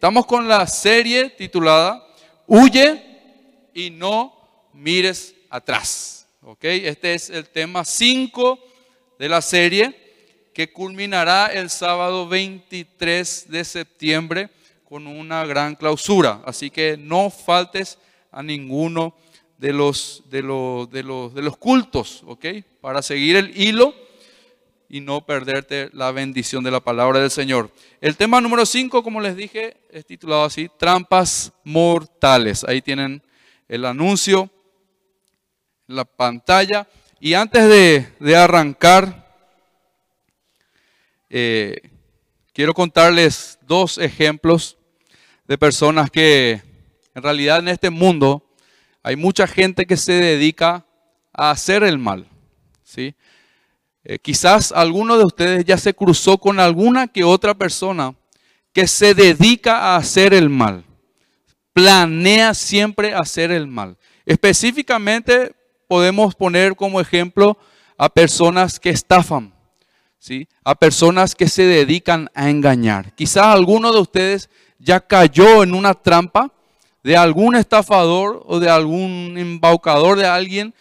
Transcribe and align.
Estamos 0.00 0.24
con 0.24 0.48
la 0.48 0.66
serie 0.66 1.28
titulada 1.28 2.02
Huye 2.46 3.68
y 3.74 3.90
no 3.90 4.34
mires 4.72 5.34
atrás. 5.50 6.26
¿Ok? 6.40 6.64
Este 6.64 7.12
es 7.12 7.28
el 7.28 7.50
tema 7.50 7.84
5 7.84 8.58
de 9.18 9.28
la 9.28 9.42
serie 9.42 9.94
que 10.54 10.72
culminará 10.72 11.48
el 11.48 11.68
sábado 11.68 12.26
23 12.26 13.50
de 13.50 13.62
septiembre 13.62 14.48
con 14.84 15.06
una 15.06 15.44
gran 15.44 15.74
clausura. 15.74 16.40
Así 16.46 16.70
que 16.70 16.96
no 16.96 17.28
faltes 17.28 17.98
a 18.32 18.42
ninguno 18.42 19.14
de 19.58 19.74
los, 19.74 20.22
de 20.30 20.40
los, 20.40 20.90
de 20.90 21.02
los, 21.02 21.34
de 21.34 21.42
los 21.42 21.58
cultos, 21.58 22.22
¿ok? 22.26 22.46
Para 22.80 23.02
seguir 23.02 23.36
el 23.36 23.54
hilo 23.54 23.94
y 24.92 25.00
no 25.00 25.24
perderte 25.24 25.88
la 25.92 26.10
bendición 26.10 26.64
de 26.64 26.72
la 26.72 26.80
palabra 26.80 27.20
del 27.20 27.30
Señor. 27.30 27.70
El 28.00 28.16
tema 28.16 28.40
número 28.40 28.66
5, 28.66 29.04
como 29.04 29.20
les 29.20 29.36
dije, 29.36 29.76
es 29.88 30.04
titulado 30.04 30.42
así, 30.42 30.68
trampas 30.78 31.52
mortales. 31.62 32.64
Ahí 32.64 32.82
tienen 32.82 33.22
el 33.68 33.84
anuncio 33.84 34.50
en 35.88 35.94
la 35.94 36.04
pantalla. 36.04 36.88
Y 37.20 37.34
antes 37.34 37.68
de, 38.18 38.36
arrancar, 38.36 39.32
eh, 41.28 41.80
quiero 42.52 42.74
contarles 42.74 43.60
dos 43.62 43.96
ejemplos 43.96 44.76
de 45.46 45.56
personas 45.56 46.10
que 46.10 46.62
en 47.14 47.22
realidad 47.22 47.60
en 47.60 47.68
este 47.68 47.90
mundo 47.90 48.44
hay 49.04 49.14
mucha 49.14 49.46
gente 49.46 49.86
que 49.86 49.96
se 49.96 50.14
dedica 50.14 50.84
a 51.32 51.52
hacer 51.52 51.84
el 51.84 51.98
mal. 51.98 52.26
¿sí? 52.82 53.14
Eh, 54.02 54.18
quizás 54.18 54.72
alguno 54.72 55.18
de 55.18 55.24
ustedes 55.24 55.64
ya 55.64 55.76
se 55.76 55.94
cruzó 55.94 56.38
con 56.38 56.58
alguna 56.58 57.08
que 57.08 57.22
otra 57.22 57.54
persona 57.54 58.14
que 58.72 58.86
se 58.86 59.14
dedica 59.14 59.78
a 59.78 59.96
hacer 59.96 60.32
el 60.32 60.48
mal. 60.48 60.84
Planea 61.72 62.54
siempre 62.54 63.14
hacer 63.14 63.50
el 63.50 63.66
mal. 63.66 63.98
Específicamente 64.24 65.54
podemos 65.88 66.34
poner 66.34 66.76
como 66.76 67.00
ejemplo 67.00 67.58
a 67.98 68.08
personas 68.08 68.80
que 68.80 68.90
estafan, 68.90 69.52
¿sí? 70.18 70.48
a 70.64 70.74
personas 70.74 71.34
que 71.34 71.48
se 71.48 71.64
dedican 71.64 72.30
a 72.34 72.48
engañar. 72.48 73.14
Quizás 73.14 73.46
alguno 73.46 73.92
de 73.92 74.00
ustedes 74.00 74.48
ya 74.78 75.00
cayó 75.00 75.62
en 75.62 75.74
una 75.74 75.94
trampa 75.94 76.52
de 77.02 77.16
algún 77.16 77.56
estafador 77.56 78.42
o 78.46 78.60
de 78.60 78.70
algún 78.70 79.36
embaucador 79.36 80.18
de 80.18 80.26
alguien 80.26 80.74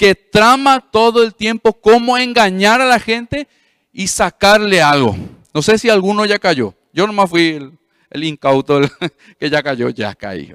que 0.00 0.14
trama 0.14 0.80
todo 0.80 1.22
el 1.22 1.34
tiempo 1.34 1.74
cómo 1.74 2.16
engañar 2.16 2.80
a 2.80 2.86
la 2.86 2.98
gente 2.98 3.46
y 3.92 4.06
sacarle 4.06 4.80
algo. 4.80 5.14
No 5.52 5.60
sé 5.60 5.76
si 5.76 5.90
alguno 5.90 6.24
ya 6.24 6.38
cayó. 6.38 6.72
Yo 6.90 7.06
nomás 7.06 7.28
fui 7.28 7.70
el, 8.08 8.24
incauto 8.24 8.80
que 9.38 9.50
ya 9.50 9.62
cayó, 9.62 9.90
ya 9.90 10.14
caí. 10.14 10.54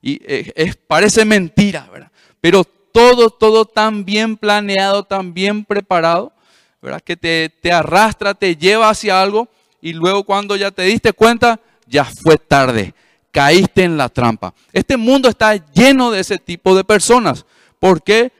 Y 0.00 0.18
eh, 0.24 0.72
parece 0.86 1.26
mentira, 1.26 1.86
¿verdad? 1.92 2.10
Pero 2.40 2.64
todo, 2.64 3.28
todo 3.28 3.66
tan 3.66 4.02
bien 4.02 4.34
planeado, 4.34 5.04
tan 5.04 5.34
bien 5.34 5.66
preparado, 5.66 6.32
¿verdad? 6.80 7.02
Que 7.02 7.18
te, 7.18 7.50
te 7.50 7.72
arrastra, 7.72 8.32
te 8.32 8.56
lleva 8.56 8.88
hacia 8.88 9.20
algo 9.20 9.46
y 9.82 9.92
luego 9.92 10.24
cuando 10.24 10.56
ya 10.56 10.70
te 10.70 10.84
diste 10.84 11.12
cuenta, 11.12 11.60
ya 11.86 12.06
fue 12.06 12.38
tarde. 12.38 12.94
Caíste 13.30 13.84
en 13.84 13.98
la 13.98 14.08
trampa. 14.08 14.54
Este 14.72 14.96
mundo 14.96 15.28
está 15.28 15.54
lleno 15.74 16.10
de 16.10 16.20
ese 16.20 16.38
tipo 16.38 16.74
de 16.74 16.82
personas. 16.82 17.44
¿Por 17.78 18.02
qué? 18.02 18.32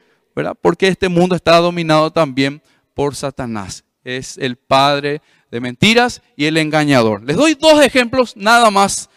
Porque 0.61 0.87
este 0.87 1.09
mundo 1.09 1.35
está 1.35 1.57
dominado 1.57 2.11
también 2.11 2.61
por 2.93 3.15
Satanás. 3.15 3.83
Es 4.03 4.37
el 4.37 4.55
padre 4.55 5.21
de 5.51 5.59
mentiras 5.59 6.21
y 6.35 6.45
el 6.45 6.57
engañador. 6.57 7.23
Les 7.23 7.35
doy 7.35 7.55
dos 7.55 7.83
ejemplos 7.83 8.35
nada 8.35 8.69
más, 8.71 9.09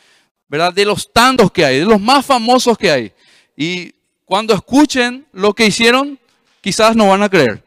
¿verdad? 0.48 0.72
De 0.72 0.84
los 0.84 1.12
tantos 1.12 1.50
que 1.50 1.64
hay, 1.64 1.78
de 1.80 1.84
los 1.84 2.00
más 2.00 2.24
famosos 2.24 2.78
que 2.78 2.90
hay. 2.90 3.12
Y 3.56 3.94
cuando 4.24 4.54
escuchen 4.54 5.26
lo 5.32 5.54
que 5.54 5.66
hicieron, 5.66 6.18
quizás 6.60 6.96
no 6.96 7.08
van 7.08 7.22
a 7.22 7.28
creer. 7.28 7.62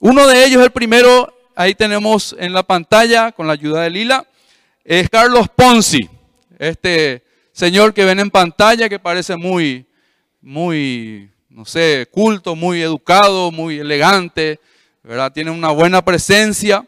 Uno 0.00 0.26
de 0.26 0.44
ellos, 0.44 0.62
el 0.62 0.70
primero, 0.70 1.32
ahí 1.54 1.74
tenemos 1.74 2.34
en 2.38 2.52
la 2.52 2.62
pantalla 2.62 3.32
con 3.32 3.46
la 3.46 3.52
ayuda 3.52 3.82
de 3.82 3.90
Lila, 3.90 4.26
es 4.84 5.08
Carlos 5.10 5.48
Ponzi. 5.54 6.08
Este 6.58 7.24
señor 7.52 7.92
que 7.92 8.04
ven 8.04 8.20
en 8.20 8.30
pantalla 8.30 8.88
que 8.88 8.98
parece 8.98 9.36
muy, 9.36 9.86
muy 10.40 11.30
no 11.58 11.64
sé, 11.64 12.06
culto, 12.12 12.54
muy 12.54 12.80
educado, 12.80 13.50
muy 13.50 13.80
elegante, 13.80 14.60
¿verdad? 15.02 15.32
Tiene 15.32 15.50
una 15.50 15.72
buena 15.72 16.04
presencia. 16.04 16.86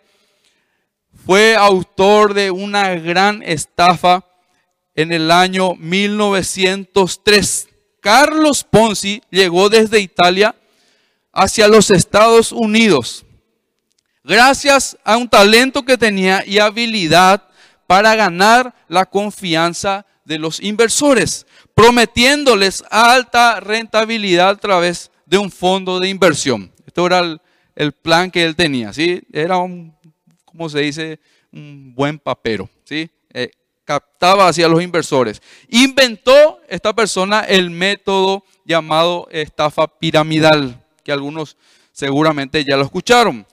Fue 1.27 1.57
autor 1.57 2.35
de 2.35 2.53
una 2.53 2.95
gran 2.95 3.43
estafa 3.43 4.25
en 4.95 5.11
el 5.11 5.33
año 5.33 5.75
1903. 5.75 7.69
Carlos 8.01 8.63
Ponzi 8.63 9.21
llegó 9.29 9.69
desde 9.69 9.99
Italia 9.99 10.55
hacia 11.33 11.67
los 11.67 11.91
Estados 11.91 12.53
Unidos 12.53 13.25
gracias 14.23 14.97
a 15.03 15.17
un 15.17 15.29
talento 15.29 15.85
que 15.85 15.99
tenía 15.99 16.45
y 16.47 16.61
habilidad 16.61 17.43
para 17.89 18.15
ganar 18.15 18.73
la 18.87 19.05
confianza 19.05 20.07
de 20.25 20.39
los 20.39 20.61
inversores 20.61 21.47
prometiéndoles 21.75 22.85
alta 22.91 23.61
rentabilidad 23.61 24.51
a 24.51 24.57
través 24.57 25.11
de 25.27 25.39
un 25.39 25.51
fondo 25.51 25.99
de 25.99 26.09
inversión. 26.09 26.73
Esto 26.87 27.07
era 27.07 27.41
el, 27.75 27.93
plan 27.93 28.31
que 28.31 28.45
él 28.45 28.57
tenía, 28.57 28.93
¿sí? 28.93 29.23
Era 29.33 29.59
un, 29.59 29.95
¿cómo 30.45 30.69
se 30.69 30.81
dice? 30.81 31.21
Un 31.53 31.95
buen 31.95 32.19
papero, 32.19 32.69
¿sí? 32.85 33.09
Eh, 33.33 33.51
captaba 33.85 34.49
hacia 34.49 34.69
los 34.69 34.83
inversores. 34.83 35.41
Inventó 35.69 36.61
esta 36.69 36.93
persona 36.93 37.41
el 37.41 37.71
método 37.71 38.45
llamado 38.65 39.27
estafa 39.31 39.89
piramidal, 39.89 40.85
que 41.03 41.13
algunos 41.13 41.57
seguramente 41.93 42.65
ya 42.65 42.77
lo 42.77 42.85
escucharon. 42.85 43.47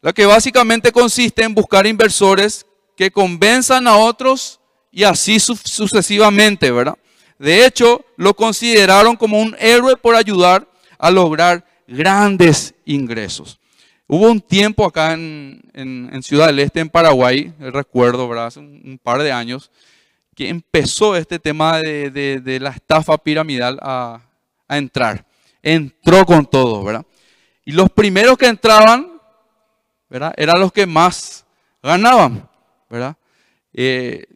La 0.00 0.12
que 0.12 0.26
básicamente 0.26 0.92
consiste 0.92 1.42
en 1.42 1.54
buscar 1.54 1.86
inversores 1.86 2.66
que 2.96 3.10
convenzan 3.10 3.86
a 3.88 3.96
otros 3.96 4.59
y 4.90 5.04
así 5.04 5.38
sucesivamente, 5.38 6.70
¿verdad? 6.70 6.96
De 7.38 7.64
hecho, 7.64 8.04
lo 8.16 8.34
consideraron 8.34 9.16
como 9.16 9.40
un 9.40 9.56
héroe 9.58 9.96
por 9.96 10.14
ayudar 10.14 10.68
a 10.98 11.10
lograr 11.10 11.64
grandes 11.86 12.74
ingresos. 12.84 13.58
Hubo 14.06 14.28
un 14.28 14.40
tiempo 14.40 14.84
acá 14.84 15.12
en, 15.12 16.20
Ciudad 16.22 16.48
del 16.48 16.58
Este, 16.58 16.80
en 16.80 16.88
Paraguay, 16.88 17.54
recuerdo, 17.58 18.28
¿verdad? 18.28 18.46
hace 18.46 18.58
un, 18.58 19.00
par 19.02 19.22
de 19.22 19.32
años, 19.32 19.70
que 20.34 20.48
empezó 20.48 21.16
este 21.16 21.38
tema 21.38 21.78
de, 21.78 22.58
la 22.60 22.70
estafa 22.70 23.16
piramidal 23.18 23.78
a, 23.80 24.20
entrar. 24.68 25.24
Entró 25.62 26.26
con 26.26 26.44
todo, 26.44 26.82
¿verdad? 26.84 27.06
Y 27.64 27.72
los 27.72 27.90
primeros 27.90 28.36
que 28.36 28.46
entraban, 28.46 29.20
¿verdad? 30.08 30.34
Eran 30.36 30.60
los 30.60 30.72
que 30.72 30.86
más 30.86 31.46
ganaban, 31.82 32.48
¿verdad? 32.88 33.16
Eh, 33.72 34.26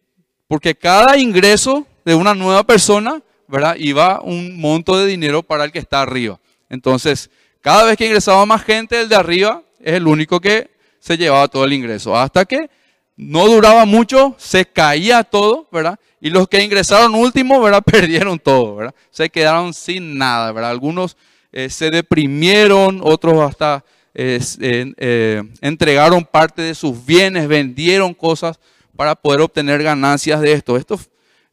porque 0.47 0.75
cada 0.75 1.19
ingreso 1.19 1.87
de 2.05 2.15
una 2.15 2.34
nueva 2.34 2.65
persona, 2.65 3.22
¿verdad? 3.49 3.77
Iba 3.78 4.21
un 4.21 4.60
monto 4.60 4.97
de 4.99 5.06
dinero 5.06 5.43
para 5.43 5.65
el 5.65 5.72
que 5.72 5.78
está 5.78 6.03
arriba. 6.03 6.38
Entonces, 6.69 7.31
cada 7.60 7.84
vez 7.84 7.97
que 7.97 8.06
ingresaba 8.06 8.44
más 8.47 8.62
gente, 8.62 9.00
el 9.00 9.09
de 9.09 9.16
arriba 9.16 9.62
es 9.81 9.94
el 9.94 10.06
único 10.06 10.41
que 10.41 10.71
se 10.99 11.16
llevaba 11.16 11.49
todo 11.49 11.65
el 11.65 11.72
ingreso. 11.72 12.16
Hasta 12.16 12.44
que 12.44 12.69
no 13.16 13.47
duraba 13.47 13.84
mucho, 13.84 14.34
se 14.38 14.66
caía 14.66 15.22
todo, 15.22 15.69
¿verdad? 15.71 15.99
Y 16.21 16.31
los 16.31 16.49
que 16.49 16.62
ingresaron 16.62 17.15
último, 17.15 17.61
¿verdad? 17.61 17.82
Perdieron 17.87 18.38
todo, 18.38 18.76
¿verdad? 18.76 18.94
Se 19.11 19.31
quedaron 19.31 19.72
sin 19.72 20.19
nada, 20.19 20.53
¿verdad? 20.53 20.71
Algunos 20.71 21.16
eh, 21.53 21.71
se 21.71 21.91
deprimieron, 21.91 23.00
otros 23.03 23.41
hasta 23.41 23.84
eh, 24.16 25.43
entregaron 25.61 26.25
parte 26.25 26.62
de 26.62 26.75
sus 26.75 27.05
bienes, 27.05 27.49
vendieron 27.49 28.15
cosas 28.15 28.59
para 28.97 29.15
poder 29.15 29.41
obtener 29.41 29.82
ganancias 29.82 30.41
de 30.41 30.53
esto. 30.53 30.77
Esto 30.77 30.99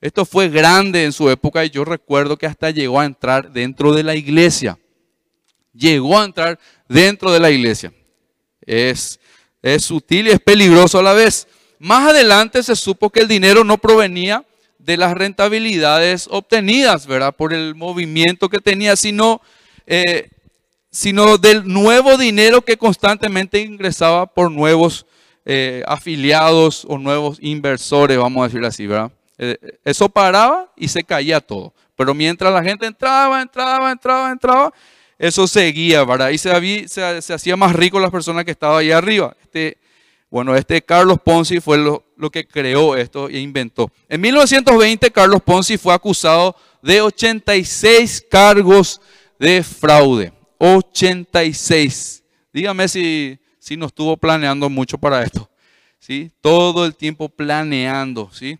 esto 0.01 0.25
fue 0.25 0.49
grande 0.49 1.03
en 1.03 1.13
su 1.13 1.29
época 1.29 1.63
y 1.63 1.69
yo 1.69 1.85
recuerdo 1.85 2.35
que 2.35 2.47
hasta 2.47 2.71
llegó 2.71 2.99
a 2.99 3.05
entrar 3.05 3.51
dentro 3.51 3.93
de 3.93 4.01
la 4.01 4.15
iglesia. 4.15 4.79
Llegó 5.73 6.19
a 6.19 6.25
entrar 6.25 6.59
dentro 6.89 7.31
de 7.31 7.39
la 7.39 7.51
iglesia. 7.51 7.93
Es, 8.65 9.19
es 9.61 9.85
sutil 9.85 10.27
y 10.27 10.31
es 10.31 10.39
peligroso 10.39 10.97
a 10.97 11.03
la 11.03 11.13
vez. 11.13 11.47
Más 11.77 12.09
adelante 12.09 12.63
se 12.63 12.75
supo 12.75 13.11
que 13.11 13.19
el 13.21 13.27
dinero 13.27 13.63
no 13.63 13.77
provenía 13.77 14.43
de 14.79 14.97
las 14.97 15.13
rentabilidades 15.13 16.27
obtenidas, 16.31 17.05
¿verdad? 17.05 17.35
Por 17.35 17.53
el 17.53 17.75
movimiento 17.75 18.49
que 18.49 18.57
tenía, 18.57 18.95
sino, 18.95 19.39
eh, 19.85 20.29
sino 20.89 21.37
del 21.37 21.67
nuevo 21.67 22.17
dinero 22.17 22.63
que 22.63 22.77
constantemente 22.77 23.59
ingresaba 23.59 24.25
por 24.25 24.51
nuevos 24.51 25.05
eh, 25.45 25.83
afiliados 25.87 26.85
o 26.87 26.97
nuevos 26.97 27.37
inversores, 27.41 28.17
vamos 28.17 28.43
a 28.43 28.47
decir 28.47 28.63
así, 28.65 28.85
¿verdad? 28.87 29.11
Eh, 29.37 29.57
eso 29.83 30.07
paraba 30.07 30.71
y 30.75 30.87
se 30.87 31.03
caía 31.03 31.39
todo. 31.39 31.73
Pero 31.95 32.13
mientras 32.13 32.53
la 32.53 32.63
gente 32.63 32.85
entraba, 32.85 33.41
entraba, 33.41 33.91
entraba, 33.91 34.31
entraba, 34.31 34.73
eso 35.17 35.47
seguía, 35.47 36.03
¿verdad? 36.03 36.29
Y 36.29 36.37
se, 36.37 36.87
se, 36.87 37.33
hacía 37.33 37.55
más 37.55 37.75
rico 37.75 37.99
las 37.99 38.11
personas 38.11 38.45
que 38.45 38.51
estaban 38.51 38.79
ahí 38.79 38.91
arriba. 38.91 39.35
Este 39.41 39.77
Bueno, 40.29 40.55
este 40.55 40.81
Carlos 40.81 41.17
Ponzi 41.23 41.59
fue 41.59 41.77
lo, 41.77 42.03
que 42.31 42.47
creó 42.47 42.95
esto 42.95 43.29
e 43.29 43.39
inventó. 43.39 43.91
En 44.09 44.21
1920, 44.21 45.11
Carlos 45.11 45.41
Ponzi 45.41 45.77
fue 45.77 45.93
acusado 45.93 46.55
de 46.81 47.01
86 47.01 48.25
cargos 48.29 49.01
de 49.39 49.63
fraude. 49.63 50.31
86. 50.59 52.23
Dígame 52.53 52.87
si, 52.87 53.39
si 53.61 53.77
no 53.77 53.85
estuvo 53.85 54.17
planeando 54.17 54.69
mucho 54.69 54.97
para 54.97 55.21
esto. 55.21 55.47
¿sí? 55.99 56.31
Todo 56.41 56.83
el 56.83 56.95
tiempo 56.95 57.29
planeando, 57.29 58.29
¿sí? 58.33 58.57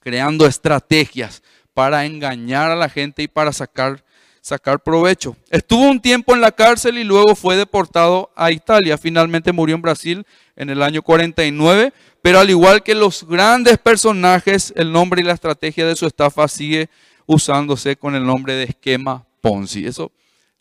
creando 0.00 0.46
estrategias 0.46 1.42
para 1.74 2.06
engañar 2.06 2.70
a 2.70 2.76
la 2.76 2.88
gente 2.88 3.22
y 3.22 3.28
para 3.28 3.52
sacar, 3.52 4.02
sacar 4.40 4.82
provecho. 4.82 5.36
Estuvo 5.50 5.82
un 5.90 6.00
tiempo 6.00 6.34
en 6.34 6.40
la 6.40 6.50
cárcel 6.50 6.96
y 6.96 7.04
luego 7.04 7.36
fue 7.36 7.56
deportado 7.56 8.32
a 8.34 8.50
Italia. 8.50 8.96
Finalmente 8.96 9.52
murió 9.52 9.74
en 9.74 9.82
Brasil 9.82 10.26
en 10.56 10.70
el 10.70 10.82
año 10.82 11.02
49, 11.02 11.92
pero 12.22 12.40
al 12.40 12.48
igual 12.48 12.82
que 12.82 12.94
los 12.94 13.28
grandes 13.28 13.76
personajes, 13.76 14.72
el 14.76 14.90
nombre 14.90 15.20
y 15.20 15.24
la 15.24 15.34
estrategia 15.34 15.86
de 15.86 15.94
su 15.94 16.06
estafa 16.06 16.48
sigue 16.48 16.88
usándose 17.26 17.96
con 17.96 18.14
el 18.14 18.24
nombre 18.24 18.54
de 18.54 18.64
esquema 18.64 19.26
Ponzi. 19.42 19.86
Eso 19.86 20.10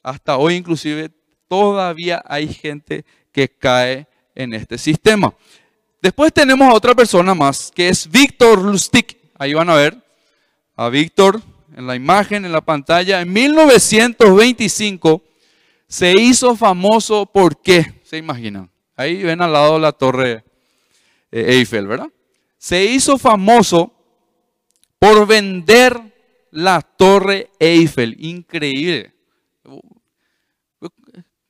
hasta 0.03 0.35
hoy 0.35 0.55
inclusive 0.55 1.09
todavía 1.47 2.21
hay 2.25 2.53
gente 2.53 3.05
que 3.35 3.49
cae 3.49 4.07
en 4.33 4.53
este 4.53 4.77
sistema. 4.77 5.35
Después 6.01 6.31
tenemos 6.31 6.69
a 6.69 6.73
otra 6.73 6.95
persona 6.95 7.35
más, 7.35 7.69
que 7.75 7.89
es 7.89 8.09
Víctor 8.09 8.61
Lustig. 8.61 9.17
Ahí 9.37 9.53
van 9.53 9.69
a 9.69 9.75
ver 9.75 10.01
a 10.77 10.87
Víctor 10.87 11.41
en 11.75 11.85
la 11.85 11.97
imagen, 11.97 12.45
en 12.45 12.53
la 12.53 12.61
pantalla. 12.61 13.19
En 13.19 13.33
1925 13.33 15.21
se 15.85 16.13
hizo 16.13 16.55
famoso, 16.55 17.25
¿por 17.25 17.61
qué? 17.61 18.01
¿Se 18.05 18.15
imaginan? 18.15 18.71
Ahí 18.95 19.21
ven 19.21 19.41
al 19.41 19.51
lado 19.51 19.77
la 19.79 19.91
torre 19.91 20.45
eh, 21.29 21.55
Eiffel, 21.57 21.87
¿verdad? 21.87 22.07
Se 22.57 22.85
hizo 22.85 23.17
famoso 23.17 23.91
por 24.97 25.27
vender 25.27 25.99
la 26.51 26.81
torre 26.81 27.49
Eiffel. 27.59 28.15
Increíble. 28.17 29.13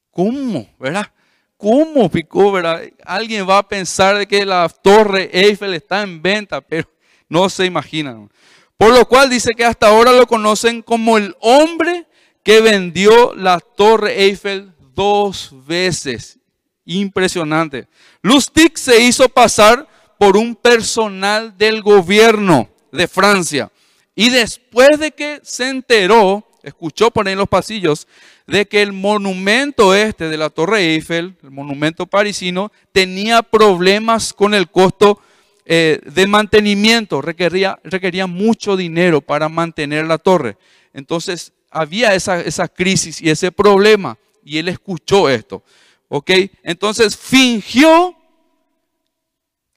¿Cómo? 0.10 0.68
¿Verdad? 0.80 1.12
¿Cómo 1.58 2.10
picó? 2.10 2.52
¿verdad? 2.52 2.84
Alguien 3.04 3.48
va 3.48 3.60
a 3.60 3.68
pensar 3.68 4.28
que 4.28 4.46
la 4.46 4.68
torre 4.70 5.30
Eiffel 5.32 5.74
está 5.74 6.02
en 6.02 6.22
venta, 6.22 6.62
pero 6.62 6.90
no 7.30 7.50
se 7.50 7.66
imaginan. 7.66 8.30
Por 8.78 8.94
lo 8.94 9.08
cual 9.08 9.30
dice 9.30 9.52
que 9.56 9.64
hasta 9.64 9.88
ahora 9.88 10.12
lo 10.12 10.28
conocen 10.28 10.82
como 10.82 11.18
el 11.18 11.36
hombre 11.40 12.08
que 12.44 12.62
vendió 12.62 13.34
la 13.34 13.60
torre 13.60 14.24
Eiffel 14.24 14.74
dos 14.94 15.52
veces. 15.66 16.40
Impresionante. 16.86 17.88
Lustig 18.22 18.78
se 18.78 19.02
hizo 19.02 19.30
pasar 19.30 19.88
por 20.20 20.38
un 20.38 20.56
personal 20.56 21.58
del 21.58 21.82
gobierno 21.82 22.70
de 22.92 23.08
Francia. 23.08 23.72
Y 24.14 24.30
después 24.30 25.00
de 25.00 25.12
que 25.12 25.42
se 25.44 25.70
enteró, 25.70 26.48
escuchó 26.66 27.12
por 27.12 27.28
ahí 27.28 27.34
en 27.34 27.40
los 27.40 27.48
pasillos, 27.48 28.08
de 28.48 28.68
que 28.68 28.82
el 28.82 28.92
monumento 28.92 29.94
este 29.96 30.28
de 30.28 30.38
la 30.38 30.50
Torre 30.50 30.82
Eiffel, 30.82 31.36
el 31.44 31.52
monumento 31.52 32.08
parisino, 32.08 32.72
tenía 32.92 33.44
problemas 33.44 34.34
con 34.34 34.54
el 34.54 34.70
costo 34.70 35.20
eh, 35.66 36.00
de 36.06 36.28
mantenimiento, 36.28 37.22
requería, 37.22 37.80
requería 37.84 38.28
mucho 38.28 38.76
dinero 38.76 39.22
para 39.22 39.50
mantener 39.50 40.06
la 40.06 40.18
torre. 40.18 40.58
Entonces 40.94 41.54
había 41.72 42.14
esa, 42.14 42.42
esa 42.42 42.68
crisis 42.68 43.22
y 43.22 43.30
ese 43.30 43.52
problema, 43.52 44.18
y 44.44 44.58
él 44.58 44.68
escuchó 44.68 45.30
esto. 45.30 45.64
¿Ok? 46.08 46.32
Entonces 46.62 47.18
fingió, 47.18 48.16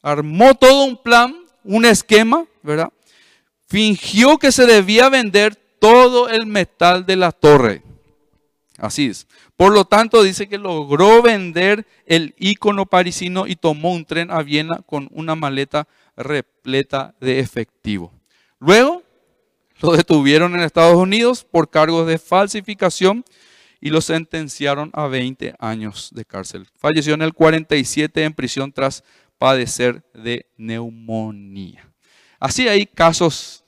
armó 0.03 0.55
todo 0.55 0.85
un 0.85 1.03
plan, 1.03 1.35
un 1.65 1.85
esquema, 1.85 2.45
¿verdad? 2.63 2.93
Fingió 3.67 4.39
que 4.39 4.53
se 4.53 4.67
debía 4.67 5.09
vender 5.09 5.59
todo 5.79 6.29
el 6.29 6.47
metal 6.47 7.07
de 7.07 7.17
la 7.17 7.33
torre. 7.33 7.83
Así 8.79 9.07
es. 9.07 9.27
Por 9.57 9.73
lo 9.73 9.85
tanto, 9.85 10.23
dice 10.23 10.49
que 10.49 10.57
logró 10.57 11.21
vender 11.21 11.85
el 12.07 12.35
icono 12.39 12.87
parisino 12.87 13.47
y 13.47 13.57
tomó 13.57 13.93
un 13.93 14.05
tren 14.05 14.31
a 14.31 14.43
Viena 14.43 14.83
con 14.87 15.09
una 15.11 15.35
maleta 15.35 15.89
repleta 16.17 17.15
de 17.21 17.41
efectivo. 17.41 18.13
Luego, 18.61 19.03
lo 19.81 19.93
detuvieron 19.93 20.55
en 20.55 20.61
Estados 20.61 20.97
Unidos 20.97 21.45
por 21.45 21.71
cargos 21.71 22.07
de 22.07 22.19
falsificación 22.19 23.25
y 23.81 23.91
lo 23.91 24.01
sentenciaron 24.01 24.91
a 24.93 25.07
20 25.07 25.55
años 25.59 26.11
de 26.13 26.25
cárcel. 26.25 26.67
Falleció 26.77 27.15
en 27.15 27.23
el 27.23 27.35
47 27.35 28.25
en 28.25 28.35
prisión 28.35 28.73
tras 28.73 29.05
padecer 29.39 30.03
de 30.15 30.47
neumonía. 30.57 31.89
Así 32.41 32.69
hay 32.69 32.87
casos 32.87 33.65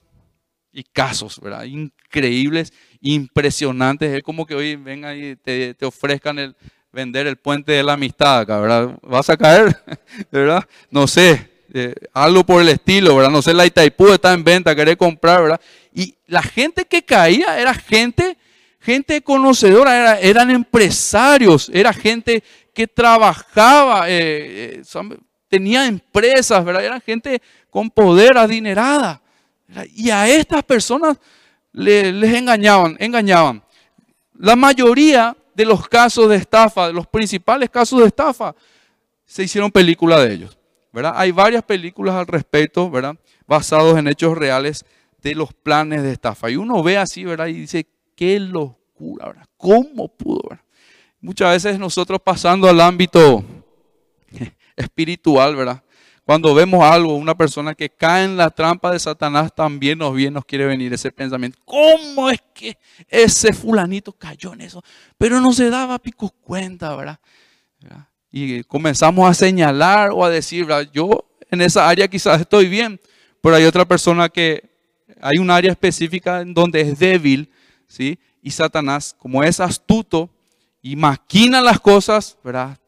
y 0.73 0.85
casos, 0.85 1.41
¿verdad? 1.41 1.65
Increíbles, 1.65 2.73
impresionantes. 3.01 4.13
Es 4.13 4.23
como 4.23 4.47
que 4.47 4.55
hoy 4.55 4.77
vengan 4.77 5.17
y 5.17 5.37
te, 5.37 5.77
ofrezcan 5.83 6.39
el 6.39 6.57
vender 6.93 7.27
el 7.27 7.37
puente 7.37 7.71
de 7.71 7.85
la 7.85 7.93
amistad 7.93 8.45
¿verdad? 8.47 8.99
¿Vas 9.03 9.31
a 9.31 9.37
caer? 9.37 9.77
¿Verdad? 10.33 10.65
No 10.91 11.07
sé, 11.07 11.49
eh, 11.73 11.95
algo 12.13 12.45
por 12.45 12.63
el 12.63 12.69
estilo, 12.69 13.15
¿verdad? 13.17 13.31
No 13.31 13.43
sé, 13.43 13.55
la 13.55 13.67
Itaipú 13.67 14.09
está 14.09 14.33
en 14.33 14.43
venta, 14.43 14.75
querer 14.75 14.97
comprar, 14.97 15.43
¿verdad? 15.43 15.61
Y 15.95 16.17
la 16.27 16.43
gente 16.43 16.85
que 16.85 17.03
caía 17.03 17.61
era 17.61 17.75
gente 17.75 18.37
gente 18.81 19.21
conocedora, 19.23 20.19
eran 20.19 20.51
empresarios, 20.51 21.71
era 21.73 21.93
gente 21.93 22.43
que 22.75 22.87
trabajaba, 22.87 24.09
eh, 24.09 24.81
eh, 24.81 25.17
tenía 25.49 25.87
empresas, 25.87 26.65
¿verdad? 26.65 26.85
Era 26.85 27.01
gente 27.01 27.43
con 27.69 27.91
poder 27.91 28.39
adinerada. 28.39 29.21
Y 29.95 30.11
a 30.11 30.29
estas 30.29 30.63
personas 30.63 31.19
les 31.73 32.35
engañaban, 32.35 32.97
engañaban. 32.99 33.63
La 34.35 34.57
mayoría 34.57 35.37
de 35.55 35.65
los 35.65 35.89
casos 35.89 36.29
de 36.29 36.37
estafa, 36.37 36.89
de 36.89 36.93
los 36.93 37.07
principales 37.07 37.71
casos 37.71 38.01
de 38.01 38.07
estafa, 38.07 38.55
se 39.25 39.45
hicieron 39.45 39.71
películas 39.71 40.21
de 40.23 40.33
ellos. 40.33 40.59
¿verdad? 40.93 41.13
Hay 41.17 41.31
varias 41.31 41.63
películas 41.63 42.15
al 42.15 42.27
respecto, 42.27 42.91
¿verdad? 42.91 43.17
Basados 43.47 43.97
en 43.99 44.09
hechos 44.09 44.37
reales 44.37 44.85
de 45.23 45.35
los 45.35 45.53
planes 45.53 46.03
de 46.03 46.13
estafa. 46.13 46.51
Y 46.51 46.57
uno 46.57 46.83
ve 46.83 46.99
así, 46.99 47.25
¿verdad? 47.25 47.47
Y 47.47 47.55
dice, 47.55 47.87
qué 48.17 48.41
locura, 48.41 49.27
¿verdad? 49.27 49.47
¿Cómo 49.57 50.09
pudo? 50.09 50.43
¿verdad? 50.49 50.65
Muchas 51.21 51.51
veces 51.51 51.79
nosotros 51.79 52.21
pasando 52.25 52.69
al 52.69 52.81
ámbito 52.81 53.45
espiritual, 54.77 55.55
¿verdad? 55.55 55.83
Cuando 56.25 56.55
vemos 56.55 56.85
algo, 56.85 57.15
una 57.15 57.35
persona 57.35 57.75
que 57.75 57.91
cae 57.91 58.25
en 58.25 58.37
la 58.37 58.51
trampa 58.51 58.93
de 58.93 58.99
Satanás, 58.99 59.53
también 59.55 59.99
nos 59.99 60.15
viene, 60.15 60.33
nos 60.33 60.45
quiere 60.45 60.67
venir 60.67 60.93
ese 60.93 61.11
pensamiento. 61.11 61.59
¿Cómo 61.65 62.31
es 62.31 62.41
que 62.55 62.79
ese 63.09 63.53
fulanito 63.53 64.13
cayó 64.13 64.53
en 64.53 64.61
eso? 64.61 64.83
Pero 65.19 65.41
no 65.41 65.53
se 65.53 65.71
daba 65.71 65.99
pico 65.99 66.31
cuenta, 66.43 66.95
¿verdad? 66.95 67.19
Y 68.31 68.63
comenzamos 68.65 69.29
a 69.29 69.35
señalar 69.35 70.11
o 70.13 70.25
a 70.25 70.31
decir, 70.31 70.65
¿verdad? 70.65 70.89
yo 70.93 71.25
en 71.51 71.63
esa 71.63 71.89
área 71.89 72.07
quizás 72.07 72.41
estoy 72.41 72.69
bien, 72.69 73.01
pero 73.41 73.57
hay 73.57 73.65
otra 73.65 73.85
persona 73.85 74.29
que 74.29 74.71
hay 75.21 75.39
un 75.39 75.51
área 75.51 75.73
específica 75.73 76.41
en 76.41 76.55
donde 76.55 76.81
es 76.81 76.99
débil 76.99 77.51
¿sí? 77.91 78.19
Y 78.41 78.53
Satanás, 78.53 79.15
como 79.19 79.43
es 79.45 79.61
astuto 79.61 80.31
y 80.81 80.97
maquina 80.97 81.61
las 81.61 81.81
cosas, 81.81 82.39
¿verdad? 82.43 82.79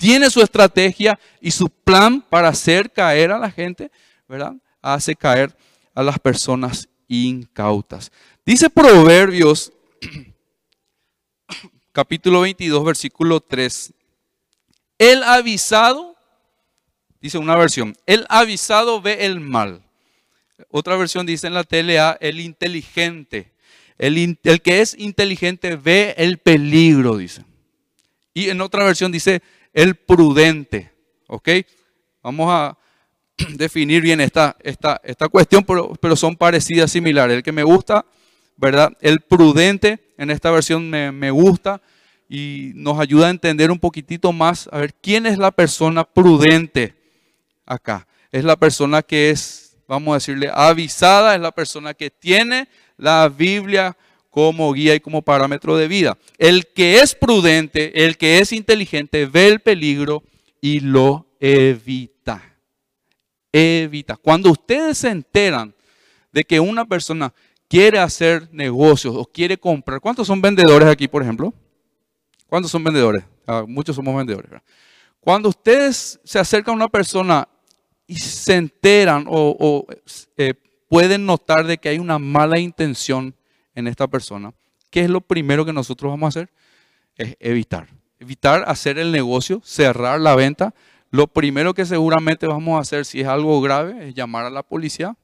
Tiene 0.00 0.30
su 0.30 0.40
estrategia 0.40 1.20
y 1.42 1.50
su 1.50 1.68
plan 1.68 2.22
para 2.22 2.48
hacer 2.48 2.90
caer 2.90 3.30
a 3.30 3.38
la 3.38 3.50
gente, 3.50 3.90
¿verdad? 4.26 4.54
Hace 4.80 5.14
caer 5.14 5.54
a 5.94 6.02
las 6.02 6.18
personas 6.18 6.88
incautas. 7.06 8.10
Dice 8.46 8.70
Proverbios 8.70 9.70
capítulo 11.92 12.40
22, 12.40 12.82
versículo 12.82 13.40
3. 13.40 13.92
El 14.96 15.22
avisado, 15.22 16.16
dice 17.20 17.36
una 17.36 17.56
versión, 17.56 17.94
el 18.06 18.24
avisado 18.30 19.02
ve 19.02 19.26
el 19.26 19.40
mal. 19.40 19.82
Otra 20.70 20.96
versión 20.96 21.26
dice 21.26 21.46
en 21.46 21.52
la 21.54 21.64
TLA, 21.64 22.16
el 22.20 22.40
inteligente 22.40 23.52
el, 24.00 24.38
que 24.62 24.80
es 24.80 24.96
inteligente 24.98 25.76
ve 25.76 26.14
el 26.16 26.38
peligro, 26.38 27.18
dice. 27.18 27.44
Y 28.32 28.48
en 28.48 28.62
otra 28.62 28.82
versión 28.82 29.12
dice 29.12 29.42
el 29.72 29.94
prudente. 29.94 30.92
¿Ok? 31.26 31.48
Vamos 32.22 32.48
a 32.50 32.76
definir 33.54 34.02
bien 34.02 34.20
esta, 34.20 34.56
esta, 34.60 35.00
esta 35.04 35.28
cuestión, 35.28 35.64
pero, 35.64 35.92
pero, 36.00 36.16
son 36.16 36.36
parecidas, 36.36 36.92
similares. 36.92 37.36
El 37.36 37.42
que 37.42 37.52
me 37.52 37.62
gusta, 37.62 38.04
¿verdad? 38.56 38.92
El 39.00 39.20
prudente, 39.20 40.12
en 40.18 40.30
esta 40.30 40.50
versión 40.50 40.90
me, 40.90 41.12
me 41.12 41.30
gusta 41.30 41.80
y 42.28 42.72
nos 42.74 43.00
ayuda 43.00 43.26
a 43.26 43.30
entender 43.30 43.70
un 43.70 43.78
poquitito 43.78 44.32
más, 44.32 44.68
a 44.72 44.78
ver, 44.78 44.94
¿quién 44.94 45.26
es 45.26 45.38
la 45.38 45.50
persona 45.50 46.04
prudente 46.04 46.94
acá? 47.66 48.06
Es 48.30 48.44
la 48.44 48.56
persona 48.56 49.02
que 49.02 49.30
es, 49.30 49.76
vamos 49.88 50.12
a 50.12 50.14
decirle, 50.14 50.50
avisada, 50.52 51.34
es 51.34 51.40
la 51.40 51.50
persona 51.50 51.94
que 51.94 52.10
tiene 52.10 52.68
la 52.96 53.28
Biblia 53.28 53.96
como 54.30 54.72
guía 54.72 54.94
y 54.94 55.00
como 55.00 55.22
parámetro 55.22 55.76
de 55.76 55.88
vida. 55.88 56.16
El 56.38 56.66
que 56.68 57.00
es 57.00 57.14
prudente, 57.14 58.04
el 58.06 58.16
que 58.16 58.38
es 58.38 58.52
inteligente, 58.52 59.26
ve 59.26 59.48
el 59.48 59.60
peligro 59.60 60.22
y 60.60 60.80
lo 60.80 61.26
evita. 61.40 62.42
Evita. 63.52 64.16
Cuando 64.16 64.50
ustedes 64.50 64.98
se 64.98 65.08
enteran 65.08 65.74
de 66.32 66.44
que 66.44 66.60
una 66.60 66.84
persona 66.84 67.34
quiere 67.68 67.98
hacer 67.98 68.48
negocios 68.52 69.14
o 69.16 69.24
quiere 69.24 69.58
comprar, 69.58 70.00
¿cuántos 70.00 70.26
son 70.26 70.40
vendedores 70.40 70.88
aquí, 70.88 71.08
por 71.08 71.22
ejemplo? 71.22 71.52
¿Cuántos 72.46 72.70
son 72.70 72.84
vendedores? 72.84 73.24
Ah, 73.46 73.64
muchos 73.66 73.96
somos 73.96 74.16
vendedores. 74.16 74.50
Cuando 75.20 75.48
ustedes 75.48 76.20
se 76.24 76.38
acercan 76.38 76.72
a 76.72 76.76
una 76.76 76.88
persona 76.88 77.48
y 78.06 78.16
se 78.16 78.56
enteran 78.56 79.24
o, 79.28 79.86
eh, 80.36 80.54
pueden 80.88 81.26
notar 81.26 81.66
de 81.66 81.78
que 81.78 81.90
hay 81.90 81.98
una 81.98 82.18
mala 82.18 82.58
intención 82.58 83.34
en 83.80 83.88
esta 83.88 84.06
persona, 84.06 84.52
¿qué 84.90 85.00
es 85.00 85.10
lo 85.10 85.20
primero 85.20 85.64
que 85.64 85.72
nosotros 85.72 86.10
vamos 86.10 86.26
a 86.26 86.28
hacer? 86.28 86.50
Es 87.16 87.36
evitar. 87.40 87.88
Evitar 88.18 88.64
hacer 88.68 88.98
el 88.98 89.10
negocio, 89.10 89.60
cerrar 89.64 90.20
la 90.20 90.36
venta. 90.36 90.74
Lo 91.10 91.26
primero 91.26 91.74
que 91.74 91.84
seguramente 91.84 92.46
vamos 92.46 92.78
a 92.78 92.80
hacer 92.80 93.04
si 93.04 93.20
es 93.20 93.26
algo 93.26 93.60
grave 93.60 94.08
es 94.08 94.14
llamar 94.14 94.44
a 94.44 94.50
la 94.50 94.62
policía, 94.62 95.16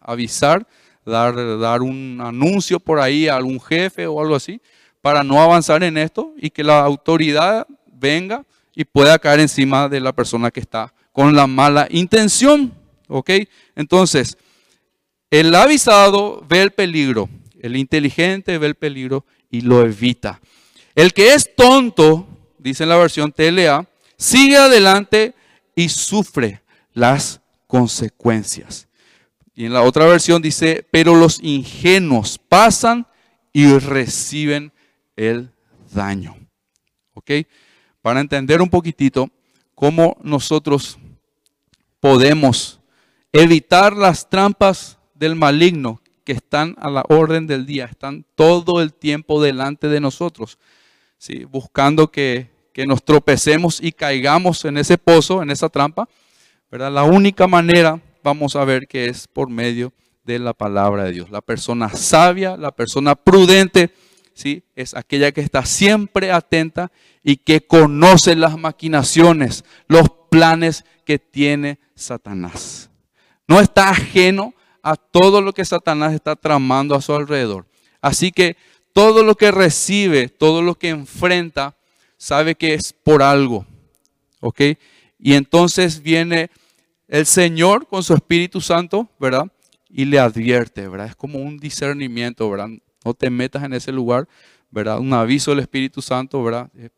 avisar, 0.00 0.66
dar, 1.04 1.58
dar 1.58 1.82
un 1.82 2.18
anuncio 2.22 2.80
por 2.80 3.00
ahí 3.00 3.28
a 3.28 3.36
algún 3.36 3.60
jefe 3.60 4.06
o 4.06 4.20
algo 4.20 4.34
así, 4.34 4.60
para 5.02 5.22
no 5.22 5.40
avanzar 5.40 5.82
en 5.82 5.98
esto 5.98 6.32
y 6.36 6.50
que 6.50 6.64
la 6.64 6.80
autoridad 6.80 7.66
venga 7.86 8.44
y 8.74 8.84
pueda 8.84 9.18
caer 9.18 9.40
encima 9.40 9.88
de 9.88 10.00
la 10.00 10.12
persona 10.12 10.50
que 10.50 10.60
está 10.60 10.92
con 11.12 11.34
la 11.34 11.46
mala 11.46 11.86
intención. 11.90 12.72
¿Ok? 13.08 13.30
Entonces, 13.74 14.36
el 15.30 15.54
avisado 15.54 16.44
ve 16.48 16.62
el 16.62 16.70
peligro, 16.70 17.28
el 17.66 17.76
inteligente 17.76 18.58
ve 18.58 18.66
el 18.66 18.74
peligro 18.74 19.24
y 19.50 19.60
lo 19.60 19.82
evita. 19.82 20.40
El 20.94 21.12
que 21.12 21.34
es 21.34 21.54
tonto, 21.54 22.26
dice 22.58 22.84
en 22.84 22.88
la 22.88 22.96
versión 22.96 23.32
TLA, 23.32 23.86
sigue 24.16 24.56
adelante 24.56 25.34
y 25.74 25.88
sufre 25.88 26.62
las 26.94 27.40
consecuencias. 27.66 28.88
Y 29.54 29.66
en 29.66 29.72
la 29.72 29.82
otra 29.82 30.06
versión 30.06 30.42
dice, 30.42 30.86
pero 30.90 31.14
los 31.14 31.40
ingenuos 31.42 32.38
pasan 32.38 33.06
y 33.52 33.78
reciben 33.78 34.72
el 35.16 35.50
daño. 35.92 36.36
¿Ok? 37.14 37.30
Para 38.02 38.20
entender 38.20 38.60
un 38.60 38.68
poquitito 38.68 39.30
cómo 39.74 40.16
nosotros 40.22 40.98
podemos 42.00 42.80
evitar 43.32 43.96
las 43.96 44.28
trampas 44.28 44.98
del 45.14 45.36
maligno 45.36 46.00
que 46.26 46.32
están 46.32 46.74
a 46.80 46.90
la 46.90 47.04
orden 47.08 47.46
del 47.46 47.66
día, 47.66 47.84
están 47.84 48.26
todo 48.34 48.82
el 48.82 48.92
tiempo 48.92 49.40
delante 49.40 49.86
de 49.86 50.00
nosotros, 50.00 50.58
¿sí? 51.18 51.44
buscando 51.44 52.10
que, 52.10 52.50
que 52.72 52.84
nos 52.84 53.04
tropecemos 53.04 53.80
y 53.80 53.92
caigamos 53.92 54.64
en 54.64 54.76
ese 54.76 54.98
pozo, 54.98 55.40
en 55.40 55.50
esa 55.52 55.68
trampa. 55.68 56.08
La 56.68 57.04
única 57.04 57.46
manera, 57.46 58.02
vamos 58.24 58.56
a 58.56 58.64
ver, 58.64 58.88
que 58.88 59.06
es 59.06 59.28
por 59.28 59.48
medio 59.48 59.92
de 60.24 60.40
la 60.40 60.52
palabra 60.52 61.04
de 61.04 61.12
Dios. 61.12 61.30
La 61.30 61.42
persona 61.42 61.90
sabia, 61.90 62.56
la 62.56 62.72
persona 62.72 63.14
prudente, 63.14 63.94
¿sí? 64.34 64.64
es 64.74 64.94
aquella 64.96 65.30
que 65.30 65.42
está 65.42 65.64
siempre 65.64 66.32
atenta 66.32 66.90
y 67.22 67.36
que 67.36 67.64
conoce 67.64 68.34
las 68.34 68.58
maquinaciones, 68.58 69.64
los 69.86 70.10
planes 70.28 70.84
que 71.04 71.20
tiene 71.20 71.78
Satanás. 71.94 72.90
No 73.46 73.60
está 73.60 73.90
ajeno 73.90 74.54
a 74.86 74.94
todo 74.94 75.40
lo 75.40 75.52
que 75.52 75.64
Satanás 75.64 76.14
está 76.14 76.36
tramando 76.36 76.94
a 76.94 77.02
su 77.02 77.12
alrededor. 77.12 77.66
Así 78.00 78.30
que 78.30 78.56
todo 78.92 79.24
lo 79.24 79.34
que 79.34 79.50
recibe, 79.50 80.28
todo 80.28 80.62
lo 80.62 80.76
que 80.76 80.90
enfrenta, 80.90 81.76
sabe 82.16 82.54
que 82.54 82.74
es 82.74 82.92
por 82.92 83.20
algo. 83.20 83.66
¿Ok? 84.38 84.60
Y 85.18 85.34
entonces 85.34 86.00
viene 86.00 86.50
el 87.08 87.26
Señor 87.26 87.88
con 87.88 88.04
su 88.04 88.14
Espíritu 88.14 88.60
Santo, 88.60 89.10
¿verdad? 89.18 89.50
Y 89.88 90.04
le 90.04 90.20
advierte, 90.20 90.86
¿verdad? 90.86 91.08
Es 91.08 91.16
como 91.16 91.40
un 91.40 91.58
discernimiento, 91.58 92.48
¿verdad? 92.48 92.68
No 93.04 93.12
te 93.12 93.28
metas 93.28 93.64
en 93.64 93.72
ese 93.72 93.90
lugar, 93.90 94.28
¿verdad? 94.70 95.00
Un 95.00 95.12
aviso 95.14 95.50
del 95.50 95.60
Espíritu 95.60 96.00
Santo, 96.00 96.44
¿verdad? 96.44 96.70
Eh, 96.76 96.90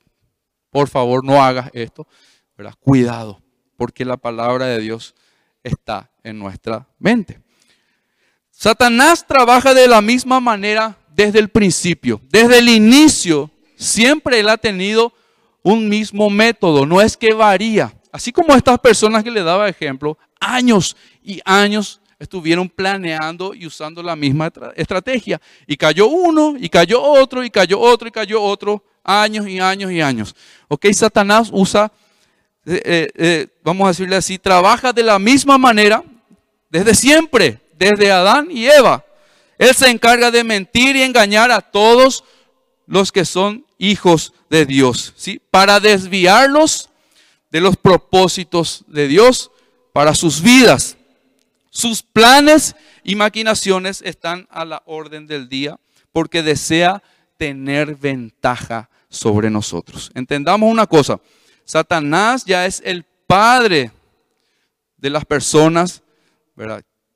por 0.68 0.88
favor, 0.88 1.25
no 1.25 1.42
hagas 1.42 1.71
esto, 1.73 2.07
¿verdad? 2.54 2.75
Cuidado, 2.80 3.40
porque 3.78 4.04
la 4.04 4.18
palabra 4.18 4.66
de 4.66 4.78
Dios 4.78 5.14
está 5.62 6.11
en 6.23 6.38
nuestra 6.38 6.87
mente. 6.99 7.48
Satanás 8.59 9.25
trabaja 9.25 9.73
de 9.73 9.87
la 9.87 10.03
misma 10.03 10.41
manera 10.41 10.99
desde 11.15 11.38
el 11.38 11.49
principio. 11.49 12.21
Desde 12.29 12.59
el 12.59 12.69
inicio, 12.69 13.53
siempre 13.77 14.41
él 14.41 14.49
ha 14.49 14.57
tenido 14.57 15.12
un 15.62 15.88
mismo 15.88 16.29
método, 16.29 16.85
no 16.85 17.00
es 17.00 17.17
que 17.17 17.33
varía. 17.33 17.95
Así 18.11 18.33
como 18.33 18.57
estas 18.57 18.81
personas 18.81 19.23
que 19.23 19.31
le 19.31 19.45
daba 19.45 19.69
ejemplo, 19.69 20.19
años 20.41 20.97
y 21.23 21.41
años 21.45 22.00
estuvieron 22.19 22.69
planeando 22.69 23.55
y 23.55 23.65
usando 23.65 24.03
la 24.03 24.17
misma 24.17 24.50
estrategia. 24.75 25.41
Y 25.65 25.77
cayó 25.77 26.09
uno, 26.09 26.57
y 26.59 26.69
cayó 26.69 27.00
otro, 27.00 27.45
y 27.45 27.50
cayó 27.50 27.79
otro, 27.79 28.09
y 28.09 28.11
cayó 28.11 28.43
otro, 28.43 28.83
años 29.05 29.47
y 29.47 29.61
años 29.61 29.93
y 29.93 30.00
años. 30.00 30.35
Ok, 30.67 30.87
Satanás 30.95 31.50
usa, 31.53 31.93
eh, 32.67 32.83
eh, 32.85 33.09
eh, 33.15 33.47
vamos 33.62 33.85
a 33.85 33.91
decirle 33.91 34.17
así, 34.17 34.37
trabaja 34.37 34.93
de 34.93 35.05
la 35.05 35.21
misma 35.21 35.59
manera 35.59 36.03
desde 36.69 36.97
siempre, 36.97 37.61
desde 37.79 38.11
Adán 38.11 38.49
y 38.51 38.67
Eva. 38.67 39.05
Él 39.57 39.75
se 39.75 39.89
encarga 39.89 40.31
de 40.31 40.45
mentir 40.45 40.97
y 40.97 41.03
engañar 41.03 41.51
a 41.51 41.61
todos 41.61 42.25
los 42.87 43.13
que 43.13 43.25
son 43.25 43.65
hijos 43.79 44.33
de 44.51 44.67
Dios, 44.67 45.13
¿sí? 45.17 45.41
Para 45.51 45.81
desviarlos 45.81 46.91
de 47.51 47.61
los 47.61 47.77
propósitos 47.77 48.85
de 48.87 49.09
Dios 49.09 49.51
para 49.93 50.15
sus 50.15 50.43
vidas. 50.43 50.97
Sus 51.71 52.03
planes 52.03 52.77
y 53.05 53.15
maquinaciones 53.15 54.03
están 54.03 54.47
a 54.51 54.65
la 54.65 54.83
orden 54.87 55.27
del 55.27 55.49
día 55.49 55.79
porque 56.13 56.43
desea 56.43 57.03
tener 57.37 57.95
ventaja 57.97 58.89
sobre 59.09 59.51
nosotros. 59.51 60.11
Entendamos 60.15 60.71
una 60.71 60.87
cosa, 60.87 61.21
Satanás 61.65 62.45
ya 62.45 62.67
es 62.67 62.83
el 62.85 63.05
padre 63.27 63.93
de 64.97 65.11
las 65.11 65.25
personas 65.25 66.03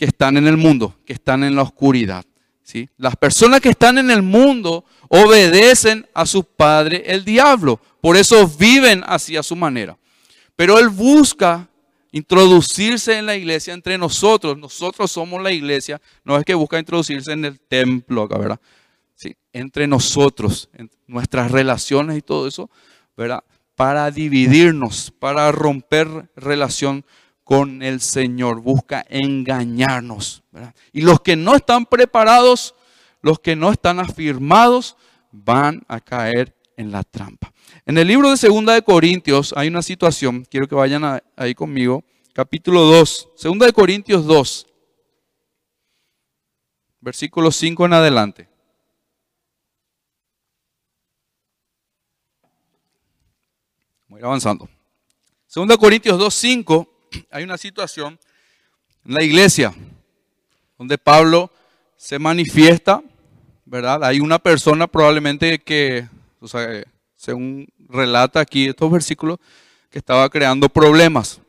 que 0.02 0.06
están 0.06 0.36
en 0.36 0.48
el 0.48 0.56
mundo, 0.56 0.96
que 1.06 1.12
están 1.12 1.44
en 1.44 1.54
la 1.54 1.62
oscuridad. 1.62 2.24
¿sí? 2.64 2.88
Las 2.96 3.14
personas 3.14 3.60
que 3.60 3.68
están 3.68 3.98
en 3.98 4.10
el 4.10 4.20
mundo 4.20 4.84
obedecen 5.06 6.08
a 6.12 6.26
su 6.26 6.42
padre, 6.42 7.04
el 7.06 7.24
diablo. 7.24 7.80
Por 8.00 8.16
eso 8.16 8.48
viven 8.48 9.04
así 9.06 9.36
a 9.36 9.44
su 9.44 9.54
manera. 9.54 9.96
Pero 10.56 10.76
él 10.80 10.88
busca 10.88 11.68
introducirse 12.10 13.16
en 13.16 13.26
la 13.26 13.36
iglesia 13.36 13.74
entre 13.74 13.96
nosotros. 13.96 14.58
Nosotros 14.58 15.08
somos 15.12 15.40
la 15.40 15.52
iglesia. 15.52 16.00
No 16.24 16.36
es 16.36 16.44
que 16.44 16.54
busca 16.54 16.80
introducirse 16.80 17.30
en 17.30 17.44
el 17.44 17.60
templo 17.60 18.24
acá, 18.24 18.38
¿verdad? 18.38 18.60
Sí, 19.14 19.36
entre 19.52 19.86
nosotros, 19.86 20.68
en 20.74 20.90
nuestras 21.06 21.52
relaciones 21.52 22.18
y 22.18 22.22
todo 22.22 22.48
eso, 22.48 22.68
¿verdad? 23.16 23.44
Para 23.76 24.10
dividirnos, 24.10 25.12
para 25.16 25.52
romper 25.52 26.28
relación 26.34 27.04
con 27.44 27.82
el 27.82 28.00
Señor, 28.00 28.60
busca 28.60 29.04
engañarnos. 29.08 30.42
Y 30.92 31.02
los 31.02 31.20
que 31.20 31.36
no 31.36 31.54
están 31.54 31.86
preparados, 31.86 32.74
los 33.20 33.40
que 33.40 33.56
no 33.56 33.72
están 33.72 34.00
afirmados, 34.00 34.96
van 35.30 35.82
a 35.88 36.00
caer 36.00 36.54
en 36.76 36.92
la 36.92 37.02
trampa. 37.02 37.52
En 37.84 37.98
el 37.98 38.06
libro 38.06 38.30
de 38.30 38.36
Segunda 38.36 38.74
de 38.74 38.82
Corintios 38.82 39.52
hay 39.56 39.68
una 39.68 39.82
situación, 39.82 40.46
quiero 40.48 40.68
que 40.68 40.74
vayan 40.74 41.22
ahí 41.36 41.54
conmigo, 41.54 42.04
capítulo 42.32 42.82
2, 42.82 43.30
Segunda 43.36 43.66
de 43.66 43.72
Corintios 43.72 44.24
2, 44.26 44.66
versículo 47.00 47.50
5 47.50 47.86
en 47.86 47.92
adelante. 47.92 48.48
Voy 54.06 54.22
avanzando. 54.22 54.68
Segunda 55.46 55.76
Corintios 55.76 56.18
2, 56.18 56.32
5 56.34 56.91
hay 57.30 57.44
una 57.44 57.58
situación 57.58 58.18
en 59.04 59.14
la 59.14 59.22
iglesia 59.22 59.74
donde 60.78 60.98
Pablo 60.98 61.50
se 61.96 62.18
manifiesta, 62.18 63.02
¿verdad? 63.64 64.04
Hay 64.04 64.20
una 64.20 64.38
persona 64.38 64.86
probablemente 64.86 65.60
que, 65.60 66.08
sea, 66.44 66.82
según 67.16 67.66
relata 67.88 68.40
aquí 68.40 68.66
estos 68.66 68.90
versículos, 68.90 69.38
que 69.90 69.98
estaba 69.98 70.28
creando 70.28 70.68
problemas. 70.68 71.40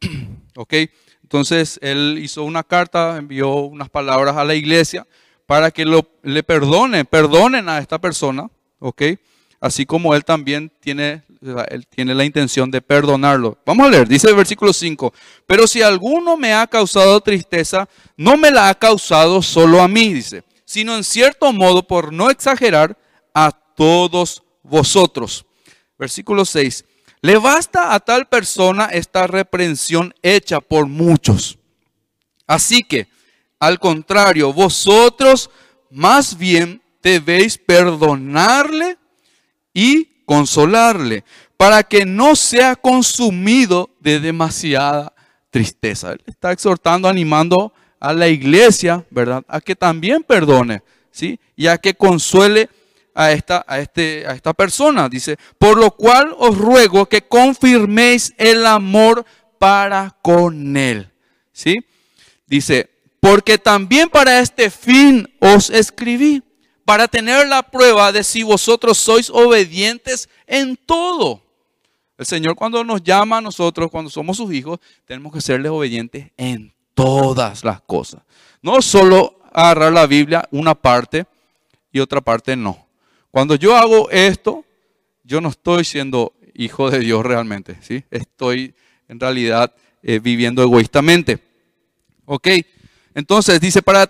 ¿Ok? 0.56 0.74
Entonces 1.22 1.78
él 1.82 2.18
hizo 2.20 2.44
una 2.44 2.62
carta, 2.62 3.16
envió 3.16 3.54
unas 3.54 3.88
palabras 3.88 4.36
a 4.36 4.44
la 4.44 4.54
iglesia 4.54 5.06
para 5.46 5.70
que 5.70 5.84
lo, 5.84 6.06
le 6.22 6.42
perdone, 6.42 7.04
perdonen 7.04 7.68
a 7.68 7.78
esta 7.78 7.98
persona. 7.98 8.50
¿Ok? 8.78 9.02
Así 9.60 9.86
como 9.86 10.14
él 10.14 10.24
también 10.24 10.70
tiene 10.80 11.22
él 11.68 11.86
tiene 11.88 12.14
la 12.14 12.24
intención 12.24 12.70
de 12.70 12.80
perdonarlo. 12.80 13.58
Vamos 13.66 13.86
a 13.86 13.90
leer, 13.90 14.08
dice 14.08 14.28
el 14.28 14.36
versículo 14.36 14.72
5, 14.72 15.12
pero 15.46 15.66
si 15.66 15.82
alguno 15.82 16.36
me 16.36 16.54
ha 16.54 16.66
causado 16.66 17.20
tristeza, 17.20 17.88
no 18.16 18.36
me 18.36 18.50
la 18.50 18.68
ha 18.68 18.74
causado 18.74 19.42
solo 19.42 19.82
a 19.82 19.88
mí, 19.88 20.12
dice, 20.12 20.44
sino 20.64 20.96
en 20.96 21.04
cierto 21.04 21.52
modo, 21.52 21.86
por 21.86 22.12
no 22.12 22.30
exagerar, 22.30 22.96
a 23.34 23.50
todos 23.50 24.42
vosotros. 24.62 25.44
Versículo 25.98 26.44
6, 26.44 26.84
Le 27.20 27.38
basta 27.38 27.94
a 27.94 28.00
tal 28.00 28.28
persona 28.28 28.86
esta 28.86 29.26
reprensión 29.26 30.14
hecha 30.22 30.60
por 30.60 30.86
muchos. 30.86 31.58
Así 32.46 32.82
que, 32.82 33.08
al 33.58 33.78
contrario, 33.78 34.52
vosotros 34.52 35.50
más 35.90 36.36
bien 36.36 36.82
debéis 37.02 37.58
perdonarle 37.58 38.98
y 39.74 40.11
consolarle, 40.24 41.24
para 41.56 41.82
que 41.82 42.04
no 42.04 42.34
sea 42.34 42.76
consumido 42.76 43.90
de 44.00 44.20
demasiada 44.20 45.12
tristeza. 45.50 46.12
Él 46.12 46.22
está 46.26 46.52
exhortando, 46.52 47.08
animando 47.08 47.72
a 48.00 48.12
la 48.12 48.26
iglesia, 48.28 49.04
¿verdad? 49.10 49.44
A 49.46 49.60
que 49.60 49.76
también 49.76 50.24
perdone, 50.24 50.82
¿sí? 51.12 51.38
Y 51.54 51.68
a 51.68 51.78
que 51.78 51.94
consuele 51.94 52.68
a 53.14 53.32
esta, 53.32 53.64
a, 53.68 53.78
este, 53.78 54.24
a 54.26 54.32
esta 54.32 54.54
persona. 54.54 55.08
Dice, 55.08 55.36
por 55.58 55.78
lo 55.78 55.92
cual 55.92 56.34
os 56.38 56.56
ruego 56.58 57.06
que 57.06 57.22
confirméis 57.22 58.34
el 58.38 58.66
amor 58.66 59.24
para 59.58 60.16
con 60.22 60.76
él, 60.76 61.12
¿sí? 61.52 61.78
Dice, 62.46 62.90
porque 63.20 63.58
también 63.58 64.08
para 64.08 64.40
este 64.40 64.68
fin 64.68 65.32
os 65.38 65.70
escribí, 65.70 66.42
para 66.84 67.08
tener 67.08 67.48
la 67.48 67.62
prueba 67.62 68.12
de 68.12 68.24
si 68.24 68.42
vosotros 68.42 68.98
sois 68.98 69.30
obedientes 69.30 70.28
en 70.46 70.76
todo. 70.76 71.42
El 72.18 72.26
Señor 72.26 72.54
cuando 72.54 72.84
nos 72.84 73.02
llama 73.02 73.38
a 73.38 73.40
nosotros, 73.40 73.90
cuando 73.90 74.10
somos 74.10 74.36
sus 74.36 74.52
hijos, 74.52 74.78
tenemos 75.04 75.32
que 75.32 75.40
serles 75.40 75.72
obedientes 75.72 76.30
en 76.36 76.72
todas 76.94 77.64
las 77.64 77.80
cosas. 77.80 78.22
No 78.60 78.80
solo 78.82 79.40
agarrar 79.52 79.92
la 79.92 80.06
Biblia, 80.06 80.46
una 80.50 80.74
parte 80.74 81.26
y 81.90 82.00
otra 82.00 82.20
parte 82.20 82.56
no. 82.56 82.86
Cuando 83.30 83.54
yo 83.54 83.76
hago 83.76 84.10
esto, 84.10 84.64
yo 85.24 85.40
no 85.40 85.48
estoy 85.48 85.84
siendo 85.84 86.32
hijo 86.54 86.90
de 86.90 87.00
Dios 87.00 87.24
realmente, 87.24 87.78
¿sí? 87.80 88.04
Estoy 88.10 88.74
en 89.08 89.18
realidad 89.18 89.74
eh, 90.02 90.18
viviendo 90.18 90.62
egoístamente. 90.62 91.38
¿Ok? 92.24 92.48
Entonces 93.14 93.60
dice, 93.60 93.82
para 93.82 94.06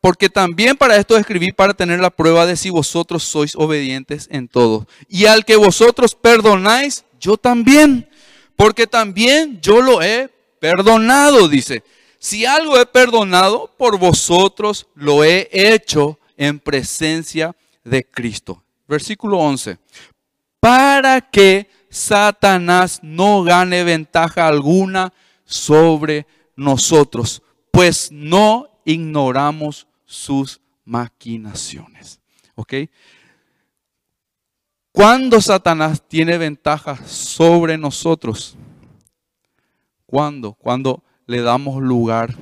porque 0.00 0.28
también 0.28 0.76
para 0.76 0.96
esto 0.96 1.16
escribí 1.16 1.52
para 1.52 1.74
tener 1.74 2.00
la 2.00 2.10
prueba 2.10 2.46
de 2.46 2.56
si 2.56 2.70
vosotros 2.70 3.24
sois 3.24 3.56
obedientes 3.56 4.28
en 4.30 4.48
todo. 4.48 4.86
Y 5.08 5.26
al 5.26 5.44
que 5.44 5.56
vosotros 5.56 6.14
perdonáis, 6.14 7.04
yo 7.18 7.36
también. 7.36 8.08
Porque 8.54 8.86
también 8.86 9.60
yo 9.60 9.80
lo 9.80 10.02
he 10.02 10.28
perdonado, 10.60 11.48
dice. 11.48 11.82
Si 12.18 12.46
algo 12.46 12.78
he 12.78 12.86
perdonado, 12.86 13.70
por 13.76 13.98
vosotros 13.98 14.86
lo 14.94 15.24
he 15.24 15.48
hecho 15.52 16.18
en 16.36 16.58
presencia 16.58 17.54
de 17.84 18.04
Cristo. 18.04 18.62
Versículo 18.88 19.38
11. 19.38 19.78
Para 20.60 21.20
que 21.20 21.68
Satanás 21.90 23.00
no 23.02 23.42
gane 23.42 23.84
ventaja 23.84 24.46
alguna 24.46 25.12
sobre 25.44 26.26
nosotros, 26.56 27.42
pues 27.70 28.10
no 28.10 28.68
ignoramos 28.86 29.86
sus 30.06 30.62
maquinaciones. 30.86 32.20
¿Ok? 32.54 32.74
¿Cuándo 34.92 35.42
Satanás 35.42 36.02
tiene 36.08 36.38
ventaja 36.38 36.96
sobre 37.04 37.76
nosotros? 37.76 38.56
¿Cuándo? 40.06 40.54
Cuando 40.54 41.04
le 41.26 41.42
damos 41.42 41.82
lugar 41.82 42.34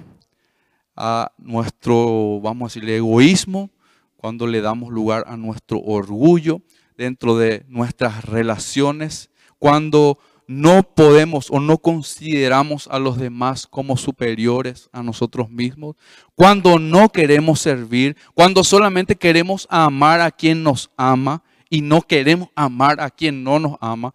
a 0.95 1.33
nuestro, 1.39 2.41
vamos 2.41 2.63
a 2.63 2.69
decirle, 2.71 2.99
egoísmo, 2.99 3.71
cuando 4.17 4.47
le 4.47 4.61
damos 4.61 4.93
lugar 4.93 5.25
a 5.27 5.37
nuestro 5.37 5.81
orgullo 5.81 6.63
dentro 6.97 7.37
de 7.37 7.65
nuestras 7.69 8.25
relaciones, 8.25 9.31
cuando 9.59 10.19
no 10.47 10.83
podemos 10.83 11.51
o 11.51 11.61
no 11.61 11.79
consideramos 11.79 12.89
a 12.91 12.99
los 12.99 13.19
demás 13.19 13.67
como 13.67 13.97
superiores 13.97 14.89
a 14.93 15.03
nosotros 15.03 15.51
mismos, 15.51 15.97
cuando 16.35 16.79
no 16.79 17.09
queremos 17.11 17.61
servir, 17.61 18.17
cuando 18.35 18.65
solamente 18.65 19.17
queremos 19.17 19.67
amar 19.71 20.21
a 20.21 20.31
quien 20.31 20.63
nos 20.63 20.91
ama 20.97 21.43
y 21.71 21.81
no 21.81 22.03
queremos 22.03 22.49
amar 22.55 23.01
a 23.01 23.11
quien 23.11 23.43
no 23.43 23.59
nos 23.59 23.77
ama. 23.81 24.15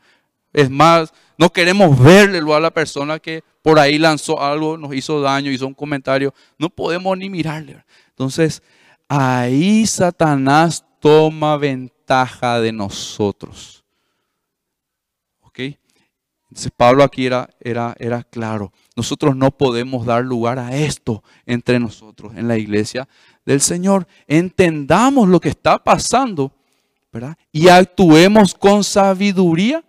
Es 0.53 0.69
más, 0.69 1.13
no 1.37 1.51
queremos 1.51 1.97
verle 1.99 2.39
a 2.53 2.59
la 2.59 2.71
persona 2.71 3.19
que 3.19 3.43
por 3.61 3.79
ahí 3.79 3.97
lanzó 3.97 4.41
algo, 4.41 4.77
nos 4.77 4.93
hizo 4.93 5.21
daño, 5.21 5.51
hizo 5.51 5.67
un 5.67 5.73
comentario. 5.73 6.33
No 6.57 6.69
podemos 6.69 7.17
ni 7.17 7.29
mirarle. 7.29 7.83
Entonces, 8.09 8.61
ahí 9.07 9.85
Satanás 9.85 10.85
toma 10.99 11.57
ventaja 11.57 12.59
de 12.59 12.71
nosotros. 12.71 13.83
¿Ok? 15.41 15.59
Entonces 16.49 16.71
Pablo 16.75 17.03
aquí 17.03 17.27
era, 17.27 17.47
era, 17.59 17.95
era 17.99 18.23
claro. 18.23 18.73
Nosotros 18.95 19.35
no 19.35 19.51
podemos 19.51 20.05
dar 20.05 20.23
lugar 20.23 20.57
a 20.57 20.75
esto 20.75 21.23
entre 21.45 21.79
nosotros 21.79 22.33
en 22.35 22.47
la 22.47 22.57
iglesia 22.57 23.07
del 23.45 23.61
Señor. 23.61 24.07
Entendamos 24.27 25.29
lo 25.29 25.39
que 25.39 25.49
está 25.49 25.77
pasando, 25.83 26.51
¿verdad? 27.13 27.37
Y 27.51 27.67
actuemos 27.67 28.55
con 28.55 28.83
sabiduría, 28.83 29.83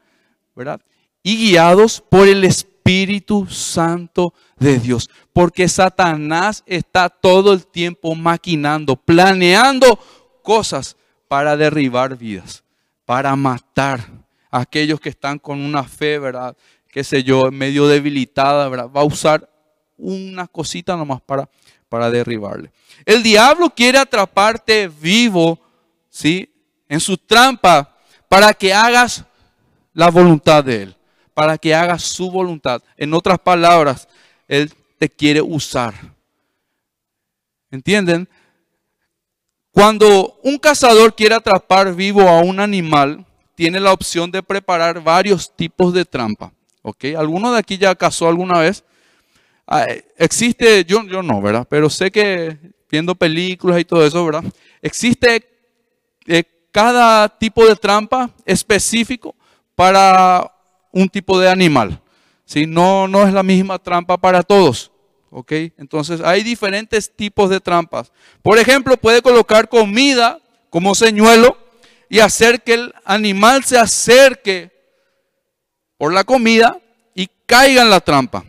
¿verdad? 0.54 0.80
Y 1.22 1.36
guiados 1.36 2.02
por 2.06 2.28
el 2.28 2.44
Espíritu 2.44 3.46
Santo 3.46 4.34
de 4.58 4.78
Dios. 4.78 5.08
Porque 5.32 5.66
Satanás 5.66 6.62
está 6.66 7.08
todo 7.08 7.54
el 7.54 7.66
tiempo 7.66 8.14
maquinando, 8.14 8.96
planeando 8.96 9.98
cosas 10.42 10.96
para 11.26 11.56
derribar 11.56 12.18
vidas, 12.18 12.62
para 13.06 13.34
matar 13.34 14.19
aquellos 14.50 15.00
que 15.00 15.08
están 15.08 15.38
con 15.38 15.60
una 15.60 15.84
fe, 15.84 16.18
¿verdad? 16.18 16.56
Qué 16.88 17.04
sé 17.04 17.22
yo, 17.22 17.50
medio 17.50 17.86
debilitada, 17.86 18.68
¿verdad? 18.68 18.88
Va 18.88 19.02
a 19.02 19.04
usar 19.04 19.48
una 19.96 20.46
cosita 20.46 20.96
nomás 20.96 21.20
para, 21.20 21.48
para 21.88 22.10
derribarle. 22.10 22.72
El 23.04 23.22
diablo 23.22 23.70
quiere 23.70 23.98
atraparte 23.98 24.88
vivo, 24.88 25.58
¿sí? 26.08 26.52
En 26.88 27.00
su 27.00 27.16
trampa 27.16 27.96
para 28.28 28.52
que 28.54 28.72
hagas 28.72 29.24
la 29.92 30.10
voluntad 30.10 30.64
de 30.64 30.84
él, 30.84 30.96
para 31.34 31.58
que 31.58 31.74
hagas 31.74 32.02
su 32.02 32.30
voluntad. 32.30 32.82
En 32.96 33.14
otras 33.14 33.38
palabras, 33.38 34.08
él 34.48 34.72
te 34.98 35.08
quiere 35.08 35.40
usar. 35.40 35.94
¿Entienden? 37.70 38.28
Cuando 39.70 40.38
un 40.42 40.58
cazador 40.58 41.14
quiere 41.14 41.34
atrapar 41.34 41.94
vivo 41.94 42.28
a 42.28 42.40
un 42.40 42.58
animal, 42.58 43.24
tiene 43.60 43.78
la 43.78 43.92
opción 43.92 44.30
de 44.30 44.42
preparar 44.42 45.02
varios 45.02 45.54
tipos 45.54 45.92
de 45.92 46.06
trampa. 46.06 46.50
¿Ok? 46.80 47.04
¿Alguno 47.14 47.52
de 47.52 47.58
aquí 47.58 47.76
ya 47.76 47.94
cazó 47.94 48.26
alguna 48.26 48.58
vez? 48.58 48.82
Ah, 49.66 49.84
existe, 50.16 50.82
yo, 50.86 51.04
yo 51.04 51.22
no, 51.22 51.42
¿verdad? 51.42 51.66
Pero 51.68 51.90
sé 51.90 52.10
que 52.10 52.56
viendo 52.90 53.14
películas 53.14 53.78
y 53.78 53.84
todo 53.84 54.06
eso, 54.06 54.24
¿verdad? 54.24 54.44
Existe 54.80 55.46
eh, 56.26 56.42
cada 56.72 57.28
tipo 57.28 57.66
de 57.66 57.76
trampa 57.76 58.30
específico 58.46 59.36
para 59.74 60.50
un 60.90 61.06
tipo 61.10 61.38
de 61.38 61.50
animal. 61.50 62.00
¿sí? 62.46 62.64
No, 62.64 63.06
no 63.08 63.28
es 63.28 63.34
la 63.34 63.42
misma 63.42 63.78
trampa 63.78 64.16
para 64.16 64.42
todos. 64.42 64.90
¿ok? 65.28 65.52
Entonces 65.76 66.22
hay 66.22 66.42
diferentes 66.42 67.14
tipos 67.14 67.50
de 67.50 67.60
trampas. 67.60 68.10
Por 68.40 68.58
ejemplo, 68.58 68.96
puede 68.96 69.20
colocar 69.20 69.68
comida 69.68 70.40
como 70.70 70.94
señuelo 70.94 71.58
y 72.10 72.18
hacer 72.18 72.62
que 72.62 72.74
el 72.74 72.94
animal 73.04 73.62
se 73.62 73.78
acerque 73.78 74.72
por 75.96 76.12
la 76.12 76.24
comida 76.24 76.76
y 77.14 77.28
caiga 77.46 77.82
en 77.82 77.90
la 77.90 78.00
trampa. 78.00 78.44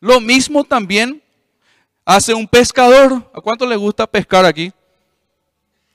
Lo 0.00 0.20
mismo 0.20 0.64
también 0.64 1.22
hace 2.04 2.34
un 2.34 2.48
pescador. 2.48 3.30
¿A 3.32 3.40
cuánto 3.40 3.66
le 3.66 3.76
gusta 3.76 4.04
pescar 4.04 4.44
aquí? 4.44 4.72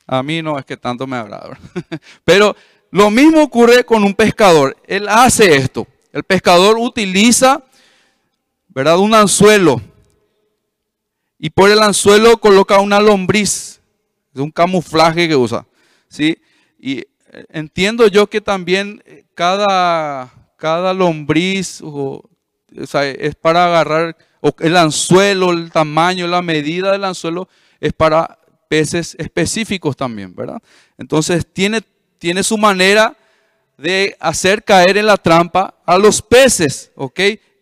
A 0.07 0.23
mí 0.23 0.41
no 0.41 0.57
es 0.57 0.63
que 0.63 0.77
tanto 0.77 1.05
me 1.05 1.17
agrada. 1.17 1.59
Pero 2.23 2.55
lo 2.89 3.11
mismo 3.11 3.43
ocurre 3.43 3.83
con 3.83 4.05
un 4.05 4.13
pescador. 4.13 4.77
Él 4.87 5.09
hace 5.09 5.57
esto. 5.57 5.85
El 6.13 6.23
pescador 6.23 6.77
utiliza, 6.77 7.61
¿verdad? 8.69 8.97
Un 8.97 9.13
anzuelo. 9.13 9.81
Y 11.37 11.49
por 11.49 11.69
el 11.69 11.79
anzuelo 11.79 12.37
coloca 12.37 12.79
una 12.79 13.01
lombriz. 13.01 13.81
Es 14.33 14.39
un 14.39 14.51
camuflaje 14.51 15.27
que 15.27 15.35
usa. 15.35 15.65
¿Sí? 16.07 16.37
Y 16.83 16.97
eh, 16.97 17.07
entiendo 17.49 18.07
yo 18.07 18.27
que 18.27 18.41
también 18.41 19.03
eh, 19.05 19.23
cada, 19.35 20.33
cada 20.57 20.93
lombriz 20.95 21.83
es 22.73 23.35
para 23.35 23.65
agarrar 23.65 24.17
el 24.59 24.75
anzuelo, 24.75 25.51
el 25.51 25.71
tamaño, 25.71 26.25
la 26.25 26.41
medida 26.41 26.91
del 26.91 27.03
anzuelo 27.03 27.47
es 27.79 27.93
para 27.93 28.39
peces 28.67 29.15
específicos 29.19 29.95
también, 29.95 30.33
¿verdad? 30.33 30.59
Entonces 30.97 31.45
tiene, 31.53 31.81
tiene 32.17 32.41
su 32.41 32.57
manera 32.57 33.15
de 33.77 34.15
hacer 34.19 34.63
caer 34.63 34.97
en 34.97 35.05
la 35.05 35.17
trampa 35.17 35.75
a 35.85 35.99
los 35.99 36.21
peces, 36.23 36.91
¿ok? 36.95 37.19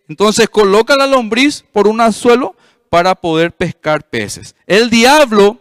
Entonces 0.07 0.47
coloca 0.47 0.95
la 0.95 1.07
lombriz 1.07 1.65
por 1.73 1.89
un 1.89 1.99
anzuelo 1.99 2.55
para 2.89 3.15
poder 3.15 3.51
pescar 3.51 4.09
peces. 4.09 4.55
El 4.65 4.89
diablo 4.89 5.57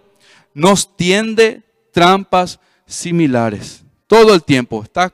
nos 0.55 0.97
tiende 0.97 1.63
trampas 1.91 2.61
similares. 2.89 3.85
Todo 4.09 4.35
el 4.35 4.43
tiempo. 4.43 4.83
Está 4.83 5.13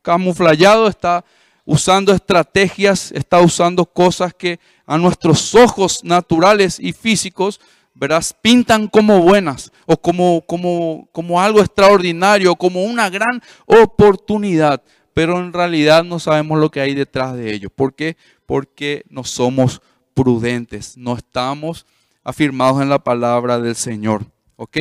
camuflado, 0.00 0.88
está 0.88 1.24
usando 1.66 2.14
estrategias, 2.14 3.12
está 3.12 3.40
usando 3.40 3.84
cosas 3.84 4.32
que 4.32 4.58
a 4.86 4.96
nuestros 4.96 5.54
ojos 5.54 6.02
naturales 6.02 6.80
y 6.80 6.94
físicos, 6.94 7.60
verás, 7.94 8.32
pintan 8.32 8.88
como 8.88 9.20
buenas 9.20 9.70
o 9.84 9.98
como, 9.98 10.40
como, 10.46 11.06
como 11.12 11.42
algo 11.42 11.60
extraordinario, 11.60 12.56
como 12.56 12.84
una 12.84 13.10
gran 13.10 13.42
oportunidad, 13.66 14.82
pero 15.12 15.38
en 15.38 15.52
realidad 15.52 16.04
no 16.04 16.18
sabemos 16.18 16.58
lo 16.58 16.70
que 16.70 16.80
hay 16.80 16.94
detrás 16.94 17.34
de 17.34 17.52
ello. 17.52 17.68
¿Por 17.68 17.94
qué? 17.94 18.16
Porque 18.46 19.04
no 19.10 19.24
somos 19.24 19.82
prudentes, 20.14 20.96
no 20.96 21.16
estamos 21.16 21.84
afirmados 22.24 22.80
en 22.80 22.88
la 22.88 22.98
palabra 22.98 23.58
del 23.58 23.76
Señor. 23.76 24.24
¿Ok? 24.56 24.78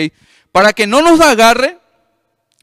Para 0.52 0.74
que 0.74 0.88
no 0.88 1.02
nos 1.02 1.20
agarre, 1.20 1.78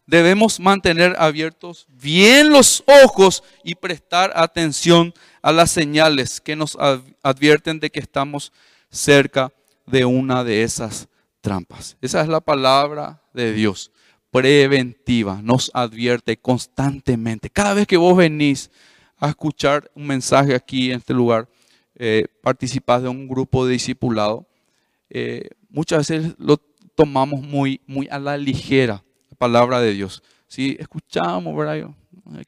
debemos 0.06 0.60
mantener 0.60 1.16
abiertos 1.18 1.86
bien 1.88 2.50
los 2.50 2.84
ojos 3.04 3.42
y 3.62 3.74
prestar 3.74 4.32
atención 4.34 5.14
a 5.42 5.52
las 5.52 5.70
señales 5.70 6.40
que 6.40 6.56
nos 6.56 6.76
advierten 7.22 7.80
de 7.80 7.90
que 7.90 8.00
estamos 8.00 8.52
cerca 8.90 9.52
de 9.86 10.04
una 10.04 10.44
de 10.44 10.62
esas 10.62 11.08
trampas. 11.40 11.96
Esa 12.00 12.22
es 12.22 12.28
la 12.28 12.40
palabra 12.40 13.22
de 13.32 13.52
Dios, 13.52 13.90
preventiva, 14.30 15.40
nos 15.42 15.70
advierte 15.74 16.36
constantemente. 16.36 17.50
Cada 17.50 17.74
vez 17.74 17.86
que 17.86 17.96
vos 17.96 18.16
venís 18.16 18.70
a 19.18 19.28
escuchar 19.28 19.90
un 19.94 20.06
mensaje 20.06 20.54
aquí 20.54 20.90
en 20.90 20.98
este 20.98 21.14
lugar, 21.14 21.48
eh, 21.96 22.26
participás 22.42 23.02
de 23.02 23.08
un 23.08 23.28
grupo 23.28 23.66
de 23.66 23.72
discipulado, 23.72 24.46
eh, 25.10 25.48
muchas 25.68 26.08
veces 26.08 26.34
lo 26.38 26.56
tomamos 26.94 27.42
muy, 27.42 27.80
muy 27.86 28.08
a 28.10 28.18
la 28.18 28.36
ligera 28.36 29.04
palabra 29.44 29.78
de 29.78 29.92
Dios. 29.92 30.22
Si 30.48 30.74
escuchamos, 30.80 31.54
¿verdad? 31.54 31.90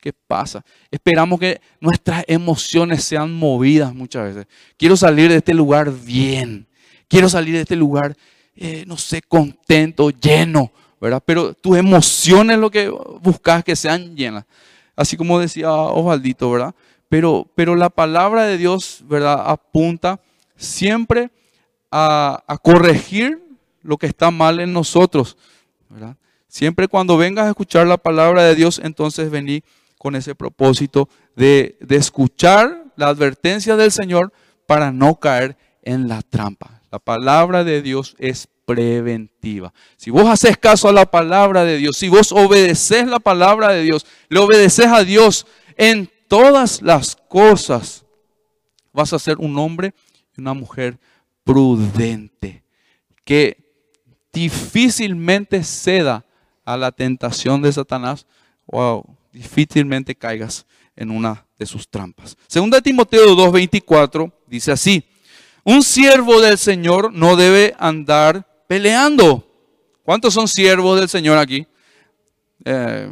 ¿Qué 0.00 0.14
pasa? 0.14 0.64
Esperamos 0.90 1.38
que 1.38 1.60
nuestras 1.78 2.24
emociones 2.26 3.04
sean 3.04 3.34
movidas 3.34 3.94
muchas 3.94 4.24
veces. 4.24 4.46
Quiero 4.78 4.96
salir 4.96 5.28
de 5.28 5.36
este 5.36 5.52
lugar 5.52 5.92
bien. 5.92 6.66
Quiero 7.06 7.28
salir 7.28 7.54
de 7.54 7.60
este 7.60 7.76
lugar, 7.76 8.16
eh, 8.54 8.84
no 8.86 8.96
sé, 8.96 9.20
contento, 9.20 10.08
lleno, 10.08 10.72
¿verdad? 10.98 11.22
Pero 11.26 11.52
tus 11.52 11.76
emociones 11.76 12.56
lo 12.58 12.70
que 12.70 12.88
buscas 13.20 13.62
que 13.62 13.76
sean 13.76 14.16
llenas. 14.16 14.46
Así 14.96 15.18
como 15.18 15.38
decía 15.38 15.70
Osvaldito, 15.70 16.50
¿verdad? 16.50 16.74
Pero, 17.10 17.46
pero 17.54 17.76
la 17.76 17.90
palabra 17.90 18.44
de 18.44 18.56
Dios, 18.56 19.04
¿verdad? 19.04 19.42
Apunta 19.44 20.18
siempre 20.56 21.30
a, 21.90 22.42
a 22.46 22.56
corregir 22.56 23.42
lo 23.82 23.98
que 23.98 24.06
está 24.06 24.30
mal 24.30 24.60
en 24.60 24.72
nosotros, 24.72 25.36
¿verdad? 25.90 26.16
Siempre 26.56 26.88
cuando 26.88 27.18
vengas 27.18 27.44
a 27.44 27.48
escuchar 27.50 27.86
la 27.86 27.98
palabra 27.98 28.42
de 28.42 28.54
Dios, 28.54 28.80
entonces 28.82 29.28
vení 29.28 29.62
con 29.98 30.16
ese 30.16 30.34
propósito 30.34 31.06
de, 31.34 31.76
escuchar 31.90 32.86
la 32.96 33.08
advertencia 33.08 33.76
del 33.76 33.92
Señor 33.92 34.32
para 34.66 34.90
no 34.90 35.16
caer 35.16 35.58
en 35.82 36.08
la 36.08 36.22
trampa. 36.22 36.80
La 36.90 36.98
palabra 36.98 37.62
de 37.62 37.82
Dios 37.82 38.16
es 38.18 38.48
preventiva. 38.64 39.74
Si 39.98 40.10
vos 40.10 40.26
haces 40.30 40.56
caso 40.56 40.88
a 40.88 40.94
la 40.94 41.04
palabra 41.04 41.62
de 41.66 41.76
Dios, 41.76 41.98
si 41.98 42.08
vos 42.08 42.32
obedeces 42.32 43.06
la 43.06 43.20
palabra 43.20 43.74
de 43.74 43.82
Dios, 43.82 44.06
le 44.30 44.40
obedeces 44.40 44.86
a 44.86 45.04
Dios 45.04 45.46
en 45.76 46.10
todas 46.26 46.80
las 46.80 47.16
cosas, 47.16 48.06
vas 48.94 49.12
a 49.12 49.18
ser 49.18 49.36
un 49.36 49.58
hombre 49.58 49.92
y 50.34 50.40
una 50.40 50.54
mujer 50.54 50.98
prudente, 51.44 52.64
que 53.26 53.58
difícilmente 54.32 55.62
ceda 55.62 56.25
a 56.66 56.76
la 56.76 56.92
tentación 56.92 57.62
de 57.62 57.72
Satanás, 57.72 58.26
wow, 58.66 59.02
difícilmente 59.32 60.14
caigas 60.14 60.66
en 60.96 61.10
una 61.10 61.46
de 61.58 61.64
sus 61.64 61.88
trampas. 61.88 62.36
Segunda 62.46 62.82
Timoteo 62.82 63.34
2:24 63.34 64.30
dice 64.46 64.72
así, 64.72 65.04
un 65.64 65.82
siervo 65.82 66.40
del 66.40 66.58
Señor 66.58 67.12
no 67.12 67.36
debe 67.36 67.74
andar 67.78 68.46
peleando. 68.66 69.44
¿Cuántos 70.02 70.34
son 70.34 70.46
siervos 70.48 70.98
del 71.00 71.08
Señor 71.08 71.38
aquí? 71.38 71.66
Eh, 72.64 73.10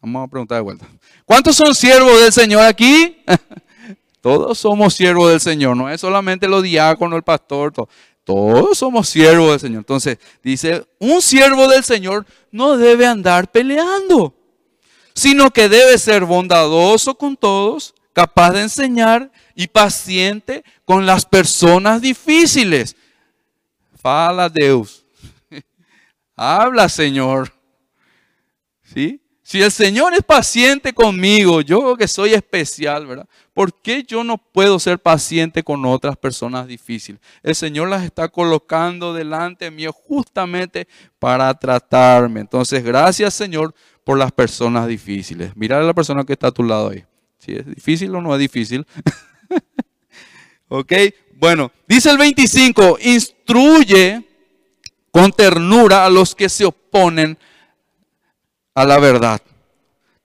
vamos 0.00 0.26
a 0.26 0.30
preguntar 0.30 0.56
de 0.56 0.62
vuelta. 0.62 0.86
¿Cuántos 1.24 1.56
son 1.56 1.74
siervos 1.74 2.20
del 2.20 2.32
Señor 2.32 2.62
aquí? 2.62 3.22
Todos 4.20 4.58
somos 4.58 4.94
siervos 4.94 5.30
del 5.30 5.40
Señor, 5.40 5.76
no 5.76 5.88
es 5.88 6.00
solamente 6.00 6.46
los 6.46 6.62
diáconos, 6.62 7.16
el 7.16 7.22
pastor, 7.22 7.72
todo. 7.72 7.88
Todos 8.24 8.78
somos 8.78 9.08
siervos 9.08 9.50
del 9.50 9.60
Señor. 9.60 9.78
Entonces, 9.78 10.18
dice, 10.42 10.86
un 10.98 11.22
siervo 11.22 11.68
del 11.68 11.84
Señor 11.84 12.26
no 12.50 12.76
debe 12.76 13.06
andar 13.06 13.50
peleando, 13.50 14.34
sino 15.14 15.50
que 15.50 15.68
debe 15.68 15.98
ser 15.98 16.24
bondadoso 16.24 17.14
con 17.14 17.36
todos, 17.36 17.94
capaz 18.12 18.52
de 18.52 18.62
enseñar 18.62 19.30
y 19.54 19.66
paciente 19.66 20.64
con 20.84 21.06
las 21.06 21.24
personas 21.24 22.00
difíciles. 22.00 22.96
Fala 24.00 24.48
Deus. 24.48 25.04
Habla, 26.36 26.88
Señor. 26.88 27.52
¿Sí? 28.94 29.20
Si 29.42 29.60
el 29.60 29.72
Señor 29.72 30.14
es 30.14 30.22
paciente 30.22 30.92
conmigo, 30.92 31.60
yo 31.60 31.96
que 31.96 32.06
soy 32.06 32.34
especial, 32.34 33.06
¿verdad? 33.06 33.28
¿Por 33.60 33.74
qué 33.74 34.04
yo 34.04 34.24
no 34.24 34.38
puedo 34.38 34.78
ser 34.78 34.98
paciente 34.98 35.62
con 35.62 35.84
otras 35.84 36.16
personas 36.16 36.66
difíciles? 36.66 37.20
El 37.42 37.54
Señor 37.54 37.90
las 37.90 38.04
está 38.04 38.30
colocando 38.30 39.12
delante 39.12 39.70
mío 39.70 39.92
justamente 39.92 40.88
para 41.18 41.52
tratarme. 41.52 42.40
Entonces, 42.40 42.82
gracias 42.82 43.34
Señor 43.34 43.74
por 44.02 44.16
las 44.16 44.32
personas 44.32 44.86
difíciles. 44.86 45.52
Mira 45.56 45.78
a 45.78 45.82
la 45.82 45.92
persona 45.92 46.24
que 46.24 46.32
está 46.32 46.46
a 46.46 46.52
tu 46.52 46.62
lado 46.62 46.88
ahí. 46.88 47.04
Si 47.36 47.52
es 47.52 47.66
difícil 47.66 48.14
o 48.14 48.22
no 48.22 48.32
es 48.32 48.40
difícil. 48.40 48.86
ok, 50.68 50.92
bueno, 51.34 51.70
dice 51.86 52.08
el 52.08 52.16
25, 52.16 52.96
instruye 53.02 54.26
con 55.10 55.32
ternura 55.32 56.06
a 56.06 56.08
los 56.08 56.34
que 56.34 56.48
se 56.48 56.64
oponen 56.64 57.36
a 58.74 58.86
la 58.86 58.98
verdad. 58.98 59.42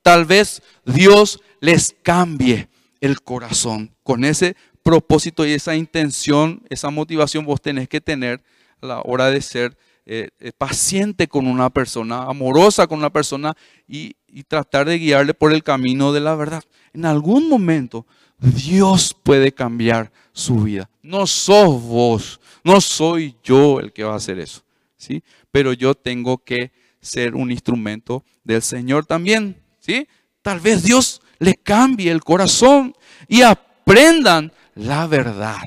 Tal 0.02 0.24
vez 0.24 0.64
Dios 0.86 1.42
les 1.60 1.94
cambie 2.02 2.70
el 3.06 3.22
corazón. 3.22 3.96
Con 4.04 4.24
ese 4.24 4.56
propósito 4.84 5.46
y 5.46 5.54
esa 5.54 5.76
intención, 5.76 6.62
esa 6.70 6.90
motivación 6.90 7.46
vos 7.46 7.62
tenés 7.62 7.88
que 7.88 8.02
tener 8.02 8.44
a 8.82 8.86
la 8.86 9.02
hora 9.02 9.30
de 9.30 9.42
ser 9.42 9.78
eh, 10.06 10.30
eh, 10.40 10.52
paciente 10.56 11.28
con 11.28 11.48
una 11.48 11.70
persona, 11.70 12.24
amorosa 12.24 12.86
con 12.86 13.00
una 13.00 13.12
persona 13.12 13.56
y, 13.88 14.16
y 14.28 14.44
tratar 14.44 14.88
de 14.88 15.00
guiarle 15.00 15.34
por 15.34 15.54
el 15.54 15.64
camino 15.64 16.14
de 16.14 16.20
la 16.20 16.36
verdad. 16.36 16.64
En 16.94 17.06
algún 17.06 17.50
momento 17.50 18.06
Dios 18.38 19.16
puede 19.24 19.52
cambiar 19.52 20.12
su 20.32 20.62
vida. 20.62 20.90
No 21.02 21.26
sos 21.26 21.82
vos, 21.82 22.40
no 22.64 22.82
soy 22.82 23.36
yo 23.44 23.80
el 23.80 23.94
que 23.94 24.04
va 24.04 24.14
a 24.14 24.18
hacer 24.18 24.40
eso. 24.40 24.64
¿sí? 24.98 25.24
Pero 25.52 25.74
yo 25.74 25.96
tengo 25.96 26.38
que 26.38 26.72
ser 27.02 27.36
un 27.36 27.52
instrumento 27.52 28.24
del 28.44 28.62
Señor 28.62 29.06
también, 29.06 29.62
¿sí? 29.80 30.08
Tal 30.42 30.60
vez 30.60 30.84
Dios 30.84 31.22
le 31.40 31.56
cambie 31.56 32.12
el 32.12 32.24
corazón 32.24 32.96
y 33.28 33.42
aprendan 33.42 34.52
la 34.76 35.08
verdad. 35.08 35.62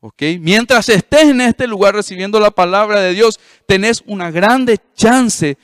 ¿Ok? 0.00 0.22
Mientras 0.40 0.88
estés 0.88 1.24
en 1.24 1.42
este 1.42 1.66
lugar 1.66 1.94
recibiendo 1.94 2.40
la 2.40 2.50
palabra 2.50 3.00
de 3.00 3.12
Dios, 3.12 3.38
tenés 3.66 4.02
una 4.06 4.30
grande 4.30 4.78
chance 4.94 5.58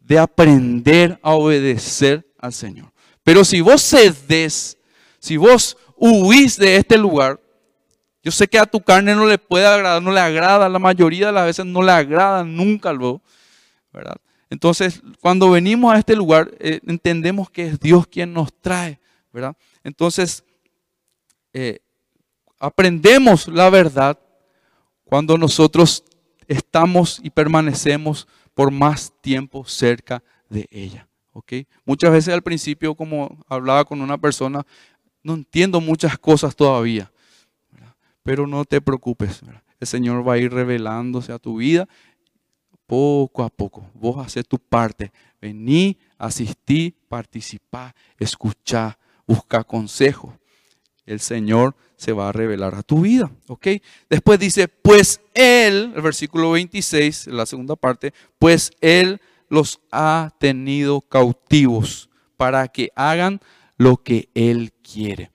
de 0.00 0.18
aprender 0.18 1.18
a 1.22 1.32
obedecer 1.32 2.24
al 2.38 2.52
Señor. 2.52 2.92
Pero 3.24 3.44
si 3.44 3.60
vos 3.60 3.82
cedes, 3.82 4.78
si 5.18 5.36
vos 5.36 5.76
huís 5.96 6.56
de 6.56 6.76
este 6.76 6.96
lugar, 6.98 7.40
yo 8.22 8.30
sé 8.30 8.46
que 8.46 8.58
a 8.58 8.66
tu 8.66 8.80
carne 8.80 9.14
no 9.14 9.26
le 9.26 9.38
puede 9.38 9.66
agradar, 9.66 10.00
no 10.02 10.12
le 10.12 10.20
agrada, 10.20 10.68
la 10.68 10.78
mayoría 10.78 11.26
de 11.26 11.32
las 11.32 11.46
veces 11.46 11.66
no 11.66 11.82
le 11.82 11.92
agrada 11.92 12.44
nunca 12.44 12.92
luego, 12.92 13.22
¿verdad? 13.92 14.16
Entonces, 14.54 15.02
cuando 15.20 15.50
venimos 15.50 15.92
a 15.92 15.98
este 15.98 16.14
lugar, 16.14 16.48
eh, 16.60 16.78
entendemos 16.86 17.50
que 17.50 17.66
es 17.66 17.80
Dios 17.80 18.06
quien 18.06 18.32
nos 18.32 18.52
trae, 18.60 19.00
¿verdad? 19.32 19.56
Entonces, 19.82 20.44
eh, 21.52 21.80
aprendemos 22.60 23.48
la 23.48 23.68
verdad 23.68 24.16
cuando 25.02 25.36
nosotros 25.36 26.04
estamos 26.46 27.18
y 27.20 27.30
permanecemos 27.30 28.28
por 28.54 28.70
más 28.70 29.12
tiempo 29.20 29.64
cerca 29.64 30.22
de 30.48 30.68
ella. 30.70 31.08
¿ok? 31.32 31.54
Muchas 31.84 32.12
veces 32.12 32.32
al 32.32 32.42
principio, 32.42 32.94
como 32.94 33.44
hablaba 33.48 33.84
con 33.84 34.00
una 34.00 34.18
persona, 34.18 34.64
no 35.24 35.34
entiendo 35.34 35.80
muchas 35.80 36.16
cosas 36.16 36.54
todavía, 36.54 37.10
pero 38.22 38.46
no 38.46 38.64
te 38.64 38.80
preocupes. 38.80 39.40
El 39.80 39.88
Señor 39.88 40.26
va 40.26 40.34
a 40.34 40.38
ir 40.38 40.52
revelándose 40.52 41.32
a 41.32 41.40
tu 41.40 41.56
vida 41.56 41.88
poco 42.86 43.42
a 43.42 43.48
poco. 43.48 43.90
Vos 43.94 44.24
haces 44.24 44.46
tu 44.46 44.58
parte. 44.58 45.12
Vení, 45.40 45.98
asistí, 46.18 46.94
participá, 47.08 47.94
escuchá, 48.18 48.98
busca 49.26 49.64
consejo. 49.64 50.38
El 51.06 51.20
Señor 51.20 51.76
se 51.96 52.12
va 52.12 52.28
a 52.28 52.32
revelar 52.32 52.74
a 52.74 52.82
tu 52.82 53.02
vida. 53.02 53.30
¿Ok? 53.48 53.68
Después 54.08 54.38
dice, 54.38 54.68
pues 54.68 55.20
Él, 55.34 55.92
el 55.94 56.02
versículo 56.02 56.52
26, 56.52 57.28
la 57.28 57.46
segunda 57.46 57.76
parte, 57.76 58.12
pues 58.38 58.70
Él 58.80 59.20
los 59.48 59.80
ha 59.92 60.32
tenido 60.38 61.00
cautivos 61.00 62.08
para 62.36 62.68
que 62.68 62.90
hagan 62.96 63.40
lo 63.76 63.96
que 63.98 64.28
Él 64.34 64.72
quiere. 64.82 65.30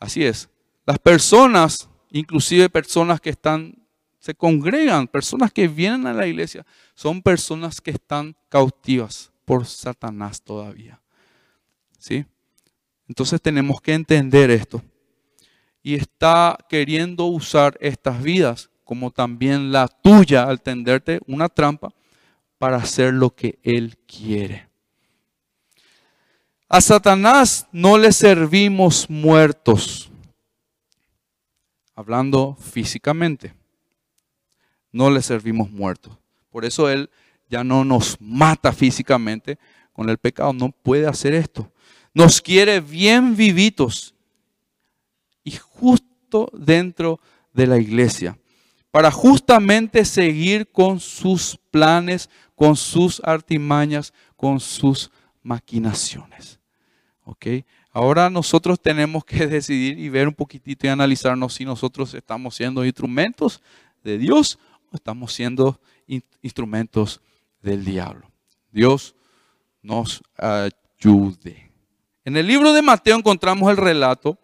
Así 0.00 0.24
es. 0.24 0.48
Las 0.86 0.98
personas, 0.98 1.88
inclusive 2.10 2.70
personas 2.70 3.20
que 3.20 3.30
están, 3.30 3.77
se 4.28 4.34
congregan, 4.34 5.08
personas 5.08 5.50
que 5.50 5.66
vienen 5.66 6.06
a 6.06 6.12
la 6.12 6.26
iglesia, 6.26 6.66
son 6.94 7.22
personas 7.22 7.80
que 7.80 7.92
están 7.92 8.36
cautivas 8.50 9.32
por 9.46 9.64
Satanás 9.64 10.42
todavía. 10.42 11.00
¿Sí? 11.98 12.26
Entonces 13.08 13.40
tenemos 13.40 13.80
que 13.80 13.94
entender 13.94 14.50
esto. 14.50 14.82
Y 15.82 15.94
está 15.94 16.58
queriendo 16.68 17.24
usar 17.24 17.78
estas 17.80 18.22
vidas 18.22 18.68
como 18.84 19.10
también 19.10 19.72
la 19.72 19.88
tuya 19.88 20.42
al 20.42 20.60
tenderte 20.60 21.20
una 21.26 21.48
trampa 21.48 21.88
para 22.58 22.76
hacer 22.76 23.14
lo 23.14 23.34
que 23.34 23.58
Él 23.62 23.96
quiere. 24.06 24.68
A 26.68 26.82
Satanás 26.82 27.66
no 27.72 27.96
le 27.96 28.12
servimos 28.12 29.08
muertos, 29.08 30.10
hablando 31.94 32.58
físicamente. 32.60 33.57
No 34.92 35.10
le 35.10 35.22
servimos 35.22 35.70
muertos. 35.70 36.16
Por 36.50 36.64
eso 36.64 36.88
Él 36.88 37.10
ya 37.48 37.64
no 37.64 37.84
nos 37.84 38.20
mata 38.20 38.72
físicamente 38.72 39.58
con 39.92 40.08
el 40.08 40.18
pecado. 40.18 40.52
No 40.52 40.70
puede 40.70 41.06
hacer 41.06 41.34
esto. 41.34 41.70
Nos 42.14 42.40
quiere 42.40 42.80
bien 42.80 43.36
vivitos 43.36 44.14
y 45.44 45.52
justo 45.52 46.50
dentro 46.52 47.20
de 47.52 47.66
la 47.66 47.78
iglesia 47.78 48.38
para 48.90 49.10
justamente 49.10 50.04
seguir 50.04 50.70
con 50.70 50.98
sus 50.98 51.58
planes, 51.70 52.28
con 52.54 52.76
sus 52.76 53.20
artimañas, 53.24 54.12
con 54.36 54.60
sus 54.60 55.10
maquinaciones. 55.42 56.58
¿Ok? 57.24 57.46
Ahora 57.90 58.30
nosotros 58.30 58.80
tenemos 58.80 59.24
que 59.24 59.46
decidir 59.48 59.98
y 59.98 60.08
ver 60.08 60.28
un 60.28 60.34
poquitito 60.34 60.86
y 60.86 60.90
analizarnos 60.90 61.54
si 61.54 61.64
nosotros 61.64 62.14
estamos 62.14 62.56
siendo 62.56 62.84
instrumentos 62.84 63.62
de 64.02 64.18
Dios 64.18 64.58
estamos 64.92 65.32
siendo 65.32 65.80
instrumentos 66.42 67.20
del 67.60 67.84
diablo. 67.84 68.30
Dios 68.70 69.14
nos 69.82 70.22
ayude. 70.36 71.70
En 72.24 72.36
el 72.36 72.46
libro 72.46 72.72
de 72.72 72.82
Mateo 72.82 73.16
encontramos 73.16 73.70
el 73.70 73.76
relato 73.76 74.38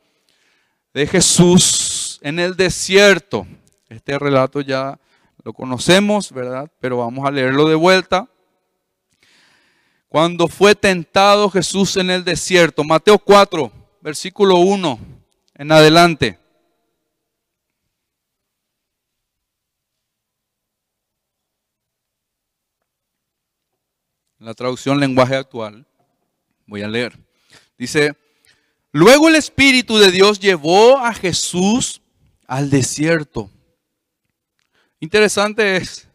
de 0.92 1.06
Jesús 1.06 2.18
en 2.22 2.38
el 2.38 2.56
desierto. 2.56 3.46
Este 3.88 4.18
relato 4.18 4.60
ya 4.60 4.98
lo 5.42 5.52
conocemos, 5.52 6.32
¿verdad? 6.32 6.70
Pero 6.80 6.98
vamos 6.98 7.26
a 7.26 7.30
leerlo 7.30 7.68
de 7.68 7.74
vuelta. 7.74 8.28
Cuando 10.08 10.48
fue 10.48 10.74
tentado 10.74 11.50
Jesús 11.50 11.96
en 11.96 12.08
el 12.08 12.24
desierto, 12.24 12.84
Mateo 12.84 13.18
4, 13.18 13.70
versículo 14.00 14.58
1 14.58 14.98
en 15.56 15.72
adelante. 15.72 16.38
La 24.44 24.54
traducción 24.54 25.00
lenguaje 25.00 25.36
actual, 25.36 25.86
voy 26.66 26.82
a 26.82 26.88
leer. 26.88 27.18
Dice, 27.78 28.14
luego 28.92 29.28
el 29.28 29.36
Espíritu 29.36 29.98
de 29.98 30.10
Dios 30.10 30.38
llevó 30.40 30.98
a 30.98 31.12
Jesús 31.14 32.00
al 32.46 32.70
desierto 32.70 33.50
Interesante 35.04 35.76
es 35.76 36.08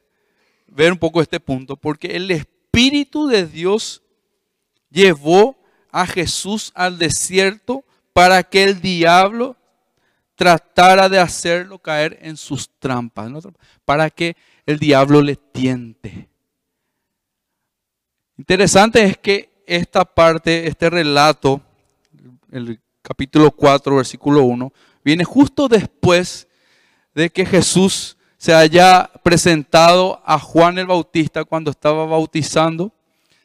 ver 0.65 0.92
un 0.92 0.98
poco 0.98 1.22
este 1.22 1.39
punto, 1.39 1.76
porque 1.76 2.15
el 2.15 2.32
Espíritu 2.32 3.28
de 3.28 3.46
Dios 3.46 4.02
llevó 4.89 5.60
a 5.92 6.08
Jesús 6.08 6.72
al 6.74 6.98
desierto 6.98 7.86
para 8.13 8.42
que 8.42 8.63
el 8.63 8.82
diablo 8.82 9.56
tratara 10.34 11.08
de 11.08 11.20
hacerlo 11.20 11.78
caer 11.78 12.18
en 12.24 12.36
sus 12.36 12.68
trampas, 12.80 13.32
para 13.86 14.10
que 14.10 14.36
el 14.65 14.80
diablo 14.80 15.22
le 15.22 15.36
tiente. 15.36 16.29
Interesante 18.39 19.04
es 19.04 19.17
que 19.17 19.49
esta 19.65 20.06
parte, 20.06 20.65
este 20.65 20.89
relato, 20.89 21.62
el 22.49 22.80
capítulo 23.02 23.52
4, 23.52 23.97
versículo 23.97 24.43
1, 24.43 24.71
viene 25.04 25.25
justo 25.25 25.67
después 25.67 26.47
de 27.13 27.30
que 27.30 27.45
Jesús 27.45 28.15
se 28.38 28.54
haya 28.54 29.12
presentado 29.23 30.23
a 30.25 30.39
Juan 30.39 30.78
el 30.78 30.86
Bautista 30.86 31.43
cuando 31.43 31.69
estaba 31.69 32.06
bautizando, 32.06 32.93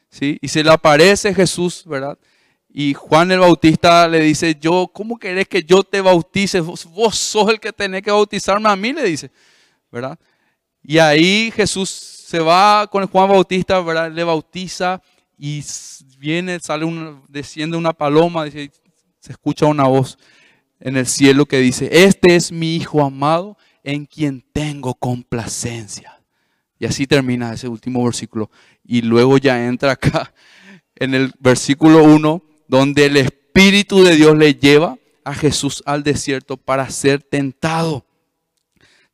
¿sí? 0.09 0.37
Y 0.41 0.47
se 0.47 0.63
le 0.63 0.71
aparece 0.71 1.33
Jesús, 1.33 1.83
¿verdad? 1.85 2.17
Y 2.69 2.93
Juan 2.93 3.29
el 3.33 3.39
Bautista 3.39 4.07
le 4.07 4.21
dice, 4.21 4.55
yo, 4.55 4.89
¿cómo 4.93 5.19
querés 5.19 5.49
que 5.49 5.61
yo 5.61 5.83
te 5.83 5.99
bautice? 5.99 6.61
Vos, 6.61 7.17
sos 7.17 7.49
el 7.49 7.59
que 7.59 7.73
tenés 7.73 8.01
que 8.01 8.11
bautizarme 8.11 8.69
a 8.69 8.77
mí, 8.77 8.93
le 8.93 9.03
dice, 9.03 9.29
¿verdad? 9.91 10.17
Y 10.81 10.99
ahí 10.99 11.51
Jesús 11.53 12.14
se 12.35 12.41
va 12.41 12.85
con 12.91 13.07
Juan 13.07 13.29
Bautista, 13.29 13.79
¿verdad? 13.79 14.11
Le 14.11 14.25
bautiza 14.25 15.01
y 15.37 15.63
viene, 16.19 16.59
sale 16.59 16.83
un, 16.83 17.23
desciende 17.29 17.77
una 17.77 17.93
paloma, 17.93 18.45
se 18.51 18.69
escucha 19.29 19.67
una 19.67 19.85
voz 19.85 20.17
en 20.81 20.97
el 20.97 21.05
cielo 21.07 21.45
que 21.45 21.59
dice, 21.59 21.87
este 21.89 22.35
es 22.35 22.51
mi 22.51 22.75
Hijo 22.75 23.01
amado 23.05 23.57
en 23.85 24.05
quien 24.05 24.43
tengo 24.51 24.95
complacencia. 24.95 26.21
Y 26.77 26.85
así 26.85 27.07
termina 27.07 27.53
ese 27.53 27.69
último 27.69 28.03
versículo. 28.03 28.51
Y 28.83 29.01
luego 29.01 29.37
ya 29.37 29.65
entra 29.65 29.93
acá 29.93 30.33
en 30.95 31.15
el 31.15 31.31
versículo 31.39 32.03
1, 32.03 32.43
donde 32.67 33.05
el 33.05 33.15
Espíritu 33.15 34.03
de 34.03 34.17
Dios 34.17 34.37
le 34.37 34.55
lleva 34.55 34.97
a 35.23 35.33
Jesús 35.33 35.81
al 35.85 36.03
desierto 36.03 36.57
para 36.57 36.89
ser 36.89 37.23
tentado. 37.23 38.04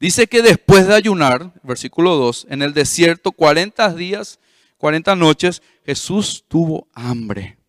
Dice 0.02 0.26
que 0.26 0.42
después 0.42 0.88
de 0.88 0.96
ayunar, 0.96 1.52
versículo 1.62 2.16
2, 2.16 2.48
en 2.50 2.64
el 2.64 2.74
desierto 2.74 3.32
40 3.32 3.94
días, 3.94 4.40
40 4.80 5.16
noches, 5.16 5.62
Jesús 5.86 6.44
tuvo 6.48 6.88
hambre. 6.96 7.60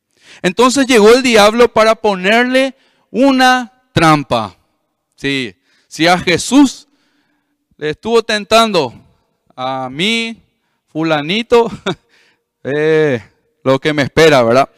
Entonces 0.40 0.86
llegó 0.86 1.10
el 1.10 1.22
diablo 1.22 1.70
para 1.70 1.94
ponerle 1.94 2.74
una 3.10 3.70
trampa. 3.92 4.56
Sí, 5.14 5.54
si 5.88 6.06
a 6.06 6.16
Jesús 6.16 6.88
estuvo 7.76 8.22
tentando 8.22 8.94
a 9.54 9.90
mí, 9.90 10.40
fulanito, 10.86 11.70
eh, 12.64 13.22
lo 13.62 13.78
que 13.78 13.92
me 13.92 14.04
espera, 14.04 14.42
¿verdad? 14.42 14.70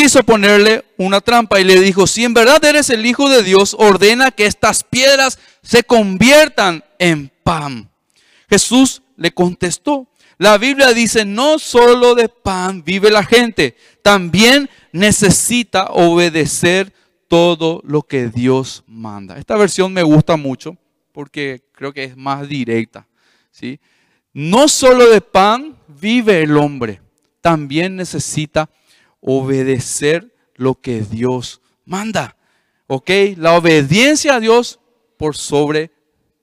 Quiso 0.00 0.24
ponerle 0.24 0.82
una 0.96 1.20
trampa 1.20 1.60
y 1.60 1.64
le 1.64 1.78
dijo, 1.78 2.06
si 2.06 2.24
en 2.24 2.32
verdad 2.32 2.64
eres 2.64 2.88
el 2.88 3.04
Hijo 3.04 3.28
de 3.28 3.42
Dios, 3.42 3.76
ordena 3.78 4.30
que 4.30 4.46
estas 4.46 4.82
piedras 4.82 5.38
se 5.62 5.82
conviertan 5.82 6.82
en 6.98 7.30
pan. 7.42 7.90
Jesús 8.48 9.02
le 9.18 9.30
contestó, 9.30 10.08
la 10.38 10.56
Biblia 10.56 10.94
dice, 10.94 11.26
no 11.26 11.58
solo 11.58 12.14
de 12.14 12.30
pan 12.30 12.82
vive 12.82 13.10
la 13.10 13.22
gente, 13.24 13.76
también 14.00 14.70
necesita 14.90 15.88
obedecer 15.88 16.94
todo 17.28 17.82
lo 17.84 18.00
que 18.00 18.28
Dios 18.28 18.82
manda. 18.86 19.36
Esta 19.36 19.58
versión 19.58 19.92
me 19.92 20.02
gusta 20.02 20.38
mucho 20.38 20.78
porque 21.12 21.62
creo 21.72 21.92
que 21.92 22.04
es 22.04 22.16
más 22.16 22.48
directa. 22.48 23.06
¿sí? 23.50 23.78
No 24.32 24.66
solo 24.66 25.10
de 25.10 25.20
pan 25.20 25.76
vive 25.88 26.40
el 26.40 26.56
hombre, 26.56 27.02
también 27.42 27.96
necesita 27.96 28.70
obedecer 29.20 30.34
lo 30.56 30.74
que 30.74 31.02
Dios 31.02 31.60
manda. 31.84 32.36
¿Ok? 32.86 33.10
La 33.36 33.54
obediencia 33.54 34.36
a 34.36 34.40
Dios 34.40 34.80
por 35.16 35.36
sobre 35.36 35.90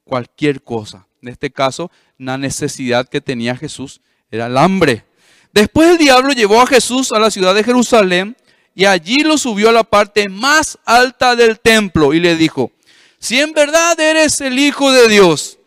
cualquier 0.04 0.64
cosa. 0.64 1.08
En 1.22 1.30
este 1.30 1.52
caso, 1.52 1.92
la 2.18 2.38
necesidad 2.38 3.08
que 3.08 3.22
tenía 3.22 3.56
Jesús 3.56 4.02
era 4.32 4.48
el 4.48 4.58
hambre. 4.58 5.06
Después 5.52 5.90
el 5.90 5.98
diablo 5.98 6.34
llevó 6.34 6.62
a 6.62 6.68
Jesús 6.68 7.12
a 7.12 7.20
la 7.20 7.32
ciudad 7.32 7.56
de 7.56 7.64
Jerusalén 7.64 8.38
y 8.76 8.86
allí 8.86 9.20
lo 9.20 9.38
subió 9.38 9.70
a 9.70 9.74
la 9.74 9.84
parte 9.84 10.30
más 10.30 10.78
alta 10.86 11.36
del 11.36 11.60
templo 11.60 12.14
y 12.14 12.20
le 12.20 12.36
dijo, 12.36 12.72
si 13.20 13.40
en 13.40 13.52
verdad 13.52 14.00
eres 14.00 14.40
el 14.42 14.60
Hijo 14.60 14.92
de 14.92 15.08
Dios, 15.08 15.58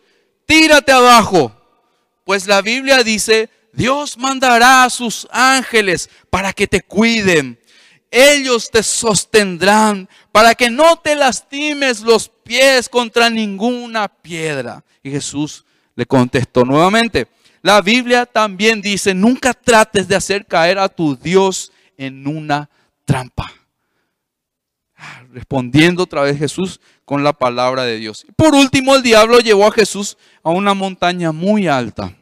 tírate 0.45 0.91
abajo. 0.91 1.51
Pues 2.23 2.47
la 2.47 2.61
Biblia 2.61 3.03
dice, 3.03 3.49
Dios 3.73 4.17
mandará 4.17 4.83
a 4.83 4.89
sus 4.89 5.27
ángeles 5.31 6.09
para 6.29 6.53
que 6.53 6.67
te 6.67 6.81
cuiden. 6.81 7.59
Ellos 8.09 8.69
te 8.69 8.83
sostendrán 8.83 10.09
para 10.31 10.53
que 10.53 10.69
no 10.69 10.97
te 10.97 11.15
lastimes 11.15 12.01
los 12.01 12.29
pies 12.29 12.89
contra 12.89 13.29
ninguna 13.29 14.09
piedra. 14.09 14.83
Y 15.01 15.11
Jesús 15.11 15.65
le 15.95 16.05
contestó 16.05 16.65
nuevamente. 16.65 17.27
La 17.61 17.81
Biblia 17.81 18.25
también 18.25 18.81
dice, 18.81 19.13
nunca 19.13 19.53
trates 19.53 20.07
de 20.07 20.15
hacer 20.15 20.45
caer 20.45 20.77
a 20.79 20.89
tu 20.89 21.15
Dios 21.15 21.71
en 21.97 22.27
una 22.27 22.69
trampa. 23.05 23.51
Ah, 24.95 25.23
respondiendo 25.31 26.03
otra 26.03 26.23
vez 26.23 26.37
Jesús 26.37 26.81
con 27.05 27.23
la 27.23 27.33
palabra 27.33 27.83
de 27.83 27.97
Dios. 27.97 28.25
Por 28.35 28.53
último, 28.55 28.95
el 28.95 29.03
diablo 29.03 29.39
llevó 29.39 29.67
a 29.67 29.71
Jesús 29.71 30.17
a 30.43 30.49
una 30.49 30.73
montaña 30.73 31.31
muy 31.31 31.67
alta. 31.67 32.15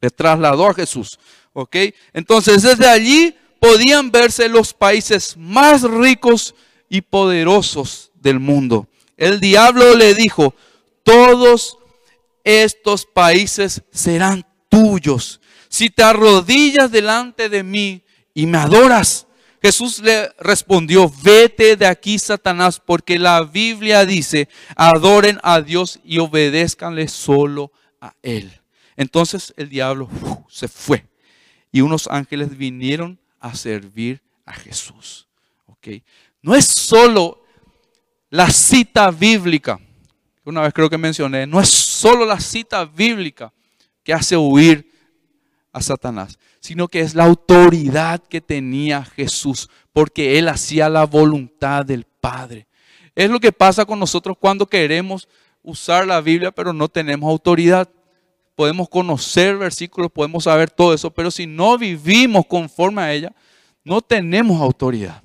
Le 0.00 0.10
trasladó 0.10 0.68
a 0.68 0.74
Jesús. 0.74 1.18
¿Ok? 1.52 1.76
Entonces, 2.12 2.62
desde 2.62 2.88
allí 2.88 3.34
podían 3.60 4.10
verse 4.10 4.48
los 4.48 4.72
países 4.74 5.36
más 5.36 5.82
ricos 5.82 6.54
y 6.88 7.00
poderosos 7.00 8.10
del 8.14 8.40
mundo. 8.40 8.88
El 9.16 9.40
diablo 9.40 9.94
le 9.94 10.14
dijo, 10.14 10.54
todos 11.02 11.78
estos 12.44 13.06
países 13.06 13.82
serán 13.90 14.46
tuyos. 14.68 15.40
Si 15.68 15.90
te 15.90 16.02
arrodillas 16.02 16.90
delante 16.90 17.48
de 17.48 17.62
mí 17.62 18.02
y 18.34 18.46
me 18.46 18.58
adoras, 18.58 19.26
Jesús 19.62 19.98
le 20.00 20.30
respondió, 20.38 21.12
vete 21.22 21.76
de 21.76 21.86
aquí, 21.86 22.18
Satanás, 22.18 22.80
porque 22.84 23.18
la 23.18 23.42
Biblia 23.42 24.04
dice, 24.04 24.48
adoren 24.76 25.40
a 25.42 25.60
Dios 25.60 25.98
y 26.04 26.18
obedézcanle 26.18 27.08
solo 27.08 27.72
a 28.00 28.14
Él. 28.22 28.60
Entonces 28.96 29.52
el 29.56 29.68
diablo 29.68 30.08
se 30.48 30.68
fue 30.68 31.06
y 31.70 31.80
unos 31.80 32.08
ángeles 32.08 32.56
vinieron 32.56 33.18
a 33.40 33.54
servir 33.54 34.22
a 34.44 34.52
Jesús. 34.52 35.28
¿Okay? 35.66 36.02
No 36.42 36.54
es 36.54 36.66
solo 36.66 37.44
la 38.30 38.50
cita 38.50 39.10
bíblica, 39.10 39.80
una 40.44 40.62
vez 40.62 40.72
creo 40.72 40.88
que 40.88 40.98
mencioné, 40.98 41.46
no 41.46 41.60
es 41.60 41.68
solo 41.68 42.24
la 42.24 42.40
cita 42.40 42.84
bíblica 42.84 43.52
que 44.02 44.12
hace 44.12 44.36
huir 44.36 44.90
a 45.72 45.82
Satanás, 45.82 46.38
sino 46.60 46.88
que 46.88 47.00
es 47.00 47.14
la 47.14 47.24
autoridad 47.24 48.22
que 48.22 48.40
tenía 48.40 49.04
Jesús, 49.04 49.68
porque 49.92 50.38
él 50.38 50.48
hacía 50.48 50.88
la 50.88 51.04
voluntad 51.04 51.84
del 51.84 52.04
Padre. 52.04 52.66
Es 53.14 53.30
lo 53.30 53.40
que 53.40 53.52
pasa 53.52 53.84
con 53.84 53.98
nosotros 53.98 54.36
cuando 54.38 54.66
queremos 54.66 55.28
usar 55.62 56.06
la 56.06 56.20
Biblia, 56.20 56.52
pero 56.52 56.72
no 56.72 56.88
tenemos 56.88 57.28
autoridad. 57.30 57.88
Podemos 58.56 58.88
conocer 58.88 59.56
versículos, 59.56 60.10
podemos 60.10 60.44
saber 60.44 60.70
todo 60.70 60.92
eso, 60.92 61.10
pero 61.10 61.30
si 61.30 61.46
no 61.46 61.78
vivimos 61.78 62.44
conforme 62.46 63.02
a 63.02 63.12
ella, 63.12 63.32
no 63.84 64.00
tenemos 64.00 64.60
autoridad. 64.60 65.22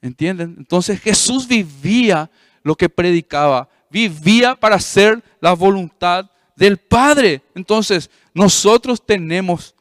¿Entienden? 0.00 0.54
Entonces 0.58 1.00
Jesús 1.00 1.48
vivía 1.48 2.30
lo 2.62 2.76
que 2.76 2.88
predicaba, 2.88 3.68
vivía 3.90 4.54
para 4.54 4.76
hacer 4.76 5.22
la 5.40 5.54
voluntad 5.54 6.30
del 6.54 6.76
Padre. 6.76 7.42
Entonces, 7.54 8.10
nosotros 8.32 9.04
tenemos 9.04 9.74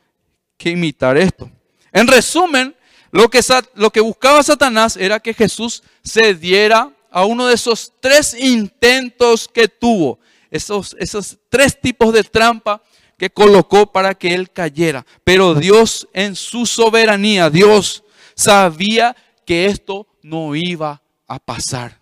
que 0.57 0.71
imitar 0.71 1.17
esto. 1.17 1.51
En 1.91 2.07
resumen, 2.07 2.75
lo 3.11 3.29
que, 3.29 3.41
lo 3.75 3.91
que 3.91 3.99
buscaba 3.99 4.41
Satanás 4.41 4.97
era 4.97 5.19
que 5.19 5.33
Jesús 5.33 5.83
se 6.03 6.33
diera 6.33 6.91
a 7.11 7.25
uno 7.25 7.45
de 7.45 7.53
esos 7.53 7.93
tres 7.99 8.33
intentos 8.33 9.47
que 9.47 9.67
tuvo, 9.67 10.19
esos, 10.53 11.39
tres 11.49 11.79
tipos 11.81 12.13
de 12.13 12.23
trampa 12.23 12.81
que 13.17 13.29
colocó 13.29 13.91
para 13.91 14.13
que 14.13 14.33
él 14.35 14.51
cayera. 14.51 15.05
Pero 15.23 15.55
Dios 15.55 16.07
en 16.13 16.35
su 16.35 16.65
soberanía, 16.65 17.49
Dios 17.49 18.03
sabía 18.35 19.15
que 19.45 19.65
esto 19.65 20.07
no 20.21 20.55
iba 20.55 21.01
a 21.27 21.39
pasar. 21.39 21.99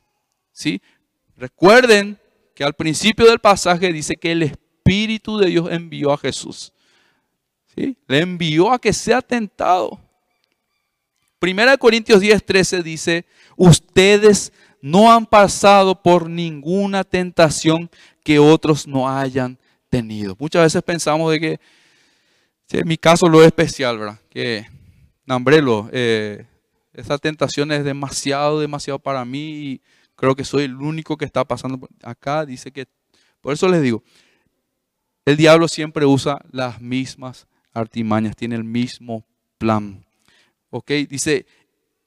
¿Sí? 0.52 0.82
Recuerden 1.38 2.20
que 2.54 2.64
al 2.66 2.74
principio 2.74 3.26
del 3.26 3.40
pasaje 3.40 3.94
dice 3.94 4.16
que 4.16 4.34
el 4.34 4.44
Espíritu 4.44 5.38
de 5.38 5.48
Dios 5.48 5.70
envió 5.72 6.12
a 6.12 6.18
Jesús. 6.18 6.74
¿Sí? 7.74 7.98
Le 8.08 8.20
envió 8.20 8.72
a 8.72 8.80
que 8.80 8.92
sea 8.92 9.22
tentado. 9.22 9.98
Primera 11.40 11.72
de 11.72 11.78
Corintios 11.78 12.20
10, 12.20 12.46
13 12.46 12.84
dice, 12.84 13.26
ustedes 13.56 14.52
no 14.82 15.12
han 15.12 15.26
pasado 15.26 16.02
por 16.02 16.30
ninguna 16.30 17.04
tentación 17.04 17.90
que 18.24 18.40
otros 18.40 18.88
no 18.88 19.10
hayan 19.10 19.58
tenido. 19.90 20.36
Muchas 20.40 20.64
veces 20.64 20.82
pensamos 20.84 21.32
de 21.32 21.40
que, 21.40 21.60
en 22.72 22.88
mi 22.88 22.98
caso 22.98 23.28
lo 23.28 23.42
es 23.42 23.48
especial, 23.48 24.00
¿verdad? 24.00 24.20
Que, 24.30 24.66
Nambrelo, 25.26 25.90
eh, 25.92 26.46
esa 26.94 27.18
tentación 27.18 27.72
es 27.72 27.84
demasiado, 27.84 28.60
demasiado 28.60 29.00
para 29.00 29.24
mí 29.26 29.40
y 29.40 29.82
creo 30.16 30.36
que 30.36 30.44
soy 30.44 30.66
el 30.66 30.76
único 30.76 31.18
que 31.18 31.26
está 31.26 31.44
pasando 31.44 31.88
acá. 32.04 32.46
Dice 32.46 32.72
que, 32.72 32.88
por 33.42 33.54
eso 33.54 33.68
les 33.68 33.82
digo, 33.82 34.04
el 35.26 35.38
diablo 35.38 35.68
siempre 35.68 36.06
usa 36.06 36.40
las 36.52 36.80
mismas 36.82 37.48
artimañas, 37.74 38.36
tiene 38.36 38.56
el 38.56 38.64
mismo 38.64 39.26
plan. 39.58 40.06
¿Ok? 40.70 40.92
Dice, 41.10 41.46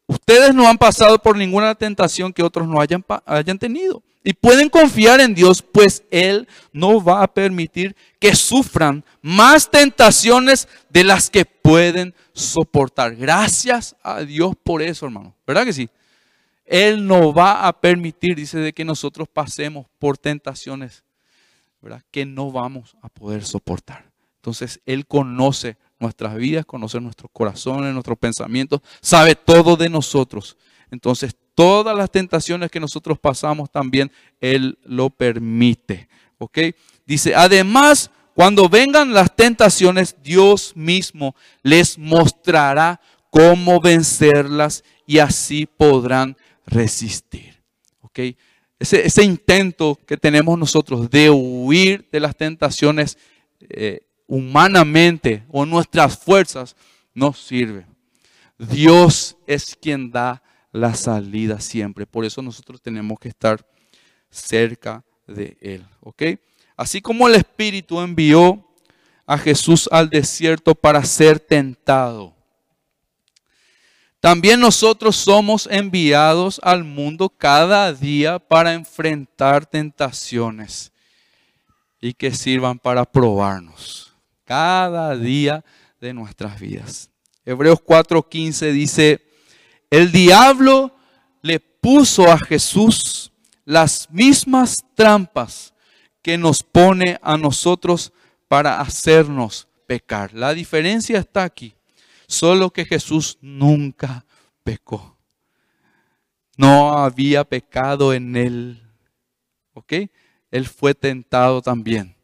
ustedes 0.07 0.55
no 0.55 0.69
han 0.69 0.79
pasado 0.79 1.19
por 1.19 1.37
ninguna 1.37 1.75
tentación 1.75 2.33
que 2.33 2.43
otros 2.43 2.69
no 2.69 2.81
hayan, 2.81 3.05
hayan 3.27 3.59
tenido. 3.59 4.03
Y 4.27 4.33
pueden 4.33 4.71
confiar 4.71 5.21
en 5.21 5.35
Dios, 5.35 5.61
pues 5.61 6.03
Él 6.11 6.49
no 6.73 7.05
va 7.05 7.23
a 7.23 7.29
permitir 7.29 7.95
que 8.19 8.35
sufran 8.35 9.05
más 9.21 9.71
tentaciones 9.71 10.67
de 10.89 11.05
las 11.05 11.29
que 11.29 11.45
pueden 11.45 12.15
soportar. 12.33 13.15
Gracias 13.17 13.95
a 14.03 14.23
Dios 14.23 14.55
por 14.63 14.81
eso, 14.81 15.05
hermano. 15.05 15.37
¿Verdad 15.47 15.67
que 15.67 15.75
sí? 15.75 15.91
Él 16.65 17.07
no 17.07 17.35
va 17.35 17.69
a 17.69 17.79
permitir, 17.79 18.35
dice, 18.35 18.59
de 18.59 18.73
que 18.73 18.87
nosotros 18.87 19.29
pasemos 19.31 19.87
por 19.99 20.17
tentaciones, 20.17 21.05
¿verdad? 21.83 22.03
Que 22.11 22.25
no 22.25 22.51
vamos 22.51 22.97
a 23.03 23.11
poder 23.11 23.45
soportar. 23.45 24.11
Entonces, 24.37 24.81
Él 24.87 25.07
conoce 25.07 25.77
nuestras 25.99 26.35
vidas, 26.37 26.65
conoce 26.65 26.99
nuestros 26.99 27.31
corazones, 27.31 27.93
nuestros 27.93 28.19
pensamientos, 28.19 28.81
sabe 29.03 29.35
todo 29.35 29.77
de 29.77 29.91
nosotros. 29.91 30.57
Entonces, 30.91 31.37
todas 31.55 31.97
las 31.97 32.11
tentaciones 32.11 32.71
que 32.71 32.81
nosotros 32.81 33.19
pasamos 33.19 33.71
también 33.71 34.11
Él 34.41 34.79
lo 34.85 35.11
permite. 35.11 36.09
¿Ok? 36.39 36.59
Dice, 37.07 37.35
además, 37.35 38.11
cuando 38.35 38.69
vengan 38.69 39.13
las 39.13 39.35
tentaciones, 39.35 40.17
Dios 40.23 40.73
mismo 40.75 41.37
les 41.63 41.97
mostrará 41.97 43.01
cómo 43.31 43.81
vencerlas 43.81 44.85
y 45.07 45.19
así 45.19 45.67
podrán 45.67 46.37
resistir. 46.67 47.63
¿Ok? 48.01 48.21
Ese, 48.79 49.23
intento 49.23 49.99
que 50.07 50.17
tenemos 50.17 50.59
nosotros 50.59 51.09
de 51.09 51.31
huir 51.31 52.09
de 52.11 52.21
las 52.21 52.37
tentaciones 52.37 53.17
eh, 53.61 54.01
humanamente 54.27 55.45
o 55.51 55.65
nuestras 55.65 56.19
fuerzas 56.19 56.77
no 57.15 57.33
sirve. 57.33 57.87
Dios 58.59 59.37
es 59.47 59.77
quien 59.81 60.11
da 60.11 60.43
la 60.75 60.93
salida 60.95 61.61
siempre. 61.61 62.05
Por 62.05 62.25
eso 62.25 62.43
nosotros 62.43 62.83
tenemos 62.83 63.17
que 63.21 63.29
estar 63.29 63.65
cerca 64.29 65.05
de 65.25 65.57
Él. 65.61 65.87
Así 66.77 67.01
como 67.01 67.29
el 67.29 67.37
Espíritu 67.37 68.01
envió 68.01 68.69
a 69.25 69.39
Jesús 69.39 69.89
al 69.93 70.11
desierto 70.11 70.75
para 70.75 71.05
ser 71.05 71.39
tentado. 71.39 72.35
También 74.19 74.59
nosotros 74.59 75.15
somos 75.15 75.69
enviados 75.71 76.61
al 76.65 76.83
mundo 76.83 77.29
cada 77.29 77.93
día 77.93 78.41
para 78.41 78.73
enfrentar 78.73 79.67
tentaciones 79.67 80.91
y 82.01 82.15
que 82.15 82.35
sirvan 82.35 82.81
para 82.81 83.05
probarnos 83.05 84.13
cada 84.45 85.17
día 85.17 85.65
de 86.01 86.13
nuestras 86.13 86.59
vidas. 86.59 87.11
Hebreos 87.45 87.79
4:15 87.79 88.73
dice, 88.73 89.34
el 89.95 90.11
diablo 90.11 90.93
le 91.41 91.61
puso 91.61 92.29
a 92.29 92.37
Jesús 92.37 93.33
las 93.65 94.11
mismas 94.11 94.85
trampas 94.97 95.73
que 96.21 96.37
nos 96.37 96.65
pone 96.65 97.17
a 97.23 97.37
nosotros 97.37 98.13
para 98.49 98.81
hacernos 98.81 99.69
pecar. 99.87 100.35
La 100.35 100.53
diferencia 100.53 101.21
está 101.21 101.45
aquí. 101.45 101.77
Solo 102.27 102.71
que 102.71 102.85
Jesús 102.85 103.39
nunca 103.41 104.25
pecó. 104.65 105.17
No 106.57 106.99
había 106.99 107.45
pecado 107.45 108.13
en 108.13 108.35
él. 108.35 108.83
¿Ok? 109.75 109.93
Él 110.51 110.67
fue 110.67 110.97
tentado 110.97 111.63
también. 111.63 112.17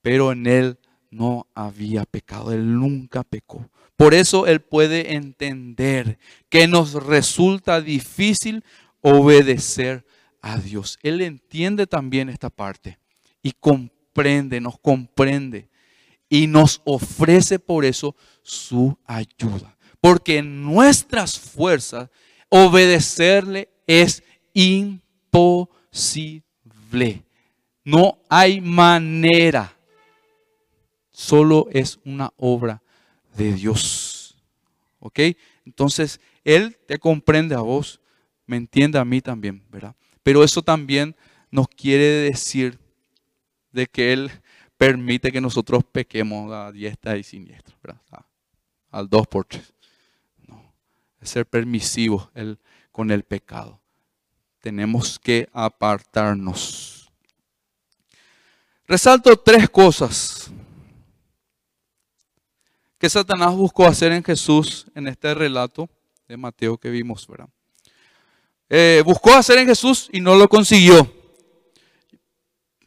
Pero 0.00 0.30
en 0.30 0.46
él 0.46 0.78
no 1.10 1.48
había 1.56 2.04
pecado. 2.04 2.52
Él 2.52 2.78
nunca 2.78 3.24
pecó. 3.24 3.68
Por 3.96 4.14
eso 4.14 4.46
Él 4.46 4.60
puede 4.60 5.14
entender 5.14 6.18
que 6.48 6.66
nos 6.66 6.94
resulta 6.94 7.80
difícil 7.80 8.64
obedecer 9.00 10.04
a 10.40 10.58
Dios. 10.58 10.98
Él 11.02 11.20
entiende 11.20 11.86
también 11.86 12.28
esta 12.28 12.50
parte 12.50 12.98
y 13.42 13.52
comprende, 13.52 14.60
nos 14.60 14.78
comprende 14.78 15.68
y 16.28 16.46
nos 16.48 16.82
ofrece 16.84 17.58
por 17.58 17.84
eso 17.84 18.16
su 18.42 18.98
ayuda. 19.04 19.76
Porque 20.00 20.38
en 20.38 20.64
nuestras 20.64 21.38
fuerzas 21.38 22.10
obedecerle 22.48 23.68
es 23.86 24.22
imposible. 24.52 25.52
No 27.84 28.18
hay 28.28 28.60
manera. 28.60 29.76
Solo 31.10 31.68
es 31.70 32.00
una 32.04 32.32
obra 32.36 32.82
de 33.36 33.52
Dios. 33.52 34.36
¿Ok? 34.98 35.20
Entonces, 35.64 36.20
Él 36.44 36.76
te 36.86 36.98
comprende 36.98 37.54
a 37.54 37.60
vos, 37.60 38.00
me 38.46 38.56
entiende 38.56 38.98
a 38.98 39.04
mí 39.04 39.20
también, 39.20 39.62
¿verdad? 39.70 39.94
Pero 40.22 40.42
eso 40.42 40.62
también 40.62 41.14
nos 41.50 41.68
quiere 41.68 42.04
decir 42.04 42.78
de 43.72 43.86
que 43.86 44.12
Él 44.12 44.30
permite 44.76 45.30
que 45.30 45.40
nosotros 45.40 45.84
pequemos 45.84 46.52
a 46.52 46.72
diestra 46.72 47.16
y 47.16 47.22
siniestra. 47.22 47.74
Al 48.90 49.08
dos 49.08 49.26
por 49.26 49.44
tres. 49.44 49.72
No. 50.46 50.72
es 51.20 51.30
ser 51.30 51.46
permisivos 51.46 52.28
con 52.92 53.10
el 53.10 53.24
pecado. 53.24 53.80
Tenemos 54.60 55.18
que 55.18 55.48
apartarnos. 55.52 57.12
Resalto 58.86 59.36
tres 59.36 59.68
cosas 59.68 60.52
que 63.04 63.10
Satanás 63.10 63.54
buscó 63.54 63.84
hacer 63.84 64.12
en 64.12 64.24
Jesús 64.24 64.86
en 64.94 65.06
este 65.08 65.34
relato 65.34 65.90
de 66.26 66.38
Mateo 66.38 66.78
que 66.78 66.88
vimos, 66.88 67.28
¿verdad? 67.28 67.50
Eh, 68.70 69.02
buscó 69.04 69.34
hacer 69.34 69.58
en 69.58 69.66
Jesús 69.66 70.08
y 70.10 70.20
no 70.22 70.34
lo 70.36 70.48
consiguió. 70.48 71.12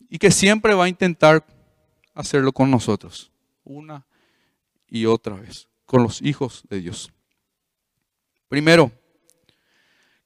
Y 0.10 0.18
que 0.18 0.32
siempre 0.32 0.74
va 0.74 0.86
a 0.86 0.90
intentar 0.90 1.46
hacerlo 2.16 2.52
con 2.52 2.72
nosotros, 2.72 3.32
una 3.64 4.08
y 4.88 5.06
otra 5.06 5.36
vez, 5.36 5.68
con 5.86 6.02
los 6.02 6.20
hijos 6.24 6.64
de 6.68 6.80
Dios. 6.80 7.12
Primero, 8.48 8.92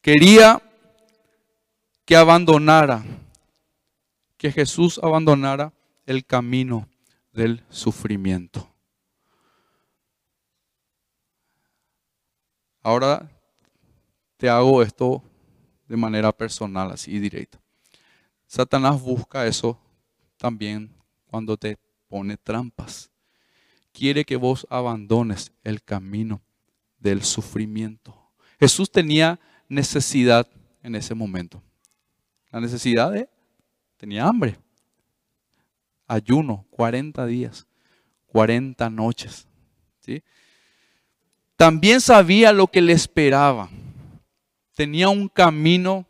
quería 0.01 0.61
que 2.05 2.15
abandonara, 2.15 3.03
que 4.37 4.53
Jesús 4.53 5.01
abandonara 5.03 5.73
el 6.05 6.25
camino 6.25 6.87
del 7.33 7.65
sufrimiento. 7.69 8.70
Ahora 12.81 13.29
te 14.37 14.49
hago 14.49 14.81
esto 14.81 15.23
de 15.87 15.97
manera 15.97 16.31
personal, 16.31 16.91
así 16.91 17.19
directa. 17.19 17.59
Satanás 18.47 19.01
busca 19.01 19.45
eso 19.45 19.79
también 20.37 20.91
cuando 21.25 21.55
te 21.57 21.77
pone 22.07 22.37
trampas. 22.37 23.09
Quiere 23.93 24.25
que 24.25 24.35
vos 24.35 24.65
abandones 24.69 25.51
el 25.63 25.83
camino 25.83 26.41
del 26.97 27.23
sufrimiento. 27.23 28.17
Jesús 28.59 28.91
tenía 28.91 29.39
necesidad 29.67 30.47
en 30.83 30.95
ese 30.95 31.13
momento. 31.13 31.61
La 32.51 32.59
necesidad 32.59 33.11
de, 33.11 33.29
tenía 33.97 34.27
hambre. 34.27 34.57
Ayuno, 36.07 36.65
40 36.71 37.25
días, 37.25 37.65
40 38.27 38.89
noches. 38.89 39.47
¿sí? 39.99 40.23
También 41.61 42.01
sabía 42.01 42.53
lo 42.53 42.65
que 42.65 42.81
le 42.81 42.91
esperaba. 42.91 43.69
Tenía 44.73 45.09
un 45.09 45.29
camino 45.29 46.07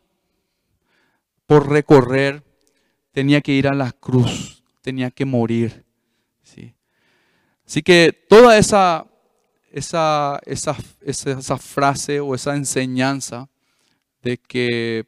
por 1.44 1.68
recorrer. 1.68 2.42
Tenía 3.10 3.42
que 3.42 3.52
ir 3.52 3.68
a 3.68 3.74
la 3.74 3.92
cruz. 3.92 4.64
Tenía 4.80 5.10
que 5.10 5.26
morir. 5.26 5.84
¿sí? 6.42 6.74
Así 7.66 7.82
que 7.82 8.18
toda 8.30 8.56
esa, 8.56 9.06
esa, 9.70 10.40
esa, 10.46 10.74
esa 11.02 11.58
frase 11.58 12.18
o 12.20 12.34
esa 12.34 12.56
enseñanza 12.56 13.46
de 14.22 14.38
que 14.38 15.04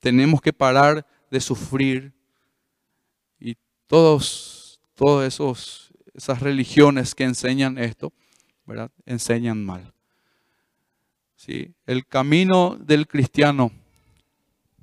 tenemos 0.00 0.40
que 0.40 0.52
parar 0.52 1.06
de 1.30 1.38
sufrir 1.38 2.12
y 3.38 3.56
todos, 3.86 4.80
todos 4.96 5.24
esos, 5.24 5.92
esas 6.14 6.40
religiones 6.40 7.14
que 7.14 7.22
enseñan 7.22 7.78
esto, 7.78 8.12
¿verdad? 8.66 8.90
Enseñan 9.06 9.64
mal. 9.64 9.92
¿Sí? 11.36 11.74
El 11.86 12.06
camino 12.06 12.76
del 12.78 13.06
cristiano 13.06 13.70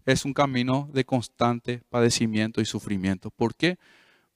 es 0.06 0.26
un 0.26 0.34
camino 0.34 0.90
de 0.94 1.06
constante 1.06 1.82
padecimiento 1.90 2.62
y 2.62 2.66
sufrimiento. 2.66 3.30
¿Por 3.32 3.56
qué? 3.56 3.78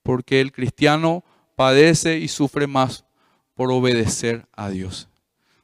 Porque 0.04 0.42
el 0.42 0.52
cristiano 0.52 1.24
padece 1.56 2.20
y 2.20 2.28
sufre 2.28 2.68
más 2.68 3.06
por 3.54 3.72
obedecer 3.72 4.48
a 4.54 4.70
Dios. 4.70 5.10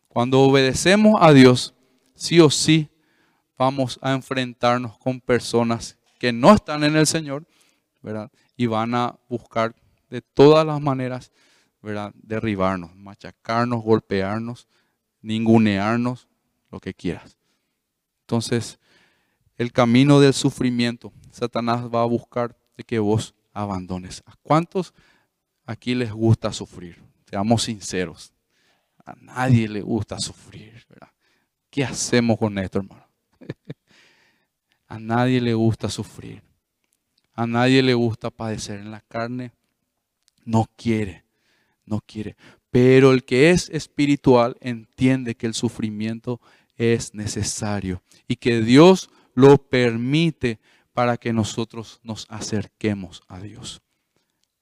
Cuando 0.07 0.41
obedecemos 0.41 1.15
a 1.21 1.33
Dios, 1.33 1.73
sí 2.15 2.39
o 2.39 2.49
sí 2.49 2.89
vamos 3.57 3.99
a 4.01 4.13
enfrentarnos 4.13 4.97
con 4.97 5.21
personas 5.21 5.97
que 6.19 6.33
no 6.33 6.53
están 6.53 6.83
en 6.83 6.95
el 6.95 7.07
Señor, 7.07 7.45
¿verdad? 8.01 8.31
Y 8.57 8.65
van 8.65 8.95
a 8.95 9.17
buscar 9.29 9.75
de 10.09 10.21
todas 10.21 10.65
las 10.65 10.81
maneras 10.81 11.31
Derribarnos, 11.81 12.95
machacarnos, 12.95 13.81
golpearnos, 13.81 14.67
ningunearnos, 15.21 16.27
lo 16.71 16.79
que 16.79 16.93
quieras. 16.93 17.37
Entonces, 18.21 18.79
el 19.57 19.71
camino 19.71 20.19
del 20.19 20.33
sufrimiento, 20.33 21.11
Satanás 21.31 21.85
va 21.93 22.01
a 22.01 22.05
buscar 22.05 22.55
de 22.77 22.83
que 22.83 22.99
vos 22.99 23.33
abandones. 23.53 24.23
¿A 24.25 24.35
cuántos 24.41 24.93
aquí 25.65 25.95
les 25.95 26.11
gusta 26.11 26.53
sufrir? 26.53 27.01
Seamos 27.29 27.63
sinceros. 27.63 28.33
A 29.05 29.15
nadie 29.15 29.67
le 29.67 29.81
gusta 29.81 30.19
sufrir. 30.19 30.85
¿Qué 31.69 31.83
hacemos 31.83 32.37
con 32.37 32.57
esto, 32.57 32.79
hermano? 32.79 33.07
a 34.87 34.99
nadie 34.99 35.41
le 35.41 35.53
gusta 35.53 35.89
sufrir. 35.89 36.43
A 37.33 37.47
nadie 37.47 37.81
le 37.81 37.93
gusta 37.93 38.29
padecer 38.29 38.79
en 38.79 38.91
la 38.91 39.01
carne. 39.01 39.51
No 40.43 40.67
quiere 40.75 41.23
no 41.91 42.01
quiere. 42.01 42.35
Pero 42.71 43.11
el 43.11 43.23
que 43.25 43.51
es 43.51 43.69
espiritual 43.69 44.57
entiende 44.61 45.35
que 45.35 45.45
el 45.45 45.53
sufrimiento 45.53 46.39
es 46.77 47.13
necesario 47.13 48.01
y 48.27 48.37
que 48.37 48.61
Dios 48.61 49.11
lo 49.35 49.57
permite 49.57 50.59
para 50.93 51.17
que 51.17 51.33
nosotros 51.33 51.99
nos 52.01 52.25
acerquemos 52.29 53.21
a 53.27 53.39
Dios. 53.39 53.81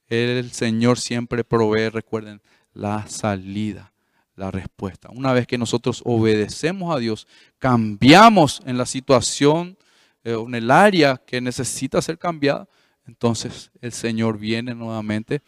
El 0.07 0.51
Señor 0.51 0.97
siempre 0.97 1.43
provee, 1.43 1.89
recuerden, 1.89 2.41
la 2.73 3.07
salida, 3.07 3.93
la 4.35 4.49
respuesta. 4.49 5.09
Una 5.11 5.33
vez 5.33 5.45
que 5.45 5.57
nosotros 5.57 6.01
obedecemos 6.03 6.95
a 6.95 6.99
Dios, 6.99 7.27
cambiamos 7.59 8.61
en 8.65 8.77
la 8.77 8.85
situación, 8.87 9.77
eh, 10.23 10.33
en 10.33 10.55
el 10.55 10.71
área 10.71 11.17
que 11.17 11.41
necesita 11.41 12.01
ser 12.01 12.17
cambiada, 12.17 12.67
entonces 13.05 13.71
el 13.81 13.91
Señor 13.91 14.39
viene 14.39 14.73
nuevamente 14.73 15.41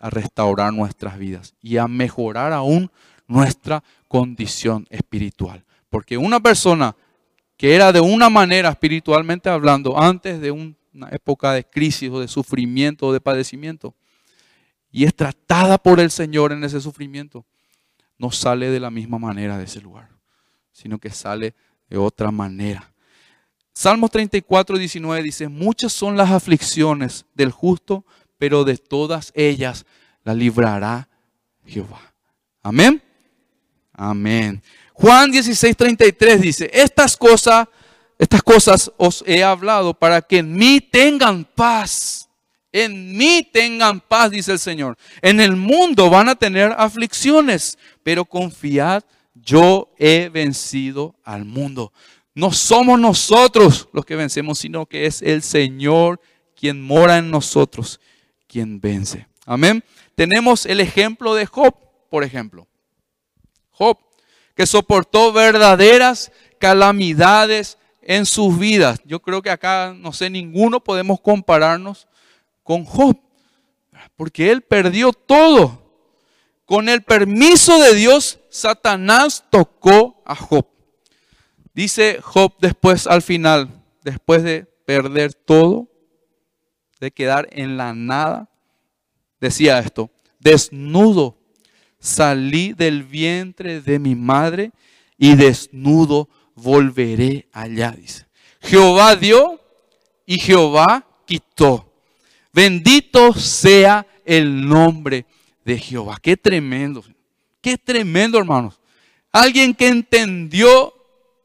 a 0.00 0.10
restaurar 0.10 0.72
nuestras 0.72 1.18
vidas 1.18 1.54
y 1.60 1.76
a 1.76 1.88
mejorar 1.88 2.52
aún 2.52 2.90
nuestra 3.26 3.82
condición 4.08 4.86
espiritual. 4.90 5.64
Porque 5.90 6.16
una 6.16 6.40
persona 6.40 6.96
que 7.56 7.74
era 7.74 7.92
de 7.92 8.00
una 8.00 8.30
manera 8.30 8.70
espiritualmente 8.70 9.48
hablando 9.48 10.00
antes 10.00 10.40
de 10.40 10.50
una 10.50 11.08
época 11.10 11.52
de 11.52 11.64
crisis 11.64 12.10
o 12.10 12.20
de 12.20 12.28
sufrimiento 12.28 13.08
o 13.08 13.12
de 13.12 13.20
padecimiento 13.20 13.94
y 14.90 15.04
es 15.04 15.14
tratada 15.14 15.76
por 15.78 16.00
el 16.00 16.10
Señor 16.10 16.52
en 16.52 16.64
ese 16.64 16.80
sufrimiento, 16.80 17.44
no 18.16 18.30
sale 18.30 18.70
de 18.70 18.80
la 18.80 18.90
misma 18.90 19.18
manera 19.18 19.58
de 19.58 19.64
ese 19.64 19.80
lugar, 19.80 20.08
sino 20.72 20.98
que 20.98 21.10
sale 21.10 21.54
de 21.88 21.98
otra 21.98 22.30
manera. 22.30 22.92
Salmos 23.72 24.10
34, 24.10 24.76
19 24.76 25.22
dice, 25.22 25.48
muchas 25.48 25.92
son 25.92 26.16
las 26.16 26.30
aflicciones 26.30 27.26
del 27.34 27.52
justo, 27.52 28.04
pero 28.38 28.64
de 28.64 28.78
todas 28.78 29.32
ellas 29.34 29.84
la 30.24 30.34
librará 30.34 31.08
Jehová. 31.66 32.00
Amén. 32.62 33.02
Amén. 33.92 34.62
Juan 34.92 35.30
16, 35.30 35.76
33 35.76 36.40
dice, 36.40 36.70
estas 36.72 37.16
cosas, 37.16 37.68
estas 38.18 38.42
cosas 38.42 38.90
os 38.96 39.22
he 39.26 39.42
hablado 39.42 39.94
para 39.94 40.22
que 40.22 40.38
en 40.38 40.54
mí 40.54 40.80
tengan 40.80 41.44
paz. 41.44 42.28
En 42.70 43.16
mí 43.16 43.48
tengan 43.52 44.00
paz, 44.00 44.30
dice 44.30 44.52
el 44.52 44.58
Señor. 44.58 44.96
En 45.22 45.40
el 45.40 45.56
mundo 45.56 46.10
van 46.10 46.28
a 46.28 46.34
tener 46.34 46.74
aflicciones, 46.76 47.78
pero 48.02 48.24
confiad, 48.24 49.02
yo 49.34 49.92
he 49.98 50.28
vencido 50.28 51.14
al 51.24 51.44
mundo. 51.44 51.92
No 52.34 52.52
somos 52.52 53.00
nosotros 53.00 53.88
los 53.92 54.04
que 54.04 54.16
vencemos, 54.16 54.58
sino 54.58 54.86
que 54.86 55.06
es 55.06 55.22
el 55.22 55.42
Señor 55.42 56.20
quien 56.54 56.82
mora 56.82 57.18
en 57.18 57.30
nosotros 57.30 58.00
quien 58.48 58.80
vence. 58.80 59.28
Amén. 59.46 59.84
Tenemos 60.14 60.66
el 60.66 60.80
ejemplo 60.80 61.34
de 61.34 61.46
Job, 61.46 61.74
por 62.10 62.24
ejemplo. 62.24 62.66
Job, 63.70 63.98
que 64.56 64.66
soportó 64.66 65.32
verdaderas 65.32 66.32
calamidades 66.58 67.78
en 68.02 68.26
sus 68.26 68.58
vidas. 68.58 69.00
Yo 69.04 69.20
creo 69.20 69.42
que 69.42 69.50
acá, 69.50 69.94
no 69.96 70.12
sé, 70.12 70.30
ninguno 70.30 70.82
podemos 70.82 71.20
compararnos 71.20 72.08
con 72.64 72.84
Job, 72.84 73.16
porque 74.16 74.50
él 74.50 74.62
perdió 74.62 75.12
todo. 75.12 75.84
Con 76.64 76.88
el 76.88 77.02
permiso 77.02 77.78
de 77.80 77.94
Dios, 77.94 78.40
Satanás 78.50 79.44
tocó 79.50 80.22
a 80.26 80.34
Job. 80.34 80.66
Dice 81.72 82.18
Job 82.22 82.52
después 82.60 83.06
al 83.06 83.22
final, 83.22 83.82
después 84.02 84.42
de 84.42 84.64
perder 84.84 85.32
todo, 85.32 85.88
de 87.00 87.10
quedar 87.10 87.48
en 87.52 87.76
la 87.76 87.94
nada, 87.94 88.48
decía 89.40 89.78
esto, 89.78 90.10
desnudo 90.40 91.38
salí 91.98 92.72
del 92.72 93.02
vientre 93.02 93.80
de 93.80 93.98
mi 93.98 94.14
madre 94.14 94.72
y 95.16 95.34
desnudo 95.34 96.28
volveré 96.54 97.48
allá, 97.52 97.92
dice. 97.92 98.26
Jehová 98.60 99.16
dio 99.16 99.60
y 100.26 100.38
Jehová 100.38 101.06
quitó. 101.26 101.92
Bendito 102.52 103.32
sea 103.34 104.06
el 104.24 104.66
nombre 104.66 105.26
de 105.64 105.78
Jehová. 105.78 106.18
Qué 106.20 106.36
tremendo. 106.36 107.04
Qué 107.60 107.76
tremendo, 107.76 108.38
hermanos. 108.38 108.80
Alguien 109.30 109.74
que 109.74 109.88
entendió, 109.88 110.92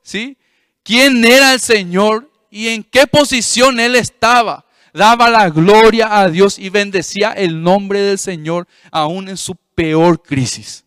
¿sí? 0.02 0.38
¿Quién 0.84 1.24
era 1.24 1.54
el 1.54 1.60
Señor 1.60 2.32
y 2.50 2.70
en 2.70 2.84
qué 2.84 3.08
posición 3.08 3.80
Él 3.80 3.96
estaba? 3.96 4.66
Daba 4.94 5.28
la 5.28 5.50
gloria 5.50 6.20
a 6.20 6.30
Dios 6.30 6.60
y 6.60 6.70
bendecía 6.70 7.32
el 7.32 7.64
nombre 7.64 8.00
del 8.00 8.20
Señor 8.20 8.68
aún 8.92 9.28
en 9.28 9.38
su 9.38 9.56
peor 9.56 10.22
crisis. 10.22 10.86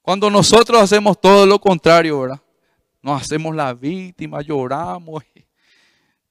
Cuando 0.00 0.30
nosotros 0.30 0.80
hacemos 0.80 1.20
todo 1.20 1.44
lo 1.44 1.60
contrario, 1.60 2.18
¿verdad? 2.18 2.40
Nos 3.02 3.20
hacemos 3.20 3.54
la 3.54 3.74
víctima, 3.74 4.40
lloramos, 4.40 5.22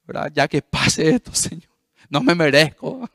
¿verdad? 0.03 0.32
Ya 0.34 0.47
que 0.47 0.63
pase 0.63 1.11
esto, 1.11 1.34
Señor. 1.36 1.69
No 2.09 2.21
me 2.21 2.34
merezco. 2.34 3.07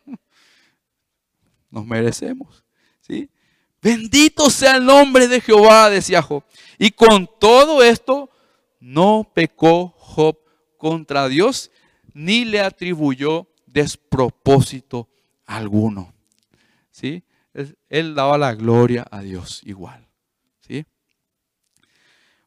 Nos 1.69 1.85
merecemos, 1.85 2.63
¿sí? 3.01 3.29
Bendito 3.81 4.49
sea 4.51 4.77
el 4.77 4.85
nombre 4.85 5.27
de 5.27 5.41
Jehová, 5.41 5.91
decía 5.91 6.23
Job. 6.23 6.45
Y 6.79 6.93
con 6.93 7.29
todo 7.41 7.83
esto 7.83 8.31
no 8.79 9.29
pecó 9.35 9.93
Job 9.99 10.39
contra 10.79 11.27
Dios 11.27 11.72
ni 12.15 12.45
le 12.45 12.61
atribuyó 12.61 13.49
despropósito 13.67 15.09
alguno. 15.47 16.13
¿Sí? 16.91 17.25
Él 17.89 18.15
daba 18.15 18.39
la 18.39 18.55
gloria 18.55 19.07
a 19.11 19.21
Dios 19.21 19.61
igual. 19.65 20.07
¿Sí? 20.61 20.85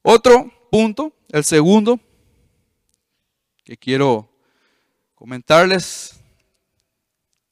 Otro 0.01 0.51
punto, 0.71 1.15
el 1.29 1.43
segundo, 1.43 1.99
que 3.63 3.77
quiero 3.77 4.29
comentarles, 5.15 6.19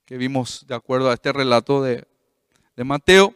que 0.06 0.18
vimos 0.18 0.66
de 0.68 0.76
acuerdo 0.76 1.10
a 1.10 1.14
este 1.14 1.32
relato 1.32 1.82
de, 1.82 2.06
de 2.76 2.84
Mateo, 2.84 3.34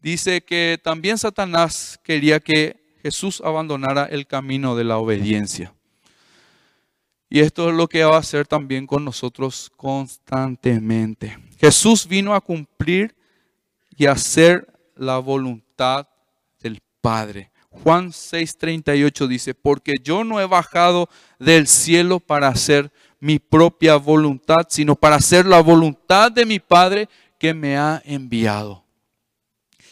dice 0.00 0.42
que 0.42 0.80
también 0.82 1.18
Satanás 1.18 2.00
quería 2.02 2.40
que 2.40 2.98
Jesús 3.02 3.40
abandonara 3.44 4.04
el 4.06 4.26
camino 4.26 4.74
de 4.76 4.84
la 4.84 4.98
obediencia. 4.98 5.74
Y 7.32 7.38
esto 7.40 7.70
es 7.70 7.76
lo 7.76 7.86
que 7.86 8.02
va 8.02 8.16
a 8.16 8.20
hacer 8.20 8.44
también 8.44 8.88
con 8.88 9.04
nosotros 9.04 9.70
constantemente. 9.76 11.38
Jesús 11.60 12.08
vino 12.08 12.34
a 12.34 12.40
cumplir 12.40 13.14
y 13.96 14.06
hacer 14.06 14.66
la 14.96 15.18
voluntad 15.18 16.08
del 16.60 16.80
Padre. 17.00 17.52
Juan 17.70 18.10
6:38 18.10 19.28
dice, 19.28 19.54
porque 19.54 19.98
yo 20.02 20.24
no 20.24 20.40
he 20.40 20.46
bajado 20.46 21.08
del 21.38 21.68
cielo 21.68 22.18
para 22.18 22.48
hacer 22.48 22.90
mi 23.20 23.38
propia 23.38 23.94
voluntad, 23.94 24.66
sino 24.68 24.96
para 24.96 25.16
hacer 25.16 25.46
la 25.46 25.60
voluntad 25.60 26.32
de 26.32 26.44
mi 26.44 26.58
Padre 26.58 27.08
que 27.38 27.54
me 27.54 27.76
ha 27.78 28.02
enviado. 28.04 28.84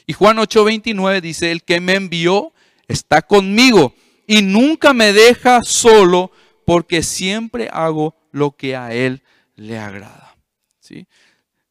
Y 0.06 0.12
Juan 0.12 0.38
8:29 0.38 1.20
dice, 1.20 1.52
el 1.52 1.62
que 1.62 1.80
me 1.80 1.94
envió 1.94 2.52
está 2.88 3.22
conmigo 3.22 3.94
y 4.26 4.42
nunca 4.42 4.92
me 4.92 5.12
deja 5.12 5.62
solo 5.62 6.32
porque 6.68 7.02
siempre 7.02 7.70
hago 7.72 8.14
lo 8.30 8.54
que 8.54 8.76
a 8.76 8.92
él 8.92 9.22
le 9.56 9.78
agrada. 9.78 10.36
¿Sí? 10.80 11.06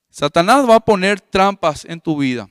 Satanás 0.09 0.67
va 0.67 0.77
a 0.77 0.79
poner 0.79 1.21
trampas 1.21 1.85
en 1.85 2.01
tu 2.01 2.17
vida. 2.17 2.49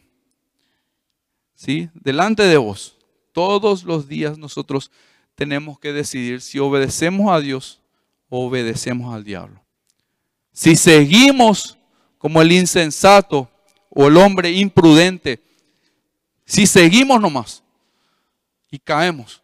¿Sí? 1.56 1.90
Delante 1.92 2.44
de 2.44 2.56
vos. 2.56 2.98
Todos 3.32 3.82
los 3.82 4.06
días 4.06 4.38
nosotros 4.38 4.92
tenemos 5.34 5.80
que 5.80 5.92
decidir 5.92 6.40
si 6.40 6.60
obedecemos 6.60 7.32
a 7.32 7.40
Dios 7.40 7.82
o 8.28 8.46
obedecemos 8.46 9.12
al 9.12 9.24
diablo. 9.24 9.60
Si 10.52 10.76
seguimos 10.76 11.76
como 12.16 12.40
el 12.42 12.52
insensato 12.52 13.50
o 13.90 14.06
el 14.06 14.16
hombre 14.16 14.52
imprudente, 14.52 15.42
si 16.44 16.68
seguimos 16.68 17.20
nomás 17.20 17.64
y 18.70 18.78
caemos 18.78 19.42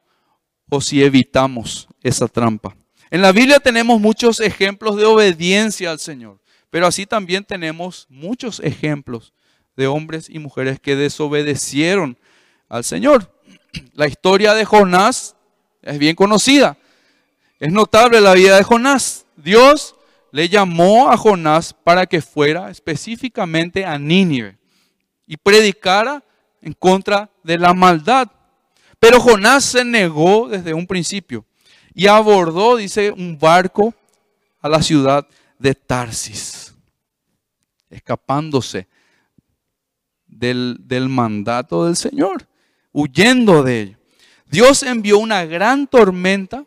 o 0.71 0.81
si 0.81 1.03
evitamos 1.03 1.89
esa 2.01 2.29
trampa. 2.29 2.77
En 3.13 3.21
la 3.21 3.31
Biblia 3.31 3.61
tenemos 3.61 4.01
muchos 4.01 4.41
ejemplos 4.41 4.97
de 4.97 5.05
obediencia 5.05 5.91
al 5.91 5.99
Señor, 5.99 6.41
pero 6.71 6.87
así 6.87 7.05
también 7.05 7.45
tenemos 7.45 8.07
muchos 8.09 8.59
ejemplos 8.61 9.35
de 9.77 9.87
hombres 9.87 10.31
y 10.31 10.39
mujeres 10.39 10.81
que 10.81 10.97
desobedecieron 10.97 12.17
al 12.71 12.85
Señor. 12.85 13.31
La 13.93 14.07
historia 14.07 14.55
de 14.55 14.65
Jonás 14.65 15.37
es 15.83 15.99
bien 15.99 16.17
conocida. 16.17 16.79
Es 17.61 17.71
notable 17.71 18.19
la 18.19 18.33
vida 18.33 18.57
de 18.57 18.63
Jonás. 18.63 19.27
Dios 19.37 19.95
le 20.31 20.49
llamó 20.49 21.11
a 21.11 21.19
Jonás 21.19 21.75
para 21.75 22.07
que 22.07 22.23
fuera 22.23 22.71
específicamente 22.71 23.85
a 23.85 23.99
Nínive 23.99 24.57
y 25.27 25.37
predicara 25.37 26.25
en 26.63 26.73
contra 26.73 27.31
de 27.43 27.59
la 27.59 27.75
maldad. 27.75 28.29
Pero 28.99 29.21
Jonás 29.21 29.67
se 29.67 29.85
negó 29.85 30.49
desde 30.49 30.73
un 30.73 30.87
principio 30.87 31.45
y 31.95 32.07
abordó, 32.07 32.77
dice, 32.77 33.11
un 33.11 33.39
barco 33.39 33.95
a 34.61 34.69
la 34.69 34.83
ciudad 34.83 35.27
de 35.59 35.75
Tarsis, 35.75 36.75
escapándose 37.91 38.89
del, 40.27 40.79
mandato 41.09 41.85
del 41.85 41.97
Señor, 41.97 42.47
huyendo 42.93 43.63
de 43.63 43.81
ello. 43.81 43.99
Dios 44.47 44.83
envió 44.83 45.19
una 45.19 45.45
gran 45.45 45.87
tormenta 45.87 46.65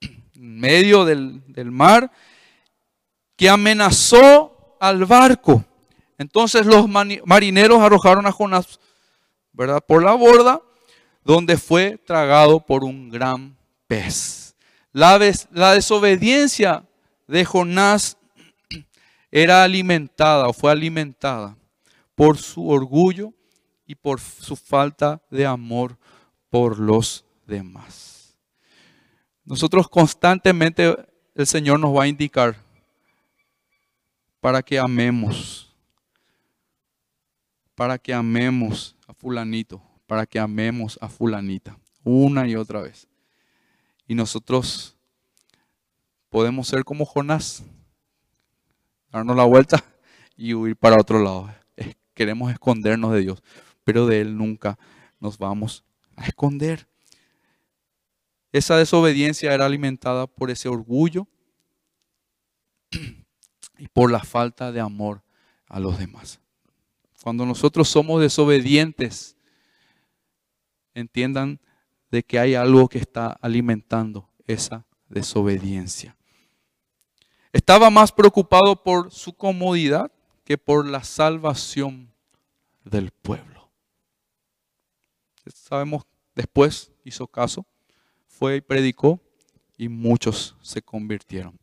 en 0.00 0.60
medio 0.60 1.04
del, 1.04 1.42
del 1.52 1.70
mar 1.70 2.10
que 3.36 3.48
amenazó 3.48 4.76
al 4.80 5.04
barco. 5.04 5.64
Entonces 6.18 6.66
los 6.66 6.88
marineros 6.88 7.80
arrojaron 7.80 8.26
a 8.26 8.32
Jonás 8.32 8.78
¿verdad? 9.54 9.82
Por 9.86 10.02
la 10.02 10.12
borda, 10.14 10.60
donde 11.24 11.56
fue 11.56 11.96
tragado 11.96 12.60
por 12.60 12.84
un 12.84 13.08
gran 13.08 13.56
pez. 13.86 14.43
La, 14.94 15.18
desobediencia 15.18 16.88
de 17.26 17.44
Jonás 17.44 18.16
era 19.32 19.64
alimentada 19.64 20.46
o 20.46 20.52
fue 20.52 20.70
alimentada 20.70 21.56
por 22.14 22.38
su 22.38 22.68
orgullo 22.68 23.34
y 23.88 23.96
por 23.96 24.20
su 24.20 24.54
falta 24.54 25.20
de 25.32 25.46
amor 25.46 25.98
por 26.48 26.78
los 26.78 27.24
demás. 27.44 28.38
Nosotros 29.44 29.88
constantemente 29.88 30.94
el 31.34 31.46
Señor 31.48 31.80
nos 31.80 31.92
va 31.92 32.04
a 32.04 32.08
indicar 32.08 32.54
para 34.40 34.62
que 34.62 34.78
amemos, 34.78 35.74
para 37.74 37.98
que 37.98 38.14
amemos 38.14 38.94
a 39.08 39.12
fulanito, 39.12 39.82
para 40.06 40.24
que 40.24 40.38
amemos 40.38 40.96
a 41.00 41.08
fulanita, 41.08 41.76
una 42.04 42.46
y 42.46 42.54
otra 42.54 42.80
vez. 42.80 43.08
Y 44.06 44.14
nosotros 44.14 44.96
podemos 46.28 46.68
ser 46.68 46.84
como 46.84 47.04
Jonás, 47.04 47.62
darnos 49.10 49.36
la 49.36 49.44
vuelta 49.44 49.84
y 50.36 50.54
huir 50.54 50.76
para 50.76 51.00
otro 51.00 51.22
lado. 51.22 51.54
Queremos 52.14 52.52
escondernos 52.52 53.12
de 53.12 53.20
Dios, 53.20 53.42
pero 53.82 54.06
de 54.06 54.20
Él 54.20 54.36
nunca 54.36 54.78
nos 55.20 55.38
vamos 55.38 55.84
a 56.16 56.26
esconder. 56.26 56.86
Esa 58.52 58.76
desobediencia 58.76 59.52
era 59.52 59.66
alimentada 59.66 60.26
por 60.26 60.50
ese 60.50 60.68
orgullo 60.68 61.26
y 63.78 63.88
por 63.88 64.12
la 64.12 64.20
falta 64.20 64.70
de 64.70 64.80
amor 64.80 65.22
a 65.66 65.80
los 65.80 65.98
demás. 65.98 66.40
Cuando 67.22 67.46
nosotros 67.46 67.88
somos 67.88 68.20
desobedientes, 68.20 69.36
entiendan 70.94 71.58
de 72.14 72.22
que 72.22 72.38
hay 72.38 72.54
algo 72.54 72.88
que 72.88 72.98
está 72.98 73.36
alimentando 73.40 74.30
esa 74.46 74.86
desobediencia. 75.08 76.16
Estaba 77.52 77.90
más 77.90 78.12
preocupado 78.12 78.80
por 78.80 79.10
su 79.10 79.32
comodidad 79.32 80.12
que 80.44 80.56
por 80.56 80.86
la 80.86 81.02
salvación 81.02 82.14
del 82.84 83.10
pueblo. 83.10 83.68
Sabemos, 85.52 86.04
después 86.36 86.92
hizo 87.04 87.26
caso, 87.26 87.66
fue 88.28 88.56
y 88.56 88.60
predicó 88.60 89.18
y 89.76 89.88
muchos 89.88 90.54
se 90.62 90.82
convirtieron. 90.82 91.58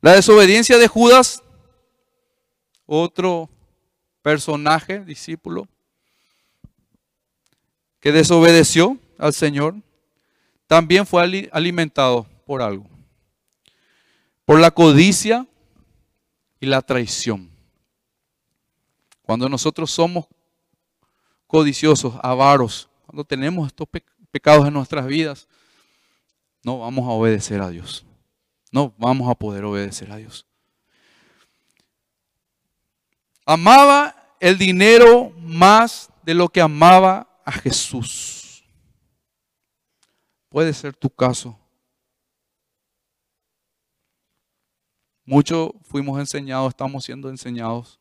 La 0.00 0.14
desobediencia 0.14 0.78
de 0.78 0.88
Judas, 0.88 1.42
otro 2.86 3.50
personaje, 4.22 5.04
discípulo, 5.04 5.68
que 8.00 8.10
desobedeció 8.10 8.98
al 9.22 9.32
Señor, 9.32 9.76
también 10.66 11.06
fue 11.06 11.48
alimentado 11.52 12.26
por 12.44 12.60
algo, 12.60 12.90
por 14.44 14.58
la 14.58 14.72
codicia 14.72 15.46
y 16.58 16.66
la 16.66 16.82
traición. 16.82 17.48
Cuando 19.22 19.48
nosotros 19.48 19.92
somos 19.92 20.26
codiciosos, 21.46 22.14
avaros, 22.20 22.88
cuando 23.06 23.24
tenemos 23.24 23.68
estos 23.68 23.86
pecados 24.32 24.66
en 24.66 24.74
nuestras 24.74 25.06
vidas, 25.06 25.46
no 26.64 26.80
vamos 26.80 27.04
a 27.06 27.12
obedecer 27.12 27.60
a 27.60 27.68
Dios. 27.68 28.04
No 28.72 28.92
vamos 28.98 29.30
a 29.30 29.36
poder 29.36 29.64
obedecer 29.64 30.10
a 30.10 30.16
Dios. 30.16 30.46
Amaba 33.46 34.34
el 34.40 34.58
dinero 34.58 35.30
más 35.38 36.10
de 36.24 36.34
lo 36.34 36.48
que 36.48 36.60
amaba 36.60 37.40
a 37.44 37.52
Jesús. 37.52 38.41
Puede 40.52 40.74
ser 40.74 40.94
tu 40.94 41.08
caso. 41.08 41.58
Mucho 45.24 45.74
fuimos 45.84 46.20
enseñados, 46.20 46.68
estamos 46.68 47.06
siendo 47.06 47.30
enseñados, 47.30 47.98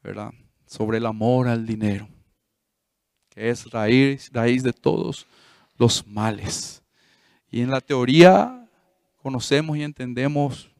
¿verdad? 0.00 0.32
Sobre 0.66 0.98
el 0.98 1.06
amor 1.06 1.48
al 1.48 1.66
dinero, 1.66 2.08
que 3.28 3.50
es 3.50 3.68
raíz, 3.72 4.30
raíz 4.32 4.62
de 4.62 4.72
todos 4.72 5.26
los 5.76 6.06
males. 6.06 6.80
Y 7.50 7.60
en 7.60 7.72
la 7.72 7.80
teoría 7.80 8.70
conocemos 9.16 9.76
y 9.76 9.82
entendemos, 9.82 10.70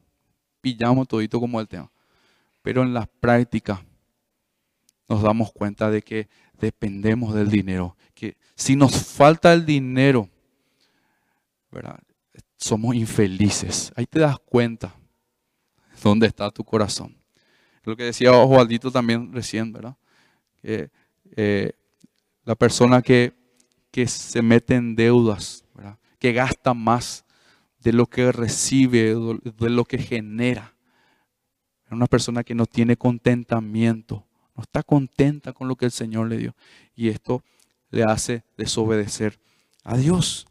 pillamos 0.60 1.08
todito 1.08 1.40
como 1.40 1.60
el 1.60 1.66
tema. 1.66 1.90
Pero 2.62 2.84
en 2.84 2.94
la 2.94 3.06
práctica 3.06 3.84
nos 5.08 5.22
damos 5.22 5.50
cuenta 5.50 5.90
de 5.90 6.02
que 6.02 6.28
dependemos 6.52 7.34
del 7.34 7.50
dinero. 7.50 7.96
Que 8.14 8.36
si 8.54 8.76
nos 8.76 8.94
falta 9.06 9.52
el 9.52 9.66
dinero, 9.66 10.28
¿verdad? 11.70 11.98
somos 12.58 12.94
infelices. 12.94 13.92
Ahí 13.96 14.06
te 14.06 14.18
das 14.18 14.38
cuenta 14.38 14.94
dónde 16.02 16.26
está 16.26 16.50
tu 16.50 16.64
corazón. 16.64 17.16
Lo 17.84 17.96
que 17.96 18.04
decía 18.04 18.32
Osvaldito 18.32 18.90
también 18.90 19.32
recién, 19.32 19.72
¿verdad? 19.72 19.96
Que 20.60 20.90
eh, 21.36 21.72
la 22.44 22.54
persona 22.54 23.00
que, 23.00 23.32
que, 23.90 24.06
se 24.06 24.42
mete 24.42 24.74
en 24.74 24.94
deudas, 24.94 25.64
¿verdad? 25.74 25.98
que 26.18 26.32
gasta 26.32 26.74
más 26.74 27.24
de 27.80 27.92
lo 27.92 28.06
que 28.06 28.32
recibe, 28.32 29.14
de 29.14 29.70
lo 29.70 29.84
que 29.84 29.98
genera. 29.98 30.74
Es 31.86 31.92
una 31.92 32.06
persona 32.06 32.42
que 32.42 32.54
no 32.54 32.66
tiene 32.66 32.96
contentamiento, 32.96 34.26
no 34.54 34.62
está 34.62 34.82
contenta 34.82 35.52
con 35.52 35.68
lo 35.68 35.76
que 35.76 35.86
el 35.86 35.92
Señor 35.92 36.28
le 36.28 36.36
dio. 36.36 36.56
Y 36.94 37.08
esto 37.08 37.42
le 37.90 38.02
hace 38.02 38.44
desobedecer 38.56 39.38
a 39.84 39.96
Dios. 39.96 40.47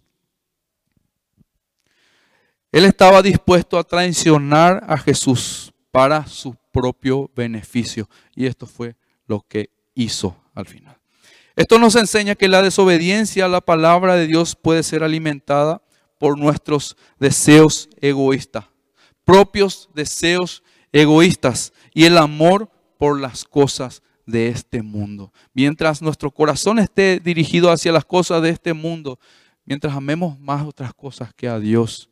Él 2.77 2.85
estaba 2.85 3.23
dispuesto 3.23 3.79
a 3.79 3.83
traicionar 3.83 4.85
a 4.87 4.99
Jesús 4.99 5.73
para 5.89 6.27
su 6.27 6.55
propio 6.71 7.27
beneficio. 7.35 8.07
Y 8.35 8.45
esto 8.45 8.67
fue 8.67 8.95
lo 9.25 9.41
que 9.41 9.71
hizo 9.95 10.37
al 10.53 10.67
final. 10.67 10.95
Esto 11.55 11.79
nos 11.79 11.95
enseña 11.95 12.35
que 12.35 12.47
la 12.47 12.61
desobediencia 12.61 13.45
a 13.45 13.47
la 13.47 13.61
palabra 13.61 14.13
de 14.13 14.27
Dios 14.27 14.55
puede 14.55 14.83
ser 14.83 15.01
alimentada 15.01 15.81
por 16.19 16.37
nuestros 16.37 16.95
deseos 17.19 17.89
egoístas, 17.99 18.65
propios 19.25 19.89
deseos 19.95 20.61
egoístas 20.91 21.73
y 21.95 22.03
el 22.05 22.15
amor 22.15 22.69
por 22.99 23.19
las 23.19 23.43
cosas 23.43 24.03
de 24.27 24.49
este 24.49 24.83
mundo. 24.83 25.33
Mientras 25.55 26.03
nuestro 26.03 26.29
corazón 26.29 26.77
esté 26.77 27.19
dirigido 27.19 27.71
hacia 27.71 27.91
las 27.91 28.05
cosas 28.05 28.43
de 28.43 28.49
este 28.51 28.73
mundo, 28.73 29.17
mientras 29.65 29.95
amemos 29.95 30.39
más 30.39 30.63
otras 30.63 30.93
cosas 30.93 31.33
que 31.33 31.47
a 31.47 31.57
Dios, 31.57 32.11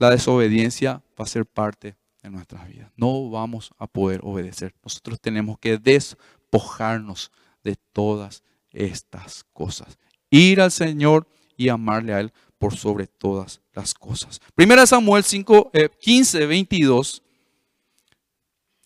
la 0.00 0.10
desobediencia 0.10 1.02
va 1.18 1.24
a 1.24 1.28
ser 1.28 1.44
parte 1.44 1.94
de 2.22 2.30
nuestras 2.30 2.66
vidas. 2.66 2.90
No 2.96 3.28
vamos 3.28 3.70
a 3.78 3.86
poder 3.86 4.20
obedecer. 4.24 4.74
Nosotros 4.82 5.20
tenemos 5.20 5.58
que 5.58 5.76
despojarnos 5.76 7.30
de 7.62 7.76
todas 7.92 8.42
estas 8.72 9.44
cosas. 9.52 9.98
Ir 10.30 10.62
al 10.62 10.70
Señor 10.70 11.28
y 11.54 11.68
amarle 11.68 12.14
a 12.14 12.20
Él 12.20 12.32
por 12.58 12.74
sobre 12.74 13.06
todas 13.06 13.60
las 13.74 13.92
cosas. 13.92 14.40
Primera 14.54 14.86
Samuel 14.86 15.22
5, 15.22 15.70
15, 16.00 16.46
22 16.46 17.22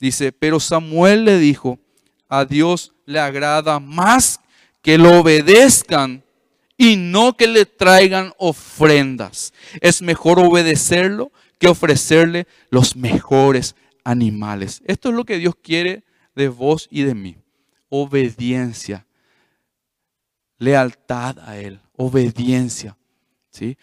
dice, 0.00 0.32
pero 0.32 0.58
Samuel 0.58 1.24
le 1.24 1.38
dijo, 1.38 1.78
a 2.28 2.44
Dios 2.44 2.92
le 3.06 3.20
agrada 3.20 3.78
más 3.78 4.40
que 4.82 4.98
lo 4.98 5.20
obedezcan 5.20 6.23
y 6.76 6.96
no 6.96 7.36
que 7.36 7.46
le 7.46 7.66
traigan 7.66 8.32
ofrendas. 8.38 9.52
Es 9.80 10.02
mejor 10.02 10.38
obedecerlo 10.38 11.32
que 11.58 11.68
ofrecerle 11.68 12.46
los 12.70 12.96
mejores 12.96 13.76
animales. 14.02 14.82
Esto 14.86 15.10
es 15.10 15.14
lo 15.14 15.24
que 15.24 15.38
Dios 15.38 15.54
quiere 15.62 16.04
de 16.34 16.48
vos 16.48 16.88
y 16.90 17.02
de 17.02 17.14
mí. 17.14 17.36
Obediencia, 17.88 19.06
lealtad 20.58 21.38
a 21.38 21.58
Él 21.58 21.80
obediencia. 21.96 22.96
¿sí? 23.50 23.76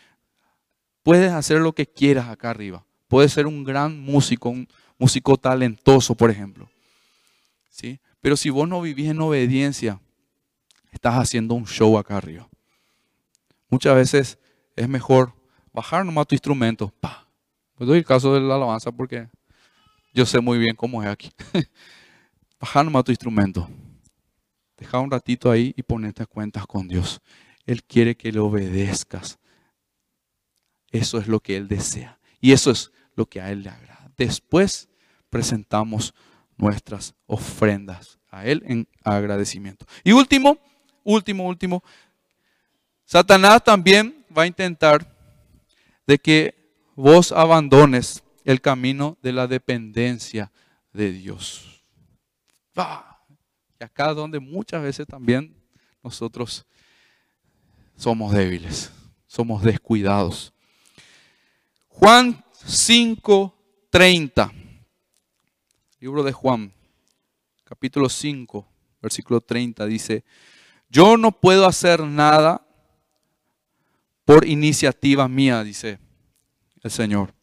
Puedes 1.04 1.32
hacer 1.32 1.60
lo 1.60 1.74
que 1.74 1.86
quieras 1.86 2.30
acá 2.30 2.50
arriba. 2.50 2.86
Puedes 3.08 3.34
ser 3.34 3.48
un 3.48 3.64
gran 3.64 4.00
músico, 4.00 4.50
un 4.50 4.68
músico 4.98 5.38
talentoso, 5.38 6.16
por 6.16 6.30
ejemplo. 6.30 6.70
¿sí? 7.70 8.00
Pero 8.22 8.38
si 8.38 8.50
vos 8.50 8.68
no 8.68 8.82
vivís 8.82 9.10
en 9.10 9.22
obediencia, 9.22 10.00
estás 10.92 11.16
haciendo 11.16 11.56
un 11.56 11.66
show 11.66 11.98
acá 11.98 12.18
arriba. 12.18 12.48
Muchas 13.72 13.96
veces 13.96 14.40
es 14.76 14.88
mejor 14.90 15.34
bajar 15.74 16.06
nomás 16.06 16.28
tu 16.28 16.36
instrumento. 16.36 16.94
Pues 17.76 17.88
doy 17.88 18.00
el 18.00 18.06
caso 18.06 18.34
de 18.34 18.42
la 18.42 18.56
alabanza 18.56 18.92
porque 18.92 19.30
yo 20.14 20.26
sé 20.26 20.42
muy 20.42 20.60
bien 20.60 20.76
cómo 20.76 21.02
es 21.02 21.10
aquí. 21.10 21.32
bajar 22.60 22.84
nomás 22.84 23.06
tu 23.06 23.12
instrumento. 23.12 23.68
Deja 24.78 25.00
un 25.00 25.10
ratito 25.10 25.50
ahí 25.50 25.74
y 25.78 25.84
ponerte 25.84 26.22
a 26.22 26.26
cuentas 26.26 26.68
con 26.68 26.88
Dios. 26.88 27.22
Él 27.66 27.82
quiere 27.84 28.16
que 28.16 28.32
le 28.32 28.40
obedezcas. 28.40 29.40
Eso 30.92 31.18
es 31.18 31.28
lo 31.28 31.40
que 31.40 31.56
Él 31.56 31.70
desea. 31.70 32.20
Y 32.42 32.52
eso 32.52 32.72
es 32.72 32.92
lo 33.16 33.26
que 33.26 33.40
a 33.40 33.52
Él 33.52 33.64
le 33.64 33.70
agrada. 33.70 34.12
Después 34.18 34.90
presentamos 35.30 36.14
nuestras 36.58 37.16
ofrendas 37.26 38.20
a 38.30 38.46
Él 38.46 38.64
en 38.66 38.88
agradecimiento. 39.04 39.86
Y 40.04 40.12
último, 40.12 40.58
último, 41.04 41.48
último, 41.48 41.84
Satanás 43.12 43.62
también 43.62 44.26
va 44.36 44.44
a 44.44 44.48
intentar 44.48 45.06
de 46.08 46.18
que 46.18 46.56
vos 46.96 47.34
abandones 47.34 48.24
el 48.46 48.62
camino 48.62 49.18
de 49.22 49.34
la 49.34 49.48
dependencia 49.48 50.50
de 50.94 51.12
Dios. 51.12 51.84
Y 52.74 53.84
acá 53.84 54.14
donde 54.14 54.40
muchas 54.40 54.82
veces 54.82 55.06
también 55.06 55.54
nosotros 56.02 56.66
somos 57.98 58.32
débiles, 58.32 58.94
somos 59.28 59.62
descuidados. 59.62 60.54
Juan 61.90 62.42
5:30, 62.66 64.54
libro 66.00 66.24
de 66.24 66.32
Juan, 66.32 66.72
capítulo 67.66 68.08
5, 68.08 68.66
versículo 69.02 69.42
30, 69.42 69.86
dice, 69.86 70.24
yo 70.90 71.18
no 71.18 71.34
puedo 71.34 71.66
hacer 71.66 72.00
nada 72.04 72.66
por 74.32 74.48
iniciativa 74.48 75.28
mía, 75.28 75.62
dice 75.62 76.00
el 76.82 76.90
Señor. 76.90 77.34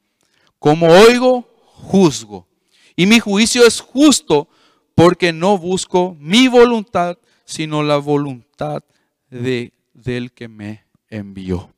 Como 0.58 0.86
oigo, 0.86 1.46
juzgo. 1.74 2.48
Y 2.96 3.04
mi 3.04 3.20
juicio 3.20 3.66
es 3.66 3.78
justo 3.78 4.48
porque 4.94 5.30
no 5.30 5.58
busco 5.58 6.16
mi 6.18 6.48
voluntad, 6.48 7.18
sino 7.44 7.82
la 7.82 7.98
voluntad 7.98 8.82
de 9.28 9.74
del 9.92 10.32
que 10.32 10.48
me 10.48 10.86
envió. 11.10 11.74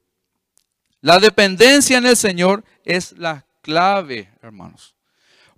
La 1.01 1.19
dependencia 1.19 1.99
en 1.99 2.07
el 2.07 2.17
Señor 2.17 2.63
es 2.85 3.11
la 3.19 3.45
clave, 3.63 4.31
hermanos, 4.43 4.95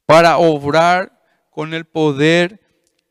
para 0.07 0.39
obrar 0.39 1.21
con 1.51 1.75
el 1.75 1.85
poder 1.85 2.59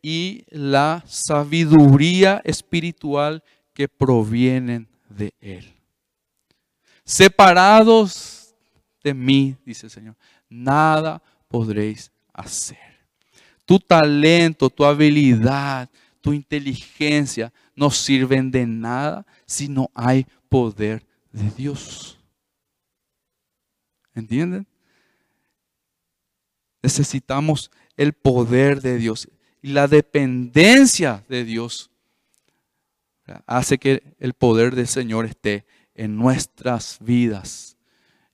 y 0.01 0.43
la 0.49 1.03
sabiduría 1.05 2.41
espiritual 2.43 3.43
que 3.75 3.87
provienen 3.87 4.87
de 5.07 5.35
Él. 5.39 5.75
Separados 7.03 8.53
de 9.03 9.13
mí, 9.13 9.55
dice 9.65 9.87
el 9.87 9.91
Señor, 9.91 10.15
nada 10.49 11.21
podréis 11.47 12.11
hacer. 12.33 12.77
Tu 13.65 13.79
talento, 13.79 14.69
tu 14.69 14.85
habilidad, 14.85 15.89
tu 16.21 16.33
inteligencia 16.33 17.51
no 17.75 17.89
sirven 17.89 18.51
de 18.51 18.65
nada 18.65 19.25
si 19.45 19.67
no 19.67 19.89
hay 19.93 20.25
poder 20.49 21.05
de 21.31 21.49
Dios. 21.51 22.19
¿Entienden? 24.13 24.67
Necesitamos 26.83 27.71
el 27.95 28.13
poder 28.13 28.81
de 28.81 28.97
Dios 28.97 29.27
y 29.61 29.69
la 29.69 29.87
dependencia 29.87 31.23
de 31.29 31.43
Dios 31.43 31.91
hace 33.45 33.77
que 33.77 34.15
el 34.19 34.33
poder 34.33 34.75
del 34.75 34.87
Señor 34.87 35.25
esté 35.25 35.65
en 35.95 36.15
nuestras 36.17 36.97
vidas 36.99 37.77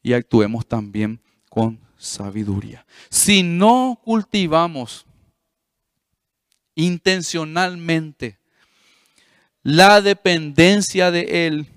y 0.02 0.14
actuemos 0.14 0.68
también 0.68 1.22
con 1.50 1.80
sabiduría. 1.98 2.86
Si 3.10 3.44
no 3.44 4.00
cultivamos 4.04 5.06
intencionalmente 6.76 8.40
la 9.64 10.02
dependencia 10.02 11.12
de 11.12 11.48
Él, 11.48 11.68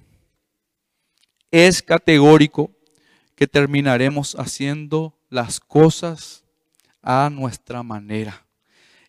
es 1.51 1.83
categórico 1.83 2.71
que 3.35 3.47
terminaremos 3.47 4.35
haciendo 4.35 5.19
las 5.29 5.59
cosas 5.59 6.45
a 7.03 7.31
nuestra 7.31 7.83
manera, 7.83 8.47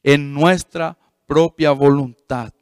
en 0.01 0.34
nuestra 0.34 0.97
propia 1.28 1.72
voluntad, 1.72 2.53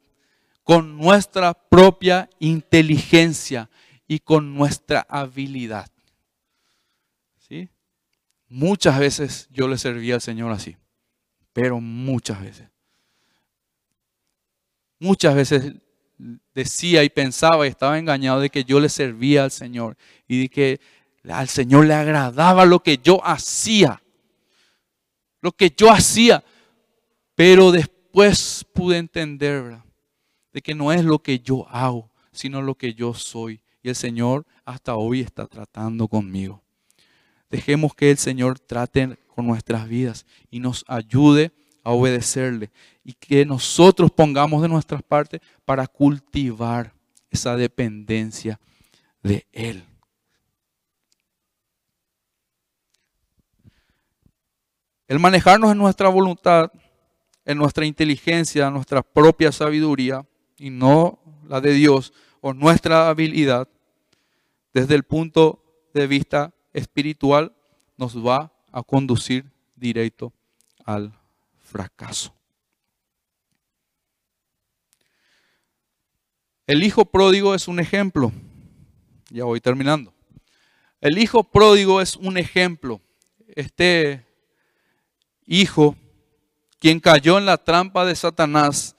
con 0.64 0.98
nuestra 0.98 1.54
propia 1.54 2.28
inteligencia 2.38 3.70
y 4.10 4.18
con 4.18 4.56
nuestra 4.56 5.06
habilidad. 5.08 5.88
¿Sí? 7.48 7.68
Muchas 8.48 8.98
veces 8.98 9.46
yo 9.52 9.68
le 9.68 9.78
servía 9.78 10.16
al 10.16 10.20
Señor 10.20 10.50
así, 10.50 10.76
pero 11.52 11.80
muchas 11.80 12.42
veces. 12.42 12.68
Muchas 14.98 15.36
veces 15.36 15.74
decía 16.52 17.04
y 17.04 17.08
pensaba 17.08 17.64
y 17.64 17.70
estaba 17.70 18.00
engañado 18.00 18.40
de 18.40 18.50
que 18.50 18.64
yo 18.64 18.80
le 18.80 18.88
servía 18.88 19.44
al 19.44 19.52
Señor 19.52 19.96
y 20.26 20.40
de 20.40 20.48
que 20.48 20.80
al 21.28 21.48
Señor 21.48 21.86
le 21.86 21.94
agradaba 21.94 22.64
lo 22.64 22.82
que 22.82 22.98
yo 22.98 23.24
hacía. 23.24 24.02
Lo 25.40 25.52
que 25.52 25.70
yo 25.70 25.88
hacía. 25.88 26.42
Pero 27.36 27.70
después 27.70 28.66
pude 28.74 28.98
entender 28.98 29.78
de 30.52 30.62
que 30.62 30.74
no 30.74 30.92
es 30.92 31.04
lo 31.04 31.20
que 31.20 31.38
yo 31.38 31.68
hago, 31.68 32.10
sino 32.32 32.60
lo 32.60 32.74
que 32.74 32.92
yo 32.92 33.14
soy. 33.14 33.60
Y 33.82 33.88
el 33.88 33.94
Señor 33.94 34.46
hasta 34.64 34.96
hoy 34.96 35.20
está 35.20 35.46
tratando 35.46 36.08
conmigo. 36.08 36.62
Dejemos 37.48 37.94
que 37.94 38.10
el 38.10 38.18
Señor 38.18 38.58
trate 38.58 39.18
con 39.34 39.46
nuestras 39.46 39.88
vidas 39.88 40.26
y 40.50 40.60
nos 40.60 40.84
ayude 40.86 41.52
a 41.82 41.90
obedecerle 41.90 42.70
y 43.04 43.14
que 43.14 43.44
nosotros 43.44 44.10
pongamos 44.10 44.62
de 44.62 44.68
nuestras 44.68 45.02
partes 45.02 45.40
para 45.64 45.86
cultivar 45.86 46.92
esa 47.30 47.56
dependencia 47.56 48.60
de 49.22 49.46
Él. 49.52 49.84
El 55.08 55.18
manejarnos 55.18 55.72
en 55.72 55.78
nuestra 55.78 56.08
voluntad, 56.08 56.70
en 57.44 57.58
nuestra 57.58 57.84
inteligencia, 57.84 58.68
en 58.68 58.74
nuestra 58.74 59.02
propia 59.02 59.50
sabiduría 59.50 60.24
y 60.56 60.70
no 60.70 61.18
la 61.48 61.60
de 61.60 61.72
Dios 61.72 62.12
o 62.40 62.52
nuestra 62.54 63.08
habilidad, 63.08 63.68
desde 64.72 64.94
el 64.94 65.02
punto 65.02 65.62
de 65.92 66.06
vista 66.06 66.52
espiritual, 66.72 67.54
nos 67.96 68.16
va 68.16 68.52
a 68.72 68.82
conducir 68.82 69.50
directo 69.76 70.32
al 70.84 71.12
fracaso. 71.62 72.34
El 76.66 76.84
hijo 76.84 77.04
pródigo 77.04 77.54
es 77.54 77.66
un 77.66 77.80
ejemplo. 77.80 78.32
Ya 79.28 79.44
voy 79.44 79.60
terminando. 79.60 80.14
El 81.00 81.18
hijo 81.18 81.42
pródigo 81.42 82.00
es 82.00 82.14
un 82.16 82.38
ejemplo. 82.38 83.00
Este 83.48 84.24
hijo, 85.46 85.96
quien 86.78 87.00
cayó 87.00 87.38
en 87.38 87.46
la 87.46 87.56
trampa 87.56 88.04
de 88.04 88.14
Satanás, 88.14 88.94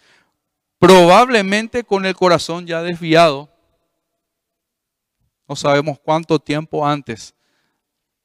probablemente 0.81 1.83
con 1.83 2.07
el 2.07 2.15
corazón 2.15 2.65
ya 2.65 2.81
desviado, 2.81 3.47
no 5.47 5.55
sabemos 5.55 5.99
cuánto 6.03 6.39
tiempo 6.39 6.85
antes, 6.87 7.35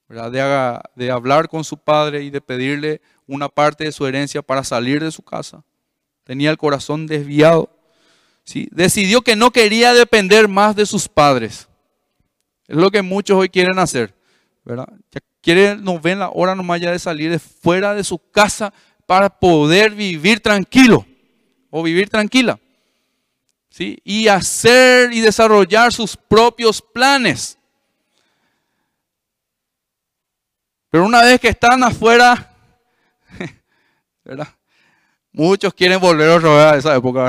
De, 0.09 0.81
de 0.95 1.11
hablar 1.11 1.51
con 1.51 1.65
su 1.65 1.77
padre 1.77 2.23
y 2.23 2.31
de 2.31 2.41
pedirle 2.41 3.03
una 3.27 3.51
parte 3.51 3.85
de 3.85 3.93
su 3.93 4.07
herencia 4.07 4.41
para 4.41 4.65
salir 4.65 5.05
de 5.05 5.11
su 5.11 5.21
casa. 5.21 5.65
Tenía 6.25 6.51
el 6.51 6.57
corazón 6.57 7.07
desviado. 7.07 7.69
¿sí? 8.45 8.69
Decidió 8.71 9.21
que 9.21 9.37
no 9.37 9.51
quería 9.51 9.93
depender 9.93 10.49
más 10.49 10.75
de 10.77 10.87
sus 10.87 11.09
padres. 11.09 11.69
Es 12.69 12.77
lo 12.77 12.91
que 12.91 13.03
muchos 13.03 13.37
hoy 13.37 13.51
quieren 13.51 13.79
hacer. 13.79 14.15
¿verdad? 14.65 14.89
Ya 15.11 15.21
quieren, 15.43 15.85
no 15.85 16.01
ven 16.01 16.21
la 16.21 16.31
hora 16.31 16.55
nomás 16.55 16.81
ya 16.81 16.93
de 16.93 16.99
salir 16.99 17.31
de 17.31 17.39
fuera 17.39 17.93
de 17.93 18.03
su 18.03 18.19
casa 18.31 18.73
para 19.05 19.29
poder 19.29 19.91
vivir 19.91 20.41
tranquilo 20.41 21.05
o 21.71 21.83
vivir 21.83 22.09
tranquila. 22.09 22.59
¿sí? 23.71 23.99
Y 24.05 24.29
hacer 24.29 25.13
y 25.13 25.21
desarrollar 25.21 25.93
sus 25.93 26.17
propios 26.17 26.81
planes. 26.81 27.59
Pero 30.91 31.05
una 31.05 31.23
vez 31.23 31.41
que 31.41 31.49
están 31.49 31.83
afuera, 31.85 32.55
¿verdad? 34.25 34.49
Muchos 35.31 35.75
quieren 35.75 36.01
volver 36.01 36.31
otra 36.31 36.49
vez 36.49 36.65
a 36.65 36.77
esa 36.77 36.97
época. 36.97 37.29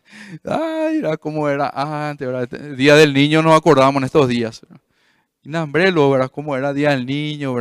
Ay, 0.44 0.98
era 0.98 1.16
como 1.16 1.48
era 1.48 1.68
antes, 1.74 2.28
El 2.52 2.76
día 2.76 2.94
del 2.94 3.12
niño 3.12 3.42
nos 3.42 3.56
acordamos 3.58 3.98
en 4.00 4.04
estos 4.04 4.28
días. 4.28 4.60
Y 5.42 5.48
Nambrelo, 5.48 6.08
¿verdad? 6.08 6.30
Como 6.30 6.56
era 6.56 6.72
Día 6.72 6.90
del 6.90 7.04
Niño. 7.04 7.56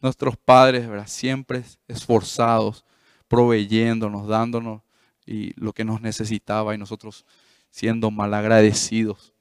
Nuestros 0.00 0.36
padres. 0.36 0.88
Siempre 1.06 1.62
esforzados, 1.86 2.84
proveyéndonos, 3.28 4.26
dándonos 4.26 4.82
y 5.24 5.52
lo 5.60 5.72
que 5.72 5.84
nos 5.84 6.00
necesitaba 6.00 6.74
y 6.74 6.78
nosotros 6.78 7.24
siendo 7.70 8.10
malagradecidos, 8.10 9.34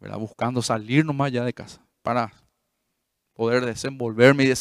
¿verdad? 0.00 0.18
Buscando 0.18 0.62
salir 0.62 1.04
nomás 1.04 1.30
ya 1.32 1.44
de 1.44 1.52
casa 1.52 1.84
para 2.02 2.32
poder 3.34 3.64
desenvolverme 3.64 4.44
y 4.44 4.52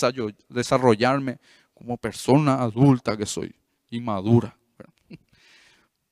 desarrollarme 0.50 1.40
como 1.74 1.98
persona 1.98 2.62
adulta 2.62 3.18
que 3.18 3.26
soy 3.26 3.56
y 3.90 4.00
madura. 4.00 4.56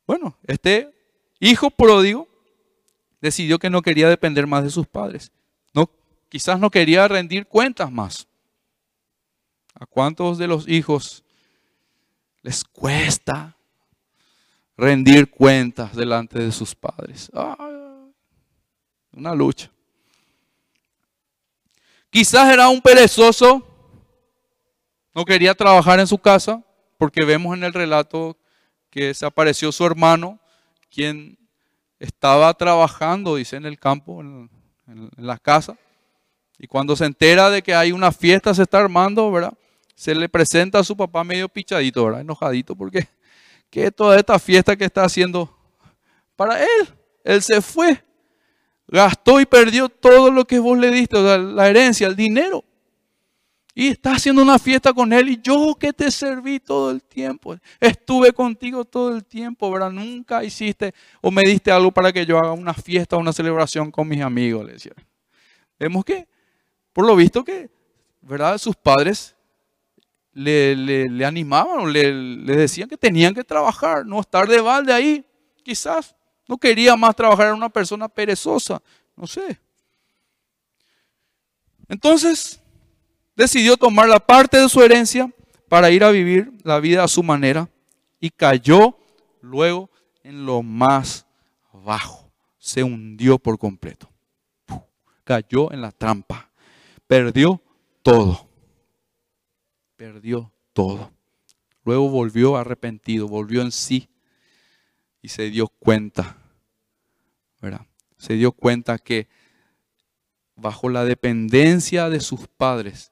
Bueno, 0.08 0.36
este 0.46 0.92
hijo 1.40 1.70
pródigo 1.70 2.28
decidió 3.22 3.60
que 3.60 3.70
no 3.70 3.82
quería 3.82 4.10
depender 4.10 4.46
más 4.46 4.62
de 4.64 4.70
sus 4.70 4.86
padres. 4.86 5.32
No, 5.74 5.90
quizás 6.28 6.60
no 6.60 6.70
quería 6.70 7.08
rendir 7.08 7.48
cuentas 7.48 7.90
más. 7.90 8.28
¿A 9.74 9.86
cuántos 9.86 10.38
de 10.38 10.48
los 10.48 10.68
hijos 10.68 11.24
les 12.42 12.64
cuesta 12.64 13.56
rendir 14.78 15.30
cuentas 15.30 15.96
delante 15.96 16.40
de 16.40 16.52
sus 16.52 16.76
padres? 16.76 17.30
una 19.14 19.36
lucha. 19.36 19.70
Quizás 22.10 22.52
era 22.54 22.68
un 22.70 22.82
perezoso, 22.82 23.66
no 25.14 25.26
quería 25.26 25.54
trabajar 25.54 26.00
en 26.00 26.08
su 26.08 26.18
casa, 26.18 26.64
porque 26.98 27.26
vemos 27.26 27.56
en 27.56 27.64
el 27.64 27.74
relato 27.74 28.38
que 28.90 29.14
se 29.14 29.26
apareció 29.26 29.72
su 29.72 29.86
hermano, 29.86 30.40
quien 30.90 31.38
estaba 32.00 32.54
trabajando, 32.54 33.36
dice, 33.36 33.56
en 33.56 33.66
el 33.66 33.80
campo, 33.80 34.22
en, 34.22 34.50
la 35.16 35.38
casa. 35.38 35.78
Y 36.58 36.68
cuando 36.68 36.96
se 36.96 37.06
entera 37.06 37.50
de 37.50 37.62
que 37.62 37.74
hay 37.74 37.92
una 37.94 38.12
fiesta, 38.12 38.54
se 38.54 38.64
está 38.64 38.80
armando, 38.80 39.32
¿verdad? 39.32 39.54
Se 40.02 40.16
le 40.16 40.28
presenta 40.28 40.80
a 40.80 40.84
su 40.84 40.98
papá 40.98 41.24
medio 41.24 41.48
pichadito, 41.48 42.04
¿verdad? 42.04 42.22
Enojadito, 42.22 42.76
porque 42.76 43.08
¿qué 43.70 43.92
toda 43.92 44.18
esta 44.18 44.40
fiesta 44.40 44.76
que 44.76 44.86
está 44.86 45.04
haciendo 45.04 45.56
para 46.36 46.60
él? 46.60 46.90
Él 47.24 47.40
se 47.44 47.62
fue 47.62 48.04
Gastó 48.88 49.40
y 49.40 49.46
perdió 49.46 49.90
todo 49.90 50.32
lo 50.32 50.44
que 50.46 50.58
vos 50.58 50.76
le 50.76 50.90
diste, 50.90 51.22
la 51.22 51.70
herencia, 51.70 52.08
el 52.08 52.16
dinero. 52.16 52.66
Y 53.76 53.90
está 53.90 54.14
haciendo 54.14 54.42
una 54.42 54.58
fiesta 54.58 54.92
con 54.92 55.14
él 55.14 55.30
y 55.30 55.40
yo 55.40 55.78
que 55.80 55.94
te 55.94 56.10
serví 56.10 56.60
todo 56.60 56.90
el 56.90 57.04
tiempo. 57.04 57.56
Estuve 57.80 58.34
contigo 58.34 58.84
todo 58.84 59.16
el 59.16 59.24
tiempo, 59.24 59.70
¿verdad? 59.70 59.92
Nunca 59.92 60.44
hiciste 60.44 60.96
o 61.22 61.30
me 61.30 61.44
diste 61.44 61.72
algo 61.72 61.92
para 61.92 62.12
que 62.12 62.26
yo 62.26 62.40
haga 62.40 62.54
una 62.54 62.74
fiesta 62.74 63.18
una 63.18 63.32
celebración 63.32 63.92
con 63.92 64.08
mis 64.08 64.22
amigos, 64.22 64.66
le 64.66 64.74
decía. 64.74 64.94
Vemos 65.78 66.04
que, 66.04 66.28
por 66.92 67.06
lo 67.06 67.16
visto 67.16 67.44
que, 67.44 67.70
¿verdad? 68.20 68.58
Sus 68.58 68.76
padres 68.76 69.36
le, 70.34 70.76
le, 70.76 71.26
animaban 71.26 71.92
le, 71.92 72.14
le 72.14 72.56
decían 72.56 72.88
que 72.88 72.98
tenían 72.98 73.34
que 73.34 73.44
trabajar, 73.44 74.06
no 74.06 74.20
estar 74.20 74.48
de 74.48 74.62
balde 74.62 74.94
ahí, 74.94 75.26
quizás. 75.64 76.16
No 76.48 76.58
quería 76.58 76.96
más 76.96 77.16
trabajar 77.16 77.48
en 77.48 77.56
una 77.56 77.70
persona 77.70 78.08
perezosa, 78.10 78.82
no 79.16 79.26
sé. 79.28 79.60
Entonces, 81.88 82.62
decidió 83.36 83.78
tomar 83.78 84.08
la 84.08 84.20
parte 84.20 84.58
de 84.58 84.70
su 84.70 84.82
herencia 84.82 85.32
para 85.70 85.90
ir 85.92 86.04
a 86.04 86.12
vivir 86.12 86.52
la 86.64 86.80
vida 86.80 87.04
a 87.04 87.08
su 87.08 87.24
manera 87.24 87.70
y 88.20 88.30
cayó 88.30 88.98
luego 89.42 89.90
en 90.24 90.46
lo 90.46 90.62
más 90.62 91.26
bajo. 91.72 92.32
Se 92.58 92.84
hundió 92.84 93.40
por 93.40 93.58
completo. 93.58 94.10
Cayó 95.24 95.72
en 95.72 95.82
la 95.82 95.92
trampa. 95.92 96.50
Perdió 97.08 97.62
todo. 98.04 98.51
Perdió 100.02 100.52
todo. 100.74 101.12
Luego 101.86 102.10
volvió 102.10 102.58
arrepentido, 102.58 103.28
volvió 103.28 103.62
en 103.62 103.72
sí 103.72 104.10
y 105.22 105.28
se 105.28 105.50
dio 105.50 105.68
cuenta 105.68 106.42
se 108.22 108.34
dio 108.36 108.52
cuenta 108.52 109.00
que 109.00 109.28
bajo 110.56 110.90
la 110.90 111.04
dependencia 111.04 112.08
de 112.10 112.20
sus 112.20 112.48
padres, 112.48 113.12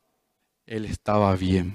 él 0.67 0.85
estaba 0.85 1.35
bien. 1.35 1.73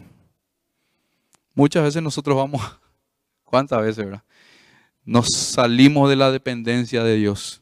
Muchas 1.52 1.82
veces 1.82 2.00
nosotros 2.00 2.36
vamos, 2.36 2.62
¿cuántas 3.44 3.82
veces, 3.82 4.04
verdad? 4.04 4.22
Nos 5.04 5.32
salimos 5.32 6.08
de 6.08 6.16
la 6.16 6.30
dependencia 6.30 7.02
de 7.02 7.16
Dios 7.16 7.60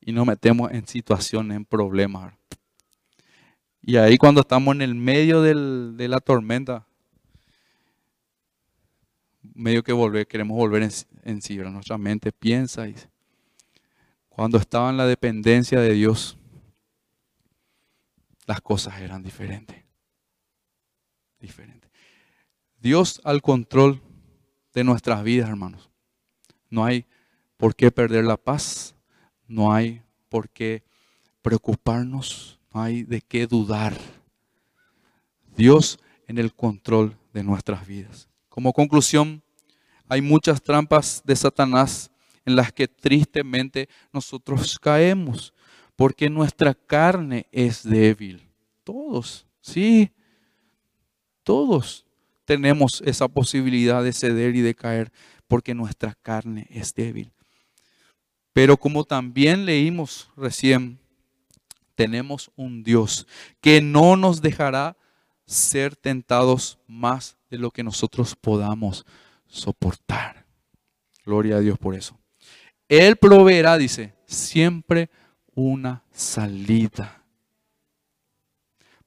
y 0.00 0.12
nos 0.12 0.26
metemos 0.26 0.70
en 0.72 0.86
situaciones, 0.86 1.56
en 1.56 1.64
problemas. 1.64 2.34
Y 3.88 3.96
ahí 3.96 4.18
cuando 4.18 4.42
estamos 4.42 4.74
en 4.74 4.82
el 4.82 4.94
medio 4.94 5.40
de 5.40 6.08
la 6.08 6.20
tormenta, 6.20 6.86
medio 9.54 9.82
que 9.82 9.94
volver, 9.94 10.28
queremos 10.28 10.58
volver 10.58 10.86
en, 11.22 11.40
sí, 11.40 11.56
nuestra 11.56 11.96
mente 11.96 12.30
piensa 12.30 12.86
y 12.86 12.94
cuando 14.28 14.58
estaba 14.58 14.90
en 14.90 14.98
la 14.98 15.06
dependencia 15.06 15.80
de 15.80 15.94
Dios, 15.94 16.36
las 18.44 18.60
cosas 18.60 19.00
eran 19.00 19.22
diferentes. 19.22 19.82
Diferentes. 21.40 21.90
Dios 22.78 23.22
al 23.24 23.40
control 23.40 24.02
de 24.74 24.84
nuestras 24.84 25.22
vidas, 25.22 25.48
hermanos. 25.48 25.88
No 26.68 26.84
hay 26.84 27.06
por 27.56 27.74
qué 27.74 27.90
perder 27.90 28.26
la 28.26 28.36
paz, 28.36 28.94
no 29.46 29.72
hay 29.72 30.02
por 30.28 30.50
qué 30.50 30.84
preocuparnos, 31.40 32.57
hay 32.80 33.02
de 33.02 33.20
qué 33.20 33.46
dudar. 33.46 33.96
Dios 35.56 35.98
en 36.26 36.38
el 36.38 36.54
control 36.54 37.16
de 37.32 37.42
nuestras 37.42 37.86
vidas. 37.86 38.28
Como 38.48 38.72
conclusión, 38.72 39.42
hay 40.08 40.22
muchas 40.22 40.62
trampas 40.62 41.22
de 41.24 41.36
Satanás 41.36 42.10
en 42.44 42.56
las 42.56 42.72
que 42.72 42.88
tristemente 42.88 43.88
nosotros 44.12 44.78
caemos, 44.78 45.52
porque 45.96 46.30
nuestra 46.30 46.74
carne 46.74 47.46
es 47.52 47.82
débil. 47.82 48.48
Todos, 48.84 49.46
sí, 49.60 50.10
todos 51.42 52.06
tenemos 52.44 53.02
esa 53.04 53.28
posibilidad 53.28 54.02
de 54.02 54.12
ceder 54.12 54.56
y 54.56 54.62
de 54.62 54.74
caer, 54.74 55.12
porque 55.46 55.74
nuestra 55.74 56.14
carne 56.14 56.66
es 56.70 56.94
débil. 56.94 57.30
Pero 58.52 58.76
como 58.76 59.04
también 59.04 59.66
leímos 59.66 60.30
recién, 60.36 60.98
tenemos 61.98 62.52
un 62.54 62.84
Dios 62.84 63.26
que 63.60 63.82
no 63.82 64.14
nos 64.14 64.40
dejará 64.40 64.96
ser 65.46 65.96
tentados 65.96 66.78
más 66.86 67.36
de 67.50 67.58
lo 67.58 67.72
que 67.72 67.82
nosotros 67.82 68.36
podamos 68.36 69.04
soportar. 69.48 70.46
Gloria 71.24 71.56
a 71.56 71.58
Dios 71.58 71.76
por 71.76 71.96
eso. 71.96 72.16
Él 72.88 73.16
proveerá, 73.16 73.76
dice, 73.76 74.14
siempre 74.26 75.10
una 75.56 76.04
salida. 76.12 77.24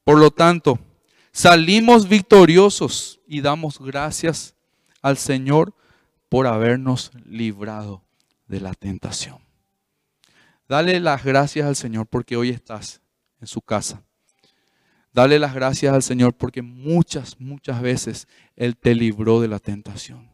Por 0.04 0.20
lo 0.20 0.30
tanto, 0.30 0.78
salimos 1.32 2.10
victoriosos 2.10 3.22
y 3.26 3.40
damos 3.40 3.80
gracias 3.80 4.54
al 5.02 5.16
Señor 5.16 5.74
por 6.28 6.46
habernos 6.46 7.12
librado 7.24 8.04
de 8.48 8.60
la 8.60 8.74
tentación. 8.74 9.51
Dale 10.72 11.02
las 11.02 11.26
gracias 11.26 11.68
al 11.68 11.76
Señor 11.76 12.08
porque 12.08 12.38
hoy 12.38 12.50
estás 12.50 13.02
en 13.42 13.48
su 13.48 13.60
casa. 13.62 14.02
Dale 15.12 15.38
las 15.38 15.54
gracias 15.54 15.94
al 15.94 16.02
Señor 16.02 16.34
porque 16.34 16.62
muchas, 16.62 17.38
muchas 17.42 17.82
veces 17.82 18.26
Él 18.56 18.78
te 18.78 18.96
libró 18.96 19.42
de 19.42 19.50
la 19.50 19.60
tentación. 19.60 20.32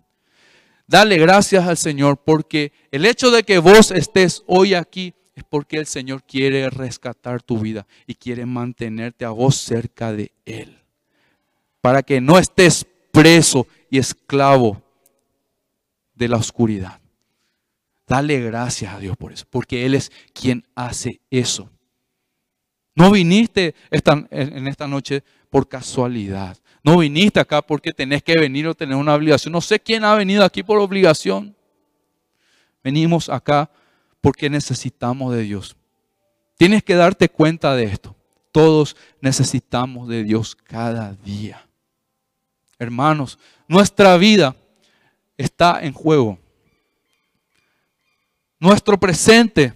Dale 0.85 1.17
gracias 1.17 1.65
al 1.65 1.75
Señor 1.75 2.21
porque 2.23 2.71
el 2.91 3.07
hecho 3.07 3.31
de 3.31 3.41
que 3.41 3.57
vos 3.57 3.89
estés 3.89 4.43
hoy 4.45 4.75
aquí 4.75 5.15
es 5.33 5.43
porque 5.43 5.77
el 5.77 5.87
Señor 5.87 6.21
quiere 6.21 6.69
rescatar 6.69 7.41
tu 7.41 7.57
vida 7.57 7.87
y 8.05 8.13
quiere 8.13 8.45
mantenerte 8.45 9.25
a 9.25 9.31
vos 9.31 9.55
cerca 9.55 10.13
de 10.13 10.33
Él. 10.45 10.77
Para 11.81 12.03
que 12.03 12.21
no 12.21 12.37
estés 12.37 12.85
preso 13.11 13.65
y 13.89 13.97
esclavo 13.97 14.83
de 16.13 16.27
la 16.27 16.37
oscuridad. 16.37 17.01
Dale 18.07 18.39
gracias 18.39 18.93
a 18.93 18.99
Dios 18.99 19.17
por 19.17 19.33
eso, 19.33 19.45
porque 19.49 19.85
Él 19.85 19.93
es 19.93 20.11
quien 20.33 20.65
hace 20.75 21.19
eso. 21.29 21.69
No 22.95 23.11
viniste 23.11 23.75
en 23.91 24.67
esta 24.67 24.87
noche 24.87 25.23
por 25.49 25.67
casualidad. 25.67 26.57
No 26.83 26.97
viniste 26.97 27.39
acá 27.39 27.61
porque 27.61 27.91
tenés 27.91 28.23
que 28.23 28.39
venir 28.39 28.67
o 28.67 28.73
tener 28.73 28.95
una 28.95 29.13
obligación. 29.13 29.51
No 29.51 29.61
sé 29.61 29.79
quién 29.79 30.03
ha 30.05 30.15
venido 30.15 30.43
aquí 30.43 30.63
por 30.63 30.79
obligación. 30.79 31.55
Venimos 32.83 33.29
acá 33.29 33.69
porque 34.21 34.49
necesitamos 34.49 35.35
de 35.35 35.43
Dios. 35.43 35.75
Tienes 36.57 36.81
que 36.83 36.95
darte 36.95 37.29
cuenta 37.29 37.75
de 37.75 37.83
esto. 37.83 38.15
Todos 38.51 38.95
necesitamos 39.21 40.07
de 40.07 40.23
Dios 40.23 40.55
cada 40.55 41.13
día. 41.13 41.67
Hermanos, 42.79 43.37
nuestra 43.67 44.17
vida 44.17 44.55
está 45.37 45.81
en 45.83 45.93
juego. 45.93 46.39
Nuestro 48.59 48.99
presente 48.99 49.73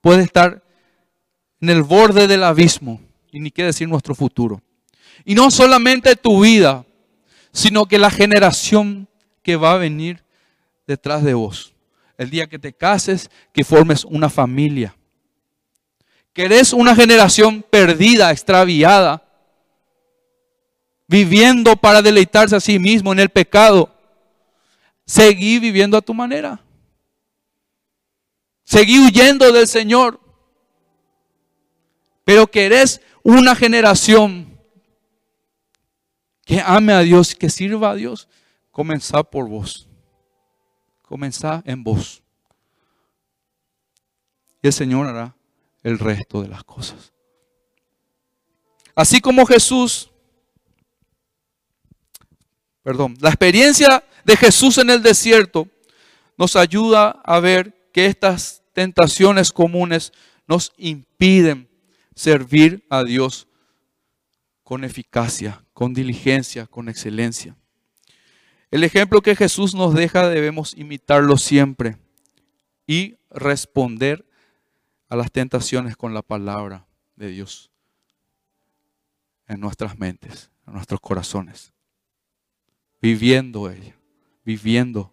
puede 0.00 0.22
estar 0.22 0.62
en 1.60 1.70
el 1.70 1.82
borde 1.82 2.26
del 2.26 2.44
abismo 2.44 3.00
y 3.30 3.40
ni 3.40 3.50
qué 3.50 3.64
decir 3.64 3.88
nuestro 3.88 4.14
futuro. 4.14 4.62
Y 5.24 5.34
no 5.34 5.50
solamente 5.50 6.16
tu 6.16 6.42
vida, 6.42 6.86
sino 7.52 7.86
que 7.86 7.98
la 7.98 8.10
generación 8.10 9.08
que 9.42 9.56
va 9.56 9.72
a 9.72 9.78
venir 9.78 10.24
detrás 10.86 11.22
de 11.22 11.34
vos. 11.34 11.74
El 12.16 12.30
día 12.30 12.48
que 12.48 12.58
te 12.58 12.72
cases, 12.72 13.30
que 13.52 13.64
formes 13.64 14.04
una 14.04 14.30
familia. 14.30 14.96
Que 16.32 16.44
eres 16.44 16.72
una 16.72 16.94
generación 16.94 17.64
perdida, 17.68 18.30
extraviada, 18.30 19.22
viviendo 21.06 21.76
para 21.76 22.02
deleitarse 22.02 22.56
a 22.56 22.60
sí 22.60 22.78
mismo 22.78 23.12
en 23.12 23.20
el 23.20 23.28
pecado. 23.28 23.94
Seguí 25.04 25.58
viviendo 25.58 25.96
a 25.96 26.02
tu 26.02 26.14
manera. 26.14 26.60
Seguí 28.68 28.98
huyendo 28.98 29.50
del 29.50 29.66
Señor. 29.66 30.20
Pero 32.24 32.46
que 32.46 32.66
eres 32.66 33.00
una 33.22 33.54
generación 33.54 34.60
que 36.44 36.60
ame 36.60 36.92
a 36.92 37.00
Dios, 37.00 37.34
que 37.34 37.48
sirva 37.48 37.92
a 37.92 37.94
Dios, 37.94 38.28
comenzá 38.70 39.22
por 39.22 39.48
vos. 39.48 39.88
Comenzá 41.00 41.62
en 41.64 41.82
vos. 41.82 42.22
Y 44.60 44.66
el 44.66 44.74
Señor 44.74 45.06
hará 45.06 45.34
el 45.82 45.98
resto 45.98 46.42
de 46.42 46.48
las 46.48 46.62
cosas. 46.62 47.14
Así 48.94 49.22
como 49.22 49.46
Jesús, 49.46 50.10
perdón, 52.82 53.16
la 53.20 53.30
experiencia 53.30 54.04
de 54.24 54.36
Jesús 54.36 54.76
en 54.76 54.90
el 54.90 55.02
desierto 55.02 55.66
nos 56.36 56.54
ayuda 56.54 57.22
a 57.24 57.40
ver 57.40 57.77
que 57.98 58.06
estas 58.06 58.62
tentaciones 58.74 59.50
comunes 59.50 60.12
nos 60.46 60.72
impiden 60.76 61.68
servir 62.14 62.86
a 62.90 63.02
Dios 63.02 63.48
con 64.62 64.84
eficacia, 64.84 65.64
con 65.72 65.94
diligencia, 65.94 66.68
con 66.68 66.88
excelencia. 66.88 67.56
El 68.70 68.84
ejemplo 68.84 69.20
que 69.20 69.34
Jesús 69.34 69.74
nos 69.74 69.94
deja 69.94 70.28
debemos 70.28 70.76
imitarlo 70.76 71.36
siempre 71.38 71.96
y 72.86 73.16
responder 73.30 74.24
a 75.08 75.16
las 75.16 75.32
tentaciones 75.32 75.96
con 75.96 76.14
la 76.14 76.22
palabra 76.22 76.86
de 77.16 77.30
Dios 77.30 77.72
en 79.48 79.58
nuestras 79.58 79.98
mentes, 79.98 80.52
en 80.68 80.74
nuestros 80.74 81.00
corazones, 81.00 81.72
viviendo 83.02 83.68
ella, 83.68 83.96
viviendo 84.44 85.12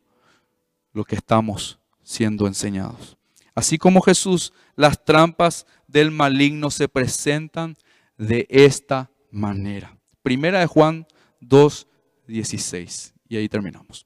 lo 0.94 1.04
que 1.04 1.16
estamos 1.16 1.80
siendo 2.06 2.48
enseñados. 2.48 3.18
Así 3.54 3.78
como 3.78 4.02
Jesús, 4.02 4.54
las 4.76 5.04
trampas 5.04 5.66
del 5.88 6.12
maligno 6.12 6.72
se 6.72 6.88
presentan 6.88 7.76
de 8.18 8.48
esta 8.50 9.10
manera. 9.32 9.98
Primera 10.22 10.60
de 10.60 10.68
Juan 10.68 11.06
2, 11.42 11.88
16. 12.28 13.14
Y 13.28 13.38
ahí 13.38 13.50
terminamos. 13.50 14.06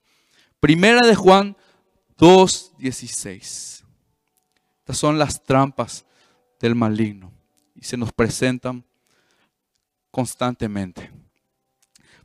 Primera 0.59 1.05
de 1.05 1.13
Juan 1.13 1.55
2, 2.17 2.73
16. 2.77 3.83
Estas 4.79 4.97
son 4.97 5.19
las 5.19 5.43
trampas 5.43 6.05
del 6.59 6.75
maligno 6.75 7.31
y 7.75 7.83
se 7.83 7.97
nos 7.97 8.11
presentan 8.11 8.83
constantemente. 10.09 11.11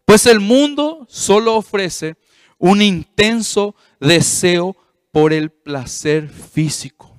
Pues 0.05 0.27
el 0.27 0.41
mundo 0.41 1.07
solo 1.09 1.57
ofrece 1.57 2.17
un 2.59 2.81
intenso 2.83 3.75
deseo 4.01 4.77
por 5.15 5.33
el 5.33 5.51
placer 5.51 6.29
físico, 6.29 7.11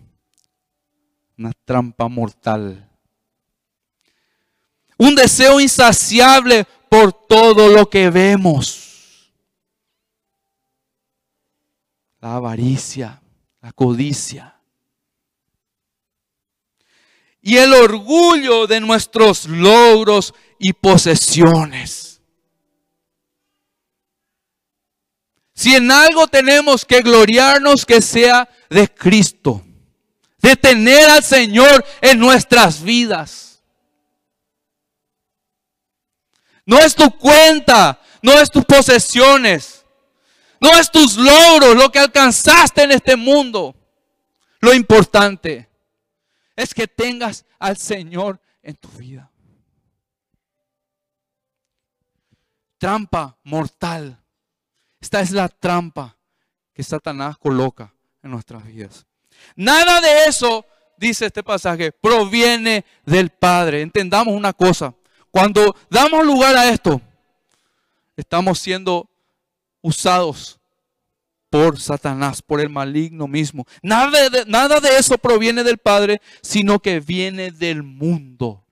una 1.36 1.52
trampa 1.66 2.08
mortal 2.08 2.86
un 4.98 5.16
deseo 5.16 5.60
insaciable 5.60 6.66
por 6.90 7.12
todo 7.12 7.70
lo 7.70 7.90
que 7.90 8.10
vemos. 8.10 9.32
La 12.20 12.36
avaricia, 12.36 13.22
la 13.62 13.72
codicia. 13.74 14.60
Y 17.42 17.58
el 17.58 17.74
orgullo 17.74 18.66
de 18.66 18.80
nuestros 18.80 19.46
logros 19.46 20.34
y 20.58 20.74
posesiones. 20.74 22.05
Si 25.56 25.74
en 25.74 25.90
algo 25.90 26.28
tenemos 26.28 26.84
que 26.84 27.02
gloriarnos, 27.02 27.86
que 27.86 28.02
sea 28.02 28.50
de 28.70 28.94
Cristo. 28.94 29.66
De 30.40 30.56
tener 30.58 31.10
al 31.10 31.24
Señor 31.24 31.84
en 32.02 32.20
nuestras 32.20 32.84
vidas. 32.84 33.64
No 36.66 36.78
es 36.80 36.94
tu 36.94 37.10
cuenta, 37.18 38.02
no 38.22 38.34
es 38.34 38.52
tus 38.52 38.66
posesiones, 38.66 39.72
No 40.60 40.72
es 40.80 40.90
tus 40.90 41.16
logros, 41.18 41.76
lo 41.76 41.92
que 41.92 42.00
alcanzaste 42.00 42.84
en 42.84 42.92
este 42.92 43.16
mundo. 43.16 43.76
Lo 44.62 44.74
importante 44.74 45.70
es 46.56 46.74
que 46.74 46.88
tengas 46.88 47.46
al 47.60 47.78
Señor 47.78 48.42
en 48.64 48.76
tu 48.76 48.88
vida. 48.90 49.30
Trampa 52.80 53.38
mortal. 53.44 54.25
Esta 55.00 55.22
es 55.22 55.32
la 55.32 55.50
trampa 55.50 56.18
que 56.74 56.84
Satanás 56.84 57.38
coloca 57.38 57.94
en 58.22 58.32
nuestras 58.32 58.66
vidas. 58.66 59.06
Nada 59.56 60.02
de 60.02 60.26
eso, 60.26 60.66
dice 60.98 61.28
este 61.28 61.44
pasaje, 61.44 61.92
proviene 61.92 62.86
del 63.06 63.30
Padre. 63.30 63.82
Entendamos 63.82 64.34
una 64.34 64.54
cosa. 64.54 64.94
Cuando 65.32 65.76
damos 65.90 66.26
lugar 66.26 66.56
a 66.56 66.70
esto, 66.70 67.02
estamos 68.16 68.60
siendo 68.60 69.10
usados 69.82 70.60
por 71.50 71.80
Satanás, 71.80 72.42
por 72.42 72.60
el 72.60 72.70
maligno 72.70 73.28
mismo. 73.28 73.66
Nada 73.82 74.30
de, 74.30 74.46
nada 74.46 74.80
de 74.80 74.98
eso 74.98 75.18
proviene 75.18 75.64
del 75.64 75.78
Padre, 75.78 76.22
sino 76.42 76.80
que 76.80 77.00
viene 77.00 77.52
del 77.52 77.84
mundo. 77.84 78.66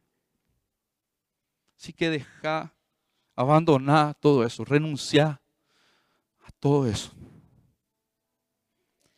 Así 1.79 1.93
que 1.93 2.09
deja, 2.09 2.73
abandonar 3.35 4.15
todo 4.15 4.45
eso, 4.45 4.65
renunciar 4.65 5.27
a 5.27 5.41
todo 6.63 6.87
eso. 6.87 7.11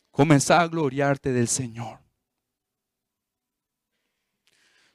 Comenzar 0.10 0.62
a 0.62 0.68
gloriarte 0.68 1.32
del 1.32 1.48
Señor. 1.48 2.00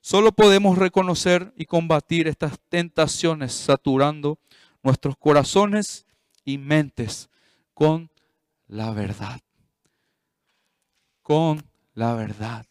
Solo 0.01 0.33
podemos 0.33 0.77
reconocer 0.77 1.55
y 1.57 1.67
combatir 1.67 2.27
estas 2.27 2.59
tentaciones 2.69 3.53
saturando 3.53 4.41
nuestros 4.83 5.17
corazones 5.17 6.09
y 6.45 6.59
mentes 6.59 7.31
con 7.73 8.11
la 8.67 8.91
verdad. 8.91 9.41
Con 11.23 11.63
la 11.95 12.15
verdad. 12.15 12.67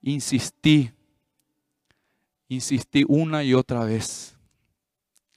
Insistí, 0.00 0.92
insistí 2.46 3.04
una 3.08 3.42
y 3.42 3.52
otra 3.52 3.82
vez 3.82 4.38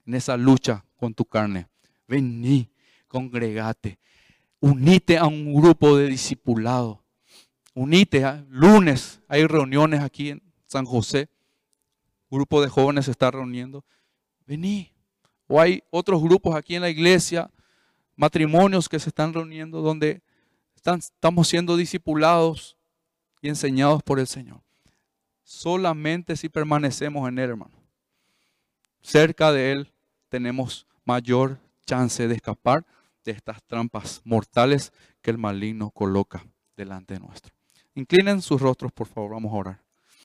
en 0.06 0.14
esa 0.14 0.38
lucha 0.38 0.86
con 0.98 1.16
tu 1.16 1.26
carne. 1.26 1.71
Vení, 2.12 2.70
congregate, 3.07 3.97
unite 4.59 5.18
a 5.18 5.28
un 5.28 5.53
grupo 5.53 5.95
de 5.95 6.07
discipulados. 6.07 6.97
Unite, 7.74 8.26
a, 8.26 8.45
lunes 8.49 9.22
hay 9.30 9.47
reuniones 9.47 10.01
aquí 10.01 10.32
en 10.32 10.43
San 10.68 10.84
José. 10.84 11.30
Grupo 12.30 12.62
de 12.62 12.68
jóvenes 12.68 13.05
se 13.05 13.12
está 13.12 13.32
reuniendo. 13.32 13.86
Vení. 14.45 14.91
O 15.47 15.62
hay 15.62 15.84
otros 15.89 16.22
grupos 16.22 16.53
aquí 16.53 16.76
en 16.76 16.82
la 16.82 16.89
iglesia 16.89 17.49
matrimonios 18.18 18.89
que 18.89 18.99
se 18.99 19.07
están 19.07 19.34
reuniendo 19.34 19.80
donde 19.80 20.22
estamos 20.76 21.47
siendo 21.47 21.78
discipulados 21.78 22.76
y 23.41 23.47
enseñados 23.47 24.03
por 24.03 24.20
el 24.20 24.28
Señor. 24.28 24.59
Solamente 25.45 26.36
si 26.36 26.49
permanecemos 26.49 27.30
en 27.30 27.39
Él, 27.39 27.51
hermano. 27.51 27.78
Cerca 28.99 29.53
de 29.53 29.72
Él 29.72 29.93
tenemos 30.28 30.86
mayor 31.05 31.57
chance 31.92 32.26
de 32.26 32.36
escapar 32.36 32.86
de 33.26 33.34
estas 33.34 33.62
trampas 33.64 34.22
mortales 34.24 34.94
que 35.22 35.30
el 35.30 35.38
maligno 35.38 35.92
coloca 35.92 36.42
delante 36.78 37.16
de 37.16 37.20
nuestro. 37.20 37.54
Inclinen 37.96 38.42
sus 38.42 38.62
rostros, 38.62 38.94
por 38.94 39.08
favor, 39.08 39.32
vamos 39.32 39.52
a 39.52 39.58
orar. 39.58 39.84